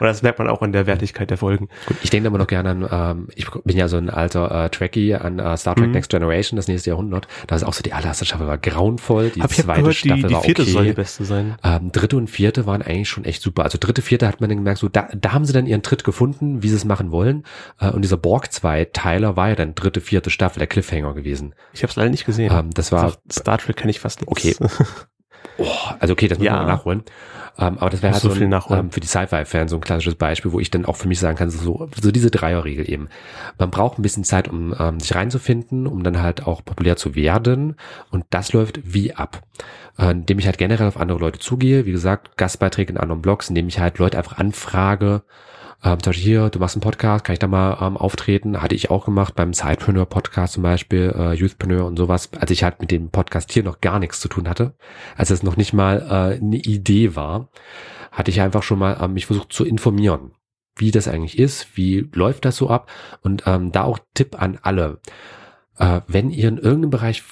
Und 0.00 0.02
das 0.06 0.22
merkt 0.22 0.38
man 0.38 0.48
auch 0.48 0.62
an 0.62 0.72
der 0.72 0.86
Wertigkeit 0.86 1.30
der 1.30 1.36
Folgen. 1.38 1.68
Gut, 1.86 1.96
ich 2.02 2.10
denke 2.10 2.28
immer 2.28 2.38
noch 2.38 2.46
gerne 2.46 2.70
an, 2.70 2.88
ähm, 3.18 3.28
ich 3.34 3.50
bin 3.64 3.76
ja 3.76 3.88
so 3.88 3.96
ein 3.96 4.10
alter 4.10 4.66
äh, 4.66 4.70
Trekkie 4.70 5.14
an 5.14 5.38
äh, 5.38 5.56
Star 5.56 5.74
Trek 5.74 5.86
Mhm. 5.88 5.92
Next 5.92 6.10
Generation, 6.10 6.56
das 6.56 6.68
nächste 6.68 6.90
Jahrhundert. 6.90 7.26
Da 7.46 7.56
ist 7.56 7.64
auch 7.64 7.72
so, 7.72 7.82
die 7.82 7.92
allererste 7.92 8.24
Staffel 8.24 8.46
war 8.46 8.58
grauenvoll, 8.58 9.30
die 9.30 9.42
Hab 9.42 9.50
zweite 9.52 9.80
gehört, 9.80 9.94
die, 10.04 10.08
Staffel 10.08 10.28
die 10.28 10.34
war 10.34 10.42
vierte 10.42 10.62
okay. 10.62 10.70
soll 10.70 10.84
die 10.84 10.92
beste 10.92 11.24
sein. 11.24 11.56
Ähm, 11.64 11.90
dritte 11.92 12.16
und 12.16 12.28
vierte 12.28 12.66
waren 12.66 12.82
eigentlich 12.82 13.08
schon 13.08 13.24
echt 13.24 13.42
super. 13.42 13.64
Also 13.64 13.78
dritte, 13.80 14.02
vierte 14.02 14.28
hat 14.28 14.40
man 14.40 14.48
dann 14.50 14.58
gemerkt, 14.58 14.78
so 14.78 14.88
da, 14.88 15.08
da 15.16 15.32
haben 15.32 15.44
sie 15.44 15.52
dann 15.52 15.66
ihren 15.66 15.82
Tritt 15.82 16.04
gefunden, 16.04 16.62
wie 16.62 16.68
sie 16.68 16.76
es 16.76 16.84
machen 16.84 17.10
wollen. 17.10 17.44
Äh, 17.80 17.90
und 17.90 18.02
dieser 18.02 18.16
Borg 18.16 18.52
2 18.52 18.86
Tyler 18.86 19.36
war 19.36 19.48
ja 19.48 19.54
dann 19.54 19.74
dritte, 19.74 20.00
vierte 20.00 20.30
Staffel 20.30 20.58
der 20.58 20.68
Cliffhanger 20.68 21.14
gewesen. 21.14 21.54
Ich 21.72 21.82
habe 21.82 21.90
es 21.90 21.96
leider 21.96 22.10
nicht 22.10 22.26
gesehen. 22.26 22.52
Ähm, 22.52 22.70
das 22.72 22.92
war 22.92 23.14
Star 23.32 23.58
Trek 23.58 23.76
kenne 23.76 23.90
ich 23.90 24.00
fast 24.00 24.20
nicht. 24.20 24.30
Okay. 24.30 24.54
Oh, 25.60 25.66
also 25.98 26.12
okay, 26.12 26.28
das 26.28 26.38
muss 26.38 26.46
Ja. 26.46 26.56
man 26.58 26.66
nachholen. 26.68 27.02
Ähm, 27.58 27.78
aber 27.78 27.90
das 27.90 28.02
wäre 28.02 28.12
halt 28.12 28.22
so 28.22 28.28
so 28.28 28.36
viel 28.36 28.52
ein, 28.52 28.62
ähm, 28.70 28.90
für 28.90 29.00
die 29.00 29.06
Sci-Fi-Fans 29.06 29.70
so 29.70 29.76
ein 29.76 29.80
klassisches 29.80 30.14
Beispiel, 30.14 30.52
wo 30.52 30.60
ich 30.60 30.70
dann 30.70 30.84
auch 30.84 30.96
für 30.96 31.08
mich 31.08 31.18
sagen 31.18 31.36
kann, 31.36 31.50
so, 31.50 31.88
so 32.00 32.12
diese 32.12 32.30
Dreierregel 32.30 32.88
eben. 32.88 33.08
Man 33.58 33.70
braucht 33.70 33.98
ein 33.98 34.02
bisschen 34.02 34.24
Zeit, 34.24 34.48
um 34.48 34.74
ähm, 34.78 35.00
sich 35.00 35.14
reinzufinden, 35.14 35.86
um 35.86 36.04
dann 36.04 36.22
halt 36.22 36.46
auch 36.46 36.64
populär 36.64 36.96
zu 36.96 37.14
werden. 37.16 37.76
Und 38.10 38.24
das 38.30 38.52
läuft 38.52 38.80
wie 38.84 39.14
ab. 39.14 39.42
Äh, 39.98 40.12
indem 40.12 40.38
ich 40.38 40.46
halt 40.46 40.58
generell 40.58 40.86
auf 40.86 40.98
andere 40.98 41.18
Leute 41.18 41.40
zugehe, 41.40 41.84
wie 41.84 41.92
gesagt, 41.92 42.36
Gastbeiträge 42.36 42.92
in 42.92 42.98
anderen 42.98 43.22
Blogs, 43.22 43.48
indem 43.48 43.66
ich 43.66 43.80
halt 43.80 43.98
Leute 43.98 44.16
einfach 44.16 44.38
anfrage, 44.38 45.22
ähm, 45.84 46.02
zum 46.02 46.10
Beispiel 46.10 46.24
hier, 46.24 46.50
du 46.50 46.58
machst 46.58 46.74
einen 46.74 46.82
Podcast, 46.82 47.24
kann 47.24 47.34
ich 47.34 47.38
da 47.38 47.46
mal 47.46 47.78
ähm, 47.80 47.96
auftreten? 47.96 48.60
Hatte 48.60 48.74
ich 48.74 48.90
auch 48.90 49.04
gemacht 49.04 49.34
beim 49.36 49.52
Sidepreneur 49.52 50.06
Podcast 50.06 50.54
zum 50.54 50.62
Beispiel, 50.64 51.14
äh, 51.16 51.34
Youthpreneur 51.34 51.86
und 51.86 51.96
sowas, 51.96 52.30
als 52.38 52.50
ich 52.50 52.64
halt 52.64 52.80
mit 52.80 52.90
dem 52.90 53.10
Podcast 53.10 53.52
hier 53.52 53.62
noch 53.62 53.80
gar 53.80 53.98
nichts 54.00 54.20
zu 54.20 54.28
tun 54.28 54.48
hatte, 54.48 54.74
als 55.16 55.30
es 55.30 55.42
noch 55.42 55.56
nicht 55.56 55.72
mal 55.72 56.00
äh, 56.00 56.36
eine 56.36 56.56
Idee 56.56 57.14
war, 57.14 57.48
hatte 58.10 58.30
ich 58.30 58.40
einfach 58.40 58.64
schon 58.64 58.80
mal 58.80 58.98
ähm, 59.00 59.14
mich 59.14 59.26
versucht 59.26 59.52
zu 59.52 59.64
informieren, 59.64 60.32
wie 60.76 60.90
das 60.90 61.06
eigentlich 61.06 61.38
ist, 61.38 61.76
wie 61.76 62.08
läuft 62.12 62.44
das 62.44 62.56
so 62.56 62.70
ab 62.70 62.90
und 63.22 63.44
ähm, 63.46 63.70
da 63.70 63.84
auch 63.84 64.00
Tipp 64.14 64.40
an 64.40 64.58
alle, 64.60 65.00
äh, 65.78 66.00
wenn 66.08 66.30
ihr 66.30 66.48
in 66.48 66.58
irgendeinem 66.58 66.90
Bereich 66.90 67.22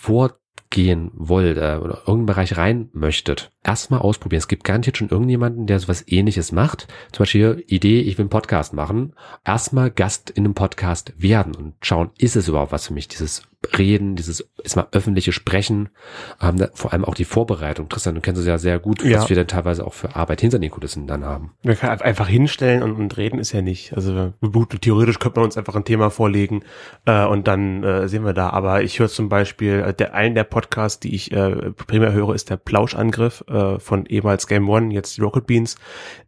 vorgehen 0.76 1.10
wollt 1.14 1.56
äh, 1.56 1.78
oder 1.80 1.98
irgendeinen 2.00 2.26
Bereich 2.26 2.56
rein 2.58 2.90
möchtet, 2.92 3.50
erstmal 3.64 4.00
ausprobieren. 4.00 4.38
Es 4.38 4.48
gibt 4.48 4.64
garantiert 4.64 4.98
schon 4.98 5.08
irgendjemanden, 5.08 5.66
der 5.66 5.80
sowas 5.80 6.04
ähnliches 6.06 6.52
macht. 6.52 6.86
Zum 7.12 7.22
Beispiel 7.22 7.64
Idee, 7.66 8.00
ich 8.00 8.18
will 8.18 8.24
einen 8.24 8.30
Podcast 8.30 8.74
machen. 8.74 9.14
Erstmal 9.44 9.90
Gast 9.90 10.28
in 10.28 10.44
einem 10.44 10.54
Podcast 10.54 11.14
werden 11.16 11.54
und 11.54 11.74
schauen, 11.80 12.10
ist 12.18 12.36
es 12.36 12.48
überhaupt 12.48 12.72
was 12.72 12.86
für 12.86 12.92
mich, 12.92 13.08
dieses 13.08 13.42
Reden, 13.78 14.16
dieses 14.16 14.48
erstmal 14.62 14.86
öffentliche 14.92 15.32
Sprechen, 15.32 15.88
ähm, 16.40 16.56
da- 16.56 16.68
vor 16.74 16.92
allem 16.92 17.04
auch 17.04 17.14
die 17.14 17.24
Vorbereitung. 17.24 17.88
Tristan, 17.88 18.14
du 18.14 18.20
kennst 18.20 18.40
es 18.40 18.46
ja 18.46 18.58
sehr 18.58 18.78
gut, 18.78 19.02
Ja. 19.02 19.18
was 19.18 19.28
wir 19.28 19.36
dann 19.36 19.46
teilweise 19.46 19.86
auch 19.86 19.94
für 19.94 20.14
Arbeit 20.16 20.40
hinter 20.40 20.58
den 20.58 20.70
Kulissen 20.70 21.06
dann 21.06 21.24
haben. 21.24 21.52
Man 21.62 21.76
kann 21.76 22.00
einfach 22.00 22.28
hinstellen 22.28 22.82
und, 22.82 22.96
und 22.96 23.16
reden 23.16 23.38
ist 23.38 23.52
ja 23.52 23.62
nicht. 23.62 23.92
Also 23.94 24.32
gut, 24.40 24.80
theoretisch 24.80 25.18
könnte 25.18 25.40
man 25.40 25.46
uns 25.46 25.56
einfach 25.56 25.74
ein 25.76 25.84
Thema 25.84 26.10
vorlegen 26.10 26.62
äh, 27.04 27.24
und 27.24 27.46
dann 27.48 27.82
äh, 27.84 28.08
sehen 28.08 28.24
wir 28.24 28.32
da. 28.32 28.50
Aber 28.50 28.82
ich 28.82 28.98
höre 28.98 29.08
zum 29.08 29.28
Beispiel, 29.28 29.80
äh, 29.86 29.94
der 29.94 30.14
einen 30.14 30.34
der 30.34 30.44
Podcasts, 30.44 31.00
die 31.00 31.14
ich 31.14 31.32
äh, 31.32 31.72
primär 31.72 32.12
höre, 32.12 32.34
ist 32.34 32.50
der 32.50 32.56
Plauschangriff 32.56 33.44
äh, 33.48 33.78
von 33.78 34.06
ehemals 34.06 34.46
Game 34.46 34.68
One, 34.68 34.92
jetzt 34.92 35.16
die 35.16 35.20
Rocket 35.22 35.46
Beans, 35.46 35.76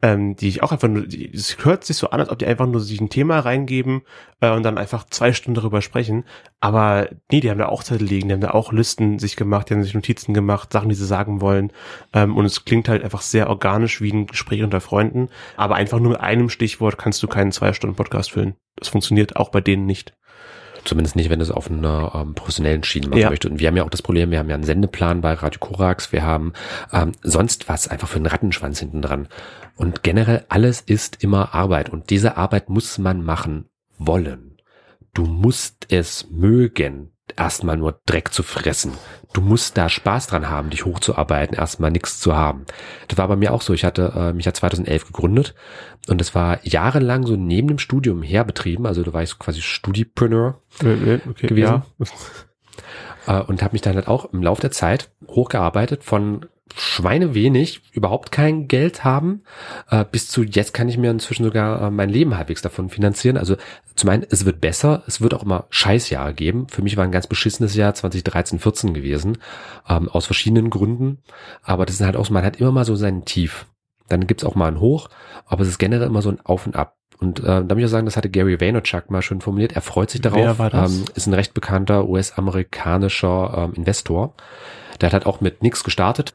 ähm, 0.03 0.37
die 0.37 0.49
ich 0.49 0.63
auch 0.63 0.73
einfach 0.73 0.89
nur, 0.89 1.05
es 1.07 1.57
hört 1.65 1.85
sich 1.85 1.97
so 1.97 2.11
an, 2.11 2.21
als 2.21 2.31
ob 2.31 2.39
die 2.39 2.47
einfach 2.47 2.67
nur 2.67 2.81
sich 2.81 3.01
ein 3.01 3.09
Thema 3.11 3.39
reingeben 3.41 4.03
äh, 4.41 4.51
und 4.51 4.63
dann 4.63 4.79
einfach 4.79 5.05
zwei 5.11 5.33
Stunden 5.33 5.55
darüber 5.61 5.83
sprechen. 5.83 6.25
Aber 6.61 7.09
nee, 7.31 7.41
die 7.41 7.51
haben 7.51 7.59
da 7.59 7.67
auch 7.67 7.83
Zettel 7.83 8.07
liegen, 8.07 8.29
die 8.29 8.35
haben 8.35 8.41
da 8.41 8.51
auch 8.53 8.73
Listen 8.73 9.19
sich 9.19 9.37
gemacht, 9.37 9.69
die 9.69 9.75
haben 9.75 9.83
sich 9.83 9.95
Notizen 9.95 10.35
gemacht, 10.35 10.73
Sachen, 10.73 10.89
die 10.89 10.95
sie 10.95 11.07
sagen 11.07 11.41
wollen. 11.41 11.73
Ähm, 12.13 12.37
und 12.37 12.45
es 12.45 12.65
klingt 12.65 12.89
halt 12.89 13.03
einfach 13.05 13.21
sehr 13.23 13.49
organisch 13.51 14.01
wie 14.01 14.13
ein 14.13 14.27
Gespräch 14.27 14.63
unter 14.63 14.81
Freunden. 14.81 15.29
Aber 15.57 15.75
einfach 15.77 15.99
nur 16.01 16.13
mit 16.13 16.21
einem 16.21 16.49
Stichwort 16.49 16.99
kannst 16.99 17.23
du 17.23 17.27
keinen 17.29 17.53
Zwei-Stunden-Podcast 17.53 18.33
füllen. 18.33 18.55
Das 18.77 18.89
funktioniert 18.89 19.37
auch 19.37 19.51
bei 19.51 19.61
denen 19.61 19.87
nicht. 19.87 20.15
Zumindest 20.85 21.17
nicht, 21.17 21.29
wenn 21.29 21.41
du 21.41 21.43
es 21.43 21.51
auf 21.51 21.71
einer 21.71 22.13
ähm, 22.15 22.35
professionellen 22.35 22.83
Schiene 22.85 23.09
machen 23.09 23.19
Ja. 23.21 23.29
möchtest. 23.31 23.53
Und 23.53 23.61
wir 23.61 23.69
haben 23.69 23.77
ja 23.77 23.85
auch 23.85 23.91
das 23.91 24.01
Problem, 24.01 24.31
wir 24.31 24.39
haben 24.39 24.49
ja 24.49 24.55
einen 24.55 24.65
Sendeplan 24.65 25.21
bei 25.21 25.35
Radio 25.35 25.59
Korax, 25.59 26.13
wir 26.13 26.23
haben 26.23 26.53
ähm, 26.93 27.13
sonst 27.23 27.69
was 27.69 27.89
einfach 27.89 28.09
für 28.09 28.17
einen 28.17 28.27
Rattenschwanz 28.27 28.79
hinten 28.79 29.03
dran. 29.03 29.29
Und 29.77 30.03
generell 30.03 30.47
alles 30.49 30.81
ist 30.81 31.23
immer 31.23 31.55
Arbeit. 31.55 31.91
Und 31.91 32.11
diese 32.11 32.37
Arbeit 32.39 32.71
muss 32.71 32.97
man 32.97 33.23
machen 33.23 33.67
wollen. 33.99 34.57
Du 35.15 35.25
musst 35.27 35.87
es 35.91 36.31
mögen, 36.31 37.11
erstmal 37.37 37.77
nur 37.77 38.01
Dreck 38.07 38.33
zu 38.33 38.43
fressen. 38.43 38.93
Du 39.33 39.41
musst 39.41 39.77
da 39.77 39.89
Spaß 39.89 40.29
dran 40.29 40.49
haben, 40.49 40.71
dich 40.71 40.85
hochzuarbeiten, 40.85 41.57
erstmal 41.57 41.91
nichts 41.91 42.19
zu 42.19 42.35
haben. 42.35 42.65
Das 43.09 43.19
war 43.19 43.29
bei 43.29 43.37
mir 43.37 43.53
auch 43.53 43.63
so. 43.63 43.75
Ich 43.75 43.85
hatte 43.85 44.13
äh, 44.17 44.33
mich 44.33 44.47
ja 44.47 44.55
2011 44.55 45.07
gegründet 45.07 45.55
und 46.09 46.21
das 46.21 46.35
war 46.35 46.65
jahrelang 46.67 47.27
so 47.27 47.37
neben 47.37 47.69
dem 47.69 47.79
Studium 47.79 48.23
herbetrieben. 48.23 48.87
Also 48.87 49.03
da 49.03 49.13
war 49.13 49.23
ich 49.23 49.29
so 49.29 49.37
quasi 49.39 49.61
Studipreneur 49.61 50.61
Okay, 51.29 51.47
gewesen. 51.47 51.83
äh, 53.27 53.41
und 53.41 53.63
habe 53.63 53.73
mich 53.73 53.83
dann 53.83 53.95
halt 53.95 54.09
auch 54.09 54.33
im 54.33 54.43
Laufe 54.43 54.61
der 54.61 54.71
Zeit 54.71 55.11
hochgearbeitet 55.29 56.05
von 56.05 56.47
Schweine 56.77 57.35
wenig, 57.35 57.81
überhaupt 57.93 58.31
kein 58.31 58.69
Geld 58.69 59.05
haben, 59.05 59.43
äh, 59.91 60.05
bis 60.11 60.29
zu 60.29 60.43
jetzt 60.43 60.75
kann 60.75 60.89
ich 60.89 60.99
mir 60.99 61.11
inzwischen 61.11 61.45
sogar 61.45 61.83
äh, 61.83 61.91
mein 61.91 62.11
Leben 62.11 62.37
halbwegs 62.37 62.63
davon 62.63 62.91
finanzieren. 62.91 63.37
Also 63.37 63.57
zum 63.95 64.11
einen, 64.11 64.27
es 64.29 64.45
wird 64.45 64.61
besser, 64.61 65.03
es 65.07 65.21
wird 65.21 65.35
auch 65.35 65.43
immer 65.43 65.67
Scheißjahre 65.71 66.35
geben. 66.35 66.69
Für 66.69 66.83
mich 66.83 66.97
war 66.97 67.05
ein 67.05 67.13
ganz 67.13 67.27
beschissenes 67.27 67.75
Jahr 67.75 67.95
2013, 67.95 68.59
14 68.59 68.95
gewesen, 68.95 69.39
ähm, 69.89 70.09
aus 70.09 70.27
verschiedenen 70.27 70.71
Gründen. 70.71 71.19
Aber 71.63 71.87
das 71.87 71.97
ist 71.97 72.03
halt 72.03 72.17
auch 72.17 72.31
man 72.31 72.45
hat 72.45 72.61
immer 72.61 72.73
mal 72.73 72.85
so 72.85 72.97
seinen 72.97 73.25
Tief. 73.25 73.67
Dann 74.09 74.27
gibt's 74.27 74.45
auch 74.45 74.55
mal 74.55 74.67
ein 74.69 74.81
Hoch, 74.81 75.09
aber 75.47 75.63
es 75.63 75.69
ist 75.69 75.79
generell 75.79 76.07
immer 76.07 76.23
so 76.23 76.31
ein 76.31 76.41
Auf 76.45 76.67
und 76.67 76.77
Ab. 76.77 76.95
Und 77.21 77.41
äh, 77.41 77.43
da 77.45 77.63
muss 77.63 77.79
ich 77.79 77.85
auch 77.87 77.89
sagen, 77.91 78.07
das 78.07 78.17
hatte 78.17 78.31
Gary 78.31 78.61
Vaynerchuk 78.61 79.11
mal 79.11 79.23
schön 79.23 79.41
formuliert. 79.41 79.73
Er 79.73 79.83
freut 79.83 80.09
sich 80.11 80.21
darauf. 80.21 80.39
Wer 80.41 80.59
war 80.59 80.71
das? 80.71 80.93
Ähm, 80.93 81.05
ist 81.15 81.27
ein 81.27 81.35
recht 81.35 81.53
bekannter 81.53 82.09
US-amerikanischer 82.09 83.55
ähm, 83.69 83.73
Investor. 83.75 84.35
Der 85.01 85.09
hat 85.09 85.13
halt 85.15 85.27
auch 85.27 85.41
mit 85.41 85.63
nix 85.63 85.85
gestartet. 85.85 86.35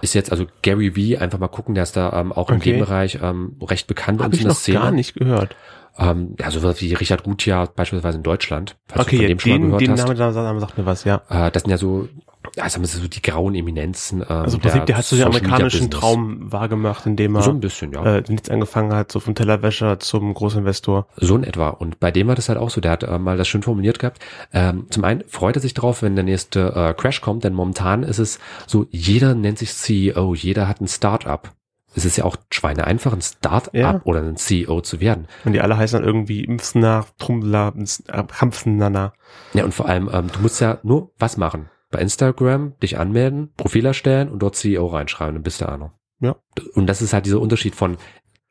Ist 0.00 0.14
jetzt 0.14 0.30
also 0.32 0.46
Gary 0.62 0.90
V, 0.92 1.20
einfach 1.22 1.38
mal 1.38 1.48
gucken, 1.48 1.74
der 1.74 1.82
ist 1.84 1.96
da 1.96 2.12
ähm, 2.20 2.32
auch 2.32 2.50
in 2.50 2.56
Okay. 2.56 2.72
dem 2.72 2.80
Bereich 2.80 3.18
ähm, 3.22 3.56
recht 3.62 3.86
bekannt 3.86 4.20
Habe 4.20 4.28
uns 4.28 4.36
ich 4.36 4.40
in 4.42 4.48
der 4.48 4.52
noch 4.54 4.58
Szene. 4.60 4.78
gar 4.78 4.90
nicht 4.90 5.14
gehört. 5.14 5.56
Ähm, 5.96 6.34
ja, 6.40 6.50
sowas 6.50 6.80
wie 6.80 6.92
Richard 6.92 7.22
Gutjahr 7.22 7.68
beispielsweise 7.68 8.16
in 8.18 8.22
Deutschland. 8.24 8.76
Falls 8.88 9.06
du 9.06 9.08
okay, 9.08 9.16
von 9.18 9.26
dem 9.28 9.38
schon 9.38 9.50
mal 9.50 9.56
den, 9.58 9.66
gehört 9.66 9.80
den 9.82 9.90
hast. 9.92 10.34
Namen 10.34 10.60
sagt 10.60 10.76
mir 10.78 10.86
was, 10.86 11.04
ja. 11.04 11.22
Äh, 11.28 11.50
das 11.52 11.62
sind 11.62 11.70
ja 11.70 11.78
so, 11.78 12.08
ja, 12.56 12.68
sagen 12.68 12.82
wir 12.84 12.88
so 12.88 13.06
die 13.08 13.22
grauen 13.22 13.54
Eminenzen. 13.54 14.20
Ähm, 14.20 14.26
Also 14.28 14.56
im 14.56 14.60
Prinzip, 14.62 14.86
der 14.86 14.96
hat 14.98 15.04
so 15.04 15.16
den 15.16 15.26
amerikanischen. 15.26 15.90
Traum 15.90 16.52
wahrgemacht, 16.52 17.06
indem 17.06 17.34
er 17.36 17.42
So 17.42 17.50
ein 17.50 17.60
bisschen, 17.60 17.92
ja. 17.92 18.04
äh, 18.16 18.22
nichts 18.28 18.48
angefangen 18.50 18.92
hat, 18.92 19.10
so 19.12 19.20
vom 19.20 19.34
Tellerwäscher 19.34 19.98
zum 19.98 20.32
Großinvestor. 20.34 21.06
So 21.16 21.36
in 21.36 21.44
etwa. 21.44 21.68
Und 21.68 22.00
bei 22.00 22.10
dem 22.10 22.28
war 22.28 22.34
das 22.34 22.48
halt 22.48 22.58
auch 22.58 22.70
so. 22.70 22.80
Der 22.80 22.92
hat 22.92 23.02
äh, 23.02 23.18
mal 23.18 23.36
das 23.36 23.48
schön 23.48 23.62
formuliert 23.62 23.98
gehabt. 23.98 24.18
Ähm, 24.52 24.86
zum 24.90 25.04
einen 25.04 25.24
freut 25.28 25.56
er 25.56 25.62
sich 25.62 25.74
drauf, 25.74 26.02
wenn 26.02 26.14
der 26.14 26.24
nächste 26.24 26.72
äh, 26.74 26.94
Crash 26.94 27.20
kommt, 27.20 27.44
denn 27.44 27.54
momentan 27.54 28.02
ist 28.02 28.18
es 28.18 28.38
so, 28.66 28.86
jeder 28.90 29.34
nennt 29.34 29.58
sich 29.58 29.74
CEO, 29.74 30.34
jeder 30.34 30.68
hat 30.68 30.80
ein 30.80 30.88
Start-up. 30.88 31.52
Es 31.96 32.04
ist 32.04 32.16
ja 32.16 32.24
auch 32.24 32.36
Schweine 32.50 32.86
einfach, 32.88 33.12
ein 33.12 33.22
Start-up 33.22 33.74
Ja. 33.74 34.00
oder 34.02 34.20
ein 34.20 34.36
CEO 34.36 34.80
zu 34.80 34.98
werden. 35.00 35.28
Und 35.44 35.52
die 35.52 35.60
alle 35.60 35.76
heißen 35.76 35.98
dann 36.00 36.06
irgendwie 36.06 36.42
Impfsner, 36.44 37.06
Trummler, 37.18 37.72
Kampfnana. 38.28 39.12
Ja, 39.52 39.64
und 39.64 39.72
vor 39.74 39.86
allem, 39.88 40.10
ähm, 40.12 40.26
du 40.32 40.40
musst 40.40 40.60
ja 40.60 40.78
nur 40.82 41.12
was 41.18 41.36
machen. 41.36 41.68
Bei 41.94 42.00
Instagram 42.00 42.74
dich 42.82 42.98
anmelden, 42.98 43.52
Profil 43.56 43.86
erstellen 43.86 44.28
und 44.28 44.40
dort 44.40 44.56
CEO 44.56 44.86
reinschreiben, 44.88 45.34
dann 45.36 45.42
bist 45.44 45.60
du 45.60 45.68
einer. 45.68 45.92
Ja. 46.20 46.34
Und 46.74 46.88
das 46.88 47.02
ist 47.02 47.12
halt 47.12 47.24
dieser 47.24 47.40
Unterschied 47.40 47.76
von 47.76 47.98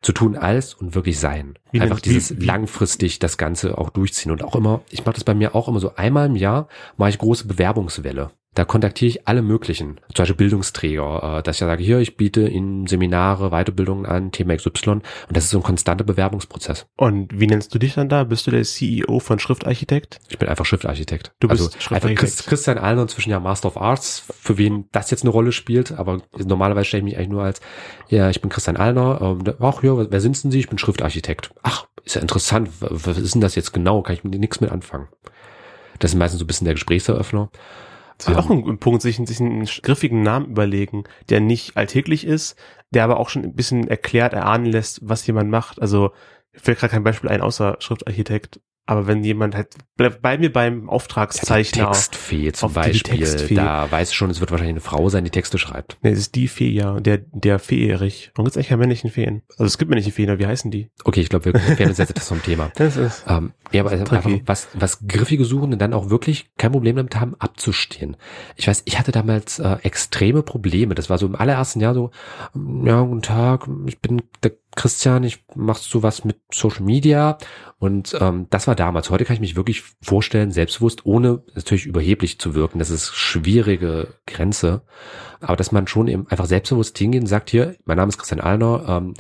zu 0.02 0.14
tun 0.14 0.38
als 0.38 0.74
und 0.74 0.96
wirklich 0.96 1.20
sein. 1.20 1.60
Wie 1.72 1.82
Einfach 1.82 2.00
dieses 2.00 2.40
wie- 2.40 2.46
langfristig 2.46 3.20
das 3.20 3.38
Ganze 3.38 3.78
auch 3.78 3.90
durchziehen 3.90 4.32
und 4.32 4.44
auch 4.46 4.56
immer, 4.56 4.82
ich 4.92 5.04
mache 5.06 5.16
das 5.16 5.26
bei 5.26 5.34
mir 5.34 5.56
auch 5.56 5.68
immer 5.68 5.82
so 5.82 5.96
einmal 5.96 6.28
im 6.28 6.38
Jahr, 6.38 6.70
mache 6.96 7.10
ich 7.10 7.18
große 7.18 7.46
Bewerbungswelle. 7.48 8.32
Da 8.56 8.66
kontaktiere 8.66 9.10
ich 9.10 9.28
alle 9.28 9.42
möglichen, 9.42 10.00
zum 10.14 10.24
Beispiel 10.24 10.36
Bildungsträger, 10.36 11.38
äh, 11.40 11.44
dass 11.44 11.56
ich 11.56 11.60
sage, 11.60 11.84
hier, 11.84 12.00
ich 12.00 12.18
biete 12.18 12.48
Ihnen 12.48 12.86
Seminare, 12.86 13.50
Weiterbildungen 13.50 14.06
an, 14.06 14.32
Thema 14.32 14.56
XY 14.56 14.90
und 14.90 15.04
das 15.30 15.46
ist 15.46 15.50
so 15.50 15.60
ein 15.60 15.64
konstanter 15.64 16.04
Bewerbungsprozess. 16.04 16.86
Und 16.96 17.40
wie 17.40 17.48
nennst 17.48 17.74
du 17.74 17.80
dich 17.80 17.96
dann 17.96 18.10
da? 18.10 18.24
Bist 18.24 18.46
du 18.46 18.52
der 18.52 18.64
CEO 18.64 19.20
von 19.20 19.40
Schriftarchitekt? 19.40 20.20
Ich 20.30 20.38
bin 20.38 20.50
einfach 20.50 20.66
Schriftarchitekt. 20.66 21.34
Du 21.40 21.48
bist 21.48 21.62
also 21.62 21.80
Schriftarchitekt. 21.80 22.24
Einfach 22.24 22.46
Christian 22.46 22.78
Allner 22.78 23.02
inzwischen 23.04 23.32
ja 23.32 23.40
Master 23.40 23.70
of 23.70 23.78
Arts, 23.78 24.24
für 24.40 24.58
wen 24.58 24.86
das 24.92 25.10
jetzt 25.10 25.24
eine 25.24 25.32
Rolle 25.32 25.52
spielt, 25.52 25.92
aber 25.92 26.22
normalerweise 26.38 26.86
stelle 26.86 27.02
ich 27.02 27.06
mich 27.06 27.18
eigentlich 27.18 27.30
nur 27.30 27.44
als, 27.44 27.60
ja, 28.10 28.30
ich 28.30 28.42
bin 28.42 28.52
Christian 28.52 28.78
Allner, 28.78 29.20
ähm, 29.22 29.54
ach 29.60 29.82
ja, 29.82 30.12
wer 30.12 30.22
sind 30.22 30.42
denn 30.44 30.52
Sie? 30.52 30.60
Ich 30.60 30.70
bin 30.70 30.78
Schriftarchitekt. 30.78 31.52
Ach, 31.64 31.88
ist 32.06 32.16
ja 32.16 32.22
interessant, 32.22 32.70
was 32.80 33.18
ist 33.18 33.34
denn 33.34 33.42
das 33.42 33.56
jetzt 33.56 33.74
genau? 33.74 34.02
Kann 34.02 34.16
ich 34.16 34.24
mit 34.24 34.38
nichts 34.40 34.62
mit 34.62 34.72
anfangen. 34.72 35.08
Das 36.00 36.12
ist 36.12 36.18
meistens 36.18 36.40
so 36.40 36.44
ein 36.44 36.48
bisschen 36.48 36.66
der 36.66 36.74
Gesprächseröffner. 36.74 37.50
Das 38.26 38.34
ist 38.34 38.40
auch 38.40 38.50
ein, 38.50 38.68
ein 38.68 38.78
Punkt, 38.78 39.02
sich, 39.02 39.18
sich 39.18 39.40
einen 39.40 39.66
griffigen 39.66 40.22
Namen 40.22 40.52
überlegen, 40.52 41.04
der 41.30 41.40
nicht 41.40 41.78
alltäglich 41.78 42.26
ist, 42.26 42.58
der 42.92 43.04
aber 43.04 43.18
auch 43.20 43.30
schon 43.30 43.44
ein 43.44 43.56
bisschen 43.56 43.88
erklärt, 43.88 44.34
erahnen 44.34 44.66
lässt, 44.66 45.00
was 45.04 45.26
jemand 45.28 45.50
macht. 45.50 45.82
Also, 45.82 46.12
ich 46.52 46.62
fällt 46.62 46.80
gerade 46.80 46.92
kein 46.92 47.04
Beispiel 47.04 47.30
ein, 47.30 47.42
außer 47.42 47.78
Schriftarchitekt. 47.80 48.62
Aber 48.86 49.08
wenn 49.08 49.24
jemand 49.24 49.56
halt, 49.56 49.76
bleibt 49.96 50.22
bei 50.22 50.38
mir 50.38 50.52
beim 50.52 50.90
Auftragszeichner. 50.90 51.84
Ja, 51.84 51.88
die 51.88 51.94
Textfee 51.94 52.52
zum 52.52 52.66
auf 52.68 52.74
die 52.74 52.80
Beispiel, 52.92 53.18
Textfee. 53.20 53.56
da 53.56 53.90
weiß 53.90 54.14
schon, 54.14 54.30
es 54.30 54.42
wird 54.42 54.52
wahrscheinlich 54.52 54.74
eine 54.74 54.82
Frau 54.82 55.08
sein, 55.08 55.24
die 55.24 55.30
Texte 55.30 55.58
schreibt. 55.58 55.98
Nee, 56.02 56.12
es 56.12 56.20
ist 56.20 56.36
die 56.36 56.50
Fee, 56.50 56.70
ja, 56.70 57.00
der, 57.00 57.20
der 57.32 57.60
Fee-Erich. 57.60 58.32
Warum 58.36 58.46
gibt's 58.46 58.58
eigentlich 58.58 58.68
keine 58.68 58.80
männlichen 58.82 59.10
Feen? 59.10 59.44
Also 59.52 59.66
es 59.66 59.78
gibt 59.78 59.90
männliche 59.90 60.12
Feen, 60.12 60.30
aber 60.30 60.40
wie 60.40 60.48
heißen 60.48 60.70
die? 60.70 60.90
Okay, 61.06 61.22
ich 61.22 61.30
glaube, 61.30 61.46
wir 61.46 61.54
werden 61.54 61.88
uns 61.90 61.98
jetzt 61.98 62.18
zum 62.26 62.44
Thema. 62.44 62.72
Das 62.76 62.98
ist, 62.98 63.24
Ähm, 63.28 63.54
ja, 63.72 63.82
aber 63.86 63.92
Tricky. 63.92 64.16
einfach, 64.16 64.32
was, 64.46 64.68
was 64.74 65.08
griffige 65.08 65.46
Suchende 65.46 65.78
dann 65.78 65.94
auch 65.94 66.10
wirklich 66.10 66.52
kein 66.58 66.74
Problem 66.74 66.98
damit 66.98 67.16
haben, 67.16 67.36
abzustehen. 67.40 68.18
Ich 68.58 68.68
weiß, 68.68 68.82
ich 68.86 69.00
hatte 69.00 69.14
damals 69.14 69.60
äh, 69.60 69.78
extreme 69.84 70.44
Probleme. 70.44 70.94
Das 70.94 71.10
war 71.10 71.18
so 71.18 71.26
im 71.26 71.36
allerersten 71.36 71.80
Jahr 71.80 71.94
so, 71.94 72.12
ja, 72.54 73.02
guten 73.02 73.22
Tag, 73.22 73.68
ich 73.86 74.00
bin 74.02 74.22
der 74.44 74.52
Christian, 74.76 75.24
ich 75.24 75.46
machst 75.56 75.90
so 75.90 76.04
was 76.04 76.26
mit 76.26 76.40
Social 76.52 76.84
Media 76.84 77.38
und 77.80 78.18
ähm, 78.20 78.48
das 78.50 78.68
war 78.68 78.76
damals. 78.76 79.10
Heute 79.10 79.26
kann 79.26 79.36
ich 79.36 79.40
mich 79.40 79.56
wirklich 79.56 79.84
vorstellen, 80.02 80.52
selbstbewusst, 80.52 81.06
ohne 81.06 81.44
natürlich 81.54 81.86
überheblich 81.86 82.40
zu 82.40 82.56
wirken. 82.56 82.80
Das 82.80 82.90
ist 82.90 83.14
schwierige 83.14 84.16
Grenze, 84.26 84.84
aber 85.42 85.56
dass 85.56 85.72
man 85.72 85.88
schon 85.88 86.08
eben 86.08 86.28
einfach 86.28 86.46
selbstbewusst 86.46 86.98
hingeht 86.98 87.22
und 87.22 87.28
sagt, 87.28 87.50
hier, 87.50 87.76
mein 87.86 87.98
Name 87.98 88.10
ist 88.10 88.18
Christian 88.18 88.42
Allner, 88.42 88.86
ähm, 88.88 89.14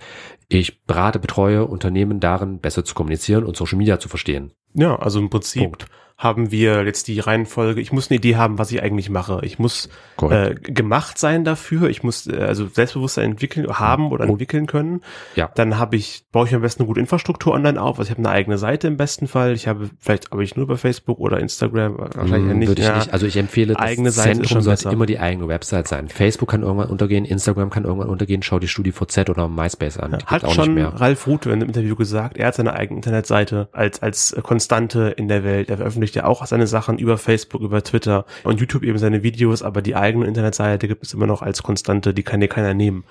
ich 0.49 0.83
berate, 0.83 1.19
betreue 1.19 1.65
Unternehmen 1.65 2.19
darin, 2.19 2.59
besser 2.59 2.83
zu 2.85 2.93
kommunizieren 2.95 3.43
und 3.43 3.55
Social 3.57 3.77
Media 3.77 3.99
zu 3.99 4.09
verstehen. 4.09 4.51
ja, 4.73 4.95
also 4.97 5.19
im 5.19 5.29
Prinzip 5.29 5.61
Punkt. 5.63 5.85
haben 6.17 6.51
wir 6.51 6.83
jetzt 6.85 7.07
die 7.07 7.19
Reihenfolge, 7.19 7.81
ich 7.81 7.91
muss 7.91 8.09
eine 8.09 8.17
Idee 8.17 8.35
haben, 8.35 8.57
was 8.59 8.71
ich 8.71 8.81
eigentlich 8.81 9.09
mache. 9.09 9.39
Ich 9.43 9.57
muss 9.59 9.89
äh, 10.21 10.53
gemacht 10.53 11.17
sein 11.17 11.43
dafür, 11.43 11.89
ich 11.89 12.03
muss 12.03 12.27
äh, 12.27 12.37
also 12.37 12.67
Selbstbewusstsein 12.67 13.31
entwickeln, 13.31 13.67
haben 13.67 14.11
oder 14.11 14.25
entwickeln 14.25 14.67
können. 14.67 15.01
Ja. 15.35 15.49
Dann 15.55 15.77
habe 15.79 15.95
ich, 15.95 16.25
baue 16.31 16.47
ich 16.47 16.53
am 16.55 16.61
besten 16.61 16.83
eine 16.83 16.87
gute 16.87 16.99
Infrastruktur 16.99 17.53
online 17.53 17.81
auf. 17.81 17.97
Also 17.99 18.09
ich 18.09 18.11
habe 18.17 18.19
eine 18.27 18.29
eigene 18.29 18.57
Seite 18.57 18.87
im 18.87 18.95
besten 18.95 19.27
Fall. 19.27 19.53
Ich 19.53 19.67
habe, 19.67 19.89
vielleicht 19.99 20.31
aber 20.31 20.43
ich 20.43 20.55
nur 20.55 20.63
über 20.65 20.77
Facebook 20.77 21.19
oder 21.19 21.39
Instagram, 21.39 21.97
wahrscheinlich 21.97 22.31
ja 22.31 22.51
Hm, 22.51 22.59
nicht. 22.59 22.67
Würde 22.69 22.81
ich 22.81 22.87
ja. 22.87 22.95
nicht. 22.97 23.11
Also 23.11 23.25
ich 23.25 23.35
empfehle, 23.35 23.73
das 23.73 23.81
Eigene 23.81 24.11
Seite 24.11 24.29
ist 24.29 24.37
Zentrum 24.49 24.61
sollte 24.61 24.89
immer 24.89 25.05
die 25.07 25.19
eigene 25.19 25.47
Website 25.47 25.87
sein. 25.87 26.09
Facebook 26.09 26.49
kann 26.51 26.61
irgendwann 26.61 26.89
untergehen, 26.89 27.25
Instagram 27.25 27.69
kann 27.69 27.83
irgendwann 27.85 28.09
untergehen. 28.09 28.43
Schau 28.43 28.59
die 28.59 28.67
StudiVZ 28.67 29.29
oder 29.29 29.49
MySpace 29.49 29.97
an. 29.97 30.17
Die 30.19 30.25
Hat 30.34 30.51
schon. 30.51 30.77
Ralf 30.77 31.27
Rute 31.27 31.49
in 31.49 31.55
einem 31.55 31.67
Interview 31.67 31.95
gesagt, 31.95 32.38
er 32.38 32.47
hat 32.47 32.55
seine 32.55 32.73
eigene 32.73 32.97
Internetseite 32.97 33.69
als, 33.71 34.01
als 34.01 34.36
Konstante 34.43 35.13
in 35.15 35.27
der 35.27 35.43
Welt. 35.43 35.69
Er 35.69 35.77
veröffentlicht 35.77 36.15
ja 36.15 36.25
auch 36.25 36.45
seine 36.45 36.67
Sachen 36.67 36.97
über 36.97 37.17
Facebook, 37.17 37.61
über 37.61 37.84
Twitter 37.84 38.25
und 38.43 38.59
YouTube 38.59 38.84
eben 38.84 38.97
seine 38.97 39.23
Videos, 39.23 39.61
aber 39.61 39.81
die 39.81 39.95
eigene 39.95 40.25
Internetseite 40.25 40.88
gibt 40.88 41.03
es 41.03 41.13
immer 41.13 41.27
noch 41.27 41.41
als 41.41 41.63
Konstante, 41.63 42.13
die 42.13 42.23
kann 42.23 42.39
dir 42.39 42.47
keiner 42.47 42.73
nehmen. 42.73 43.03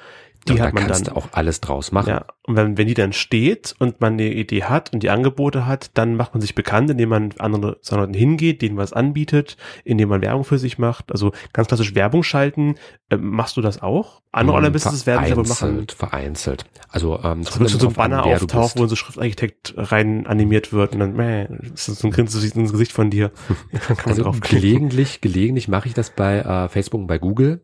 Die 0.49 0.61
hat 0.61 0.71
da 0.71 0.73
man 0.75 0.87
kannst 0.89 1.07
dann. 1.09 1.15
auch 1.17 1.29
alles 1.33 1.61
draus 1.61 1.93
machen. 1.93 2.09
Ja, 2.11 2.25
und 2.45 2.57
wenn, 2.57 2.77
wenn 2.77 2.87
die 2.89 2.95
dann 2.95 3.13
steht 3.13 3.75
und 3.79 4.01
man 4.01 4.15
eine 4.15 4.33
Idee 4.33 4.65
hat 4.65 4.93
und 4.93 5.03
die 5.03 5.11
Angebote 5.11 5.67
hat, 5.67 5.91
dann 5.95 6.17
macht 6.17 6.35
man 6.35 6.41
sich 6.41 6.55
bekannt, 6.55 6.91
indem 6.91 7.11
man 7.11 7.31
andere 7.39 7.79
sondern 7.81 8.13
hingeht, 8.15 8.63
denen 8.63 8.77
was 8.77 8.93
anbietet, 8.93 9.57
indem 9.85 10.09
man 10.09 10.21
Werbung 10.23 10.45
für 10.45 10.59
sich 10.59 10.79
macht. 10.79 11.13
Also 11.13 11.33
ganz 11.53 11.69
klassisch 11.69 11.95
Werbung 11.95 12.23
schalten. 12.25 12.75
Ähm, 13.11 13.31
machst 13.31 13.57
du 13.57 13.61
das 13.61 13.81
auch? 13.83 14.23
Andere 14.33 14.57
Online-Businesses 14.57 15.07
werden 15.07 15.25
sich 15.25 15.33
aber 15.33 15.43
machen. 15.43 15.55
vereinzelt, 15.55 15.93
vereinzelt. 15.93 16.65
Also 16.89 17.21
ähm, 17.23 17.41
es 17.41 17.49
Es 17.49 17.53
kommt 17.53 17.71
wird 17.71 17.81
so 17.81 17.87
ein 17.89 17.91
an, 17.91 17.95
Banner 18.11 18.25
auftaucht, 18.25 18.75
bist. 18.75 18.79
wo 18.79 18.87
so 18.87 18.97
Schriftarchitekt 18.97 19.75
rein 19.77 20.27
animiert 20.27 20.73
wird 20.73 20.95
und 20.95 21.01
dann, 21.01 21.15
meh, 21.15 21.45
ist 21.75 21.89
das 21.89 21.99
so 21.99 22.09
ein 22.09 22.11
Grinsen 22.11 22.43
ins 22.61 22.73
Gesicht 22.73 22.93
von 22.93 23.11
dir. 23.11 23.31
Kann 23.87 23.97
man 24.07 24.09
Also 24.09 24.33
gelegentlich, 24.41 25.21
gelegentlich 25.21 25.69
mache 25.69 25.87
ich 25.89 25.95
das 25.95 26.11
bei 26.11 26.39
äh, 26.41 26.69
Facebook 26.69 27.03
und 27.03 27.07
bei 27.07 27.19
Google. 27.19 27.63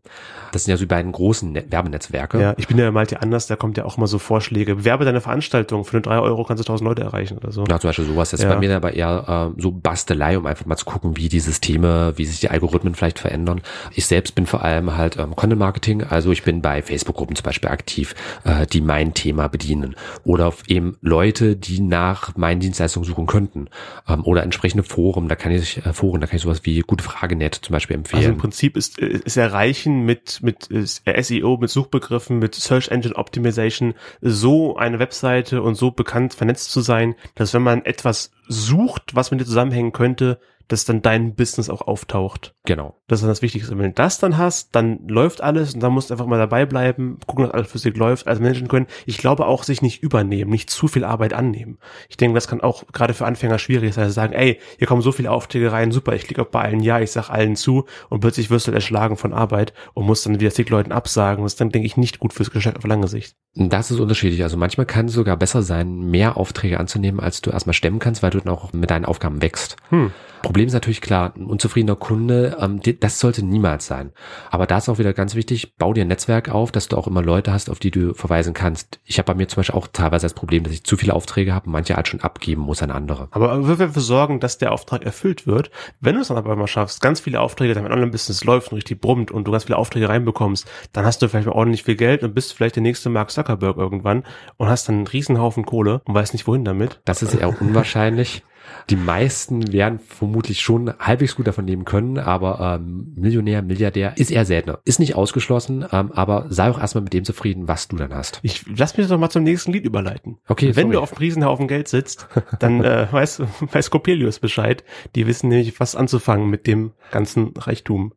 Das 0.52 0.64
sind 0.64 0.70
ja 0.70 0.76
so 0.76 0.82
die 0.84 0.88
beiden 0.88 1.10
großen 1.10 1.50
Net 1.52 1.72
Werbenetzwerke. 1.72 2.40
Ja, 2.40 2.54
ich 2.58 2.67
bin 2.68 2.78
ja 2.78 2.90
Malte 2.92 3.20
anders, 3.22 3.46
da 3.48 3.56
kommt 3.56 3.76
ja 3.76 3.84
auch 3.84 3.96
immer 3.98 4.06
so 4.06 4.18
Vorschläge. 4.18 4.76
Bewerbe 4.76 5.04
deine 5.04 5.20
Veranstaltung, 5.20 5.84
für 5.84 5.96
nur 5.96 6.02
drei 6.02 6.18
Euro 6.20 6.44
kannst 6.44 6.60
du 6.62 6.64
tausend 6.66 6.86
Leute 6.88 7.02
erreichen 7.02 7.36
oder 7.38 7.50
so. 7.50 7.64
Ja, 7.68 7.80
zum 7.80 7.88
Beispiel 7.88 8.04
sowas. 8.06 8.30
Das 8.30 8.40
ist 8.40 8.44
Ja. 8.44 8.54
bei 8.54 8.60
mir 8.60 8.74
aber 8.76 8.94
eher 8.94 9.52
äh, 9.56 9.60
so 9.60 9.72
Bastelei, 9.72 10.38
um 10.38 10.46
einfach 10.46 10.66
mal 10.66 10.76
zu 10.76 10.84
gucken, 10.84 11.16
wie 11.16 11.28
die 11.28 11.40
Systeme, 11.40 12.12
wie 12.16 12.24
sich 12.26 12.40
die 12.40 12.50
Algorithmen 12.50 12.94
vielleicht 12.94 13.18
verändern. 13.18 13.60
Ich 13.94 14.06
selbst 14.06 14.34
bin 14.34 14.46
vor 14.46 14.62
allem 14.62 14.96
halt 14.96 15.16
ähm, 15.16 15.34
Content 15.34 15.58
Marketing, 15.58 16.02
also 16.04 16.30
ich 16.30 16.42
bin 16.44 16.62
bei 16.62 16.82
Facebook-Gruppen 16.82 17.34
zum 17.36 17.44
Beispiel 17.44 17.68
aktiv, 17.70 18.14
äh, 18.44 18.66
die 18.66 18.80
mein 18.80 19.14
Thema 19.14 19.48
bedienen. 19.48 19.96
Oder 20.24 20.52
eben 20.66 20.96
Leute, 21.00 21.56
die 21.56 21.80
nach 21.80 22.36
meinen 22.36 22.60
Dienstleistungen 22.60 23.04
suchen 23.06 23.26
könnten. 23.26 23.68
Ähm, 24.06 24.22
oder 24.24 24.42
entsprechende 24.42 24.82
Foren, 24.84 25.28
da 25.28 25.34
kann 25.36 25.52
ich 25.52 25.84
äh, 25.86 25.92
Foren, 25.92 26.20
da 26.20 26.26
kann 26.26 26.36
ich 26.36 26.42
sowas 26.42 26.60
wie 26.64 26.80
gute 26.80 27.02
Frage.net 27.02 27.54
zum 27.54 27.72
Beispiel 27.72 27.96
Also 27.96 28.00
empfehlen. 28.14 28.32
im 28.34 28.38
Prinzip 28.38 28.76
ist, 28.76 28.98
ist 28.98 29.36
Erreichen 29.38 30.04
mit, 30.04 30.40
mit 30.42 30.68
äh, 30.70 31.22
SEO, 31.22 31.56
mit 31.58 31.70
Suchbegriffen, 31.70 32.38
mit 32.38 32.57
Search 32.61 32.88
Engine 32.88 33.16
Optimization 33.16 33.94
so 34.20 34.76
eine 34.76 34.98
Webseite 34.98 35.62
und 35.62 35.74
so 35.74 35.90
bekannt 35.90 36.34
vernetzt 36.34 36.70
zu 36.70 36.80
sein, 36.80 37.14
dass 37.34 37.54
wenn 37.54 37.62
man 37.62 37.84
etwas 37.84 38.30
sucht, 38.48 39.14
was 39.14 39.30
mit 39.30 39.40
dir 39.40 39.46
zusammenhängen 39.46 39.92
könnte, 39.92 40.38
dass 40.68 40.84
dann 40.84 41.02
dein 41.02 41.34
Business 41.34 41.68
auch 41.70 41.82
auftaucht. 41.82 42.54
genau. 42.64 42.94
Das 43.08 43.18
ist 43.18 43.22
dann 43.22 43.30
das 43.30 43.42
Wichtigste. 43.42 43.76
Wenn 43.78 43.86
du 43.86 43.92
das 43.92 44.18
dann 44.18 44.36
hast, 44.36 44.74
dann 44.74 45.08
läuft 45.08 45.40
alles 45.40 45.74
und 45.74 45.80
dann 45.80 45.92
musst 45.92 46.10
du 46.10 46.14
einfach 46.14 46.26
mal 46.26 46.38
dabei 46.38 46.66
bleiben, 46.66 47.18
gucken, 47.26 47.44
dass 47.44 47.54
alles 47.54 47.70
für 47.70 47.78
sich 47.78 47.96
läuft, 47.96 48.28
also 48.28 48.42
managen 48.42 48.68
können. 48.68 48.86
Ich 49.06 49.16
glaube 49.16 49.46
auch, 49.46 49.62
sich 49.62 49.80
nicht 49.80 50.02
übernehmen, 50.02 50.50
nicht 50.50 50.68
zu 50.68 50.88
viel 50.88 51.04
Arbeit 51.04 51.32
annehmen. 51.32 51.78
Ich 52.10 52.18
denke, 52.18 52.34
das 52.34 52.48
kann 52.48 52.60
auch 52.60 52.84
gerade 52.92 53.14
für 53.14 53.24
Anfänger 53.24 53.58
schwierig 53.58 53.94
sein, 53.94 54.10
sagen, 54.10 54.34
ey, 54.34 54.60
hier 54.76 54.86
kommen 54.86 55.00
so 55.00 55.10
viele 55.10 55.30
Aufträge 55.30 55.72
rein, 55.72 55.90
super, 55.90 56.14
ich 56.14 56.24
klicke 56.24 56.42
auch 56.42 56.48
bei 56.48 56.60
allen 56.60 56.80
ja, 56.80 57.00
ich 57.00 57.10
sag 57.10 57.30
allen 57.30 57.56
zu 57.56 57.86
und 58.10 58.20
plötzlich 58.20 58.50
wirst 58.50 58.66
du 58.66 58.72
halt 58.72 58.76
erschlagen 58.76 59.16
von 59.16 59.32
Arbeit 59.32 59.72
und 59.94 60.04
musst 60.04 60.26
dann 60.26 60.38
wieder 60.38 60.50
zig 60.50 60.68
Leuten 60.68 60.92
absagen. 60.92 61.44
Das 61.44 61.54
ist 61.54 61.60
dann, 61.60 61.70
denke 61.70 61.86
ich, 61.86 61.96
nicht 61.96 62.18
gut 62.18 62.34
fürs 62.34 62.50
Geschäft 62.50 62.76
auf 62.76 62.84
lange 62.84 63.08
Sicht. 63.08 63.36
Das 63.54 63.90
ist 63.90 63.98
unterschiedlich. 63.98 64.42
Also 64.42 64.56
manchmal 64.56 64.86
kann 64.86 65.06
es 65.06 65.14
sogar 65.14 65.36
besser 65.36 65.62
sein, 65.62 65.98
mehr 65.98 66.36
Aufträge 66.36 66.78
anzunehmen, 66.78 67.20
als 67.20 67.40
du 67.40 67.50
erstmal 67.50 67.74
stemmen 67.74 67.98
kannst, 67.98 68.22
weil 68.22 68.30
du 68.30 68.40
dann 68.40 68.52
auch 68.52 68.72
mit 68.72 68.90
deinen 68.90 69.04
Aufgaben 69.04 69.42
wächst. 69.42 69.76
Hm. 69.88 70.12
Problem 70.43 70.66
ist 70.66 70.72
natürlich 70.72 71.01
klar, 71.01 71.32
ein 71.36 71.47
unzufriedener 71.47 71.97
Kunde, 71.97 72.57
ähm, 72.61 72.80
das 73.01 73.20
sollte 73.20 73.45
niemals 73.45 73.86
sein. 73.86 74.12
Aber 74.51 74.66
da 74.66 74.78
ist 74.78 74.89
auch 74.89 74.99
wieder 74.99 75.12
ganz 75.12 75.34
wichtig, 75.34 75.76
bau 75.76 75.93
dir 75.93 76.03
ein 76.03 76.09
Netzwerk 76.09 76.49
auf, 76.49 76.72
dass 76.72 76.89
du 76.89 76.97
auch 76.97 77.07
immer 77.07 77.22
Leute 77.22 77.53
hast, 77.53 77.70
auf 77.70 77.78
die 77.78 77.91
du 77.91 78.14
verweisen 78.14 78.55
kannst. 78.55 79.01
Ich 79.05 79.18
habe 79.18 79.26
bei 79.26 79.34
mir 79.34 79.49
zum 79.49 79.57
Beispiel 79.57 79.76
auch 79.76 79.89
teilweise 79.89 80.24
das 80.26 80.34
Problem, 80.34 80.64
dass 80.64 80.72
ich 80.72 80.84
zu 80.84 80.97
viele 80.97 81.14
Aufträge 81.14 81.55
habe 81.55 81.66
und 81.66 81.72
manche 81.72 81.97
halt 81.97 82.09
schon 82.09 82.20
abgeben 82.20 82.62
muss 82.62 82.82
an 82.82 82.91
andere. 82.91 83.28
Aber 83.30 83.66
wir 83.66 83.76
dafür 83.76 84.03
sorgen, 84.03 84.41
dass 84.41 84.59
der 84.59 84.72
Auftrag 84.72 85.05
erfüllt 85.05 85.47
wird. 85.47 85.70
Wenn 86.01 86.14
du 86.14 86.20
es 86.20 86.28
dann 86.28 86.36
aber 86.36 86.57
mal 86.57 86.66
schaffst, 86.66 87.01
ganz 87.01 87.20
viele 87.20 87.41
Aufträge, 87.41 87.74
dein 87.74 87.86
Online-Business 87.86 88.45
läuft 88.45 88.72
und 88.72 88.78
richtig 88.78 89.01
brummt 89.01 89.30
und 89.30 89.47
du 89.47 89.53
ganz 89.53 89.64
viele 89.64 89.78
Aufträge 89.78 90.09
reinbekommst, 90.09 90.68
dann 90.93 91.05
hast 91.05 91.22
du 91.22 91.28
vielleicht 91.28 91.47
mal 91.47 91.55
ordentlich 91.55 91.84
viel 91.84 91.97
Geld 91.97 92.22
und 92.22 92.34
bist 92.34 92.53
vielleicht 92.53 92.76
der 92.76 92.82
nächste 92.82 93.11
Mark 93.11 93.30
Zuckerberg 93.30 93.76
irgendwann 93.76 94.24
und 94.57 94.68
hast 94.68 94.89
dann 94.89 94.97
einen 94.97 95.07
Riesenhaufen 95.07 95.64
Kohle 95.64 96.01
und 96.05 96.14
weißt 96.14 96.32
nicht 96.32 96.47
wohin 96.47 96.64
damit. 96.64 97.01
Das 97.05 97.22
ist 97.22 97.34
eher 97.34 97.61
unwahrscheinlich. 97.61 98.43
Die 98.90 98.96
meisten 98.96 99.72
werden 99.72 99.98
vermutlich 99.98 100.60
schon 100.60 100.92
halbwegs 100.98 101.36
gut 101.36 101.46
davon 101.46 101.66
leben 101.66 101.84
können, 101.84 102.18
aber 102.18 102.78
ähm, 102.80 103.12
Millionär, 103.16 103.62
Milliardär 103.62 104.16
ist 104.16 104.30
eher 104.30 104.44
seltener. 104.44 104.80
Ist 104.84 104.98
nicht 104.98 105.14
ausgeschlossen, 105.14 105.84
ähm, 105.92 106.12
aber 106.12 106.46
sei 106.48 106.70
auch 106.70 106.80
erstmal 106.80 107.04
mit 107.04 107.12
dem 107.12 107.24
zufrieden, 107.24 107.68
was 107.68 107.88
du 107.88 107.96
dann 107.96 108.14
hast. 108.14 108.40
Ich 108.42 108.64
lass 108.76 108.96
mich 108.96 109.06
doch 109.08 109.18
mal 109.18 109.30
zum 109.30 109.42
nächsten 109.42 109.72
Lied 109.72 109.84
überleiten. 109.84 110.38
Okay, 110.48 110.74
Wenn 110.74 110.84
sorry. 110.86 110.92
du 110.94 111.00
auf 111.00 111.12
einem 111.12 111.18
Riesenhaufen 111.18 111.68
Geld 111.68 111.88
sitzt, 111.88 112.28
dann 112.58 112.82
äh, 112.82 113.06
weiß, 113.12 113.42
weiß 113.60 113.90
Coppelius 113.90 114.38
Bescheid. 114.38 114.84
Die 115.14 115.26
wissen 115.26 115.48
nämlich, 115.48 115.78
was 115.80 115.94
anzufangen 115.94 116.48
mit 116.48 116.66
dem 116.66 116.92
ganzen 117.10 117.52
Reichtum. 117.56 118.12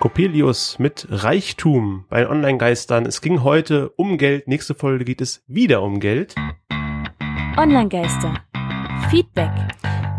Coppelius 0.00 0.78
mit 0.78 1.06
Reichtum 1.10 2.06
bei 2.08 2.20
den 2.20 2.28
Online-Geistern. 2.28 3.04
Es 3.04 3.20
ging 3.20 3.42
heute 3.42 3.90
um 3.90 4.16
Geld. 4.16 4.48
Nächste 4.48 4.74
Folge 4.74 5.04
geht 5.04 5.20
es 5.20 5.44
wieder 5.46 5.82
um 5.82 6.00
Geld. 6.00 6.34
Online-Geister. 7.56 8.34
Feedback. 9.10 9.50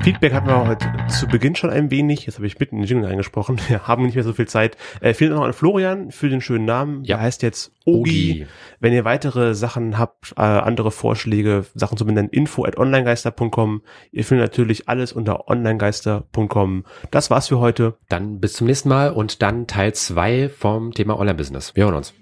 Feedback 0.04 0.34
hatten 0.34 0.48
wir 0.48 0.68
heute 0.68 0.86
zu 1.08 1.28
Beginn 1.28 1.56
schon 1.56 1.70
ein 1.70 1.92
wenig. 1.92 2.26
Jetzt 2.26 2.36
habe 2.36 2.48
ich 2.48 2.60
mitten 2.60 2.76
in 2.76 2.82
den 2.82 2.88
Jingle 2.88 3.10
eingesprochen. 3.10 3.60
Wir 3.68 3.88
haben 3.88 4.06
nicht 4.06 4.16
mehr 4.16 4.24
so 4.24 4.34
viel 4.34 4.48
Zeit. 4.48 4.76
Äh, 5.00 5.14
vielen 5.14 5.32
Dank 5.32 5.44
an 5.44 5.54
Florian 5.54 6.12
für 6.12 6.28
den 6.28 6.42
schönen 6.42 6.66
Namen. 6.66 7.04
Ja. 7.04 7.18
Er 7.18 7.24
heißt 7.24 7.42
jetzt 7.44 7.72
Ogi. 7.86 8.32
Ogi. 8.32 8.48
Wenn 8.80 8.94
ihr 8.94 9.06
weitere 9.06 9.54
Sachen 9.54 9.98
habt, 9.98 10.34
äh, 10.38 10.42
andere 10.42 10.92
Vorschläge, 10.92 11.66
Sachen 11.74 11.98
zu 11.98 12.06
benennen, 12.06 12.30
info 12.30 12.66
at 12.66 12.78
onlinegeister.com. 12.78 13.82
Ihr 14.12 14.26
findet 14.26 14.50
natürlich 14.50 14.90
alles 14.90 15.14
unter 15.14 15.48
onlinegeister.com. 15.48 16.86
Das 17.12 17.30
war's 17.30 17.48
für 17.48 17.60
heute. 17.60 17.98
Dann 18.10 18.40
bis 18.40 18.54
zum 18.54 18.68
nächsten 18.68 18.90
Mal 18.90 19.12
und 19.12 19.42
dann 19.42 19.68
Teil 19.68 19.94
zwei 19.94 20.50
vom 20.50 20.94
Thema 20.94 21.20
Online-Business. 21.20 21.76
Wir 21.76 21.86
hören 21.86 21.96
uns. 21.96 22.14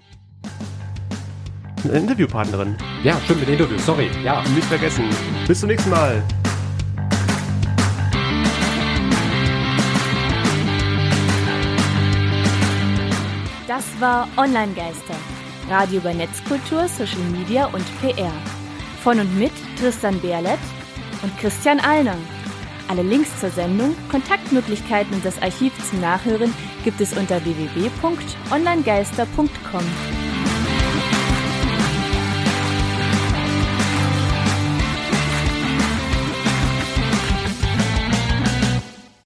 Eine 1.84 1.94
Interviewpartnerin. 1.94 2.76
Ja, 3.02 3.18
stimmt 3.24 3.40
mit 3.40 3.48
dem 3.48 3.54
Interview. 3.54 3.78
Sorry. 3.78 4.10
Ja. 4.22 4.42
Nicht 4.54 4.66
vergessen. 4.66 5.04
Bis 5.46 5.60
zum 5.60 5.68
nächsten 5.68 5.90
Mal. 5.90 6.22
Das 13.66 13.84
war 14.00 14.28
Online-Geister. 14.36 15.14
Radio 15.70 16.00
über 16.00 16.12
Netzkultur, 16.12 16.86
Social 16.88 17.22
Media 17.30 17.64
und 17.66 17.84
PR. 18.00 18.32
Von 19.02 19.20
und 19.20 19.38
mit 19.38 19.52
Tristan 19.78 20.18
Berlet 20.20 20.58
und 21.22 21.38
Christian 21.38 21.78
Allner. 21.80 22.16
Alle 22.88 23.02
Links 23.02 23.38
zur 23.38 23.50
Sendung, 23.50 23.94
Kontaktmöglichkeiten 24.10 25.14
und 25.14 25.24
das 25.24 25.40
Archiv 25.40 25.72
zum 25.88 26.00
Nachhören 26.00 26.52
gibt 26.82 27.00
es 27.00 27.16
unter 27.16 27.44
www.onlinegeister.com. 27.44 30.29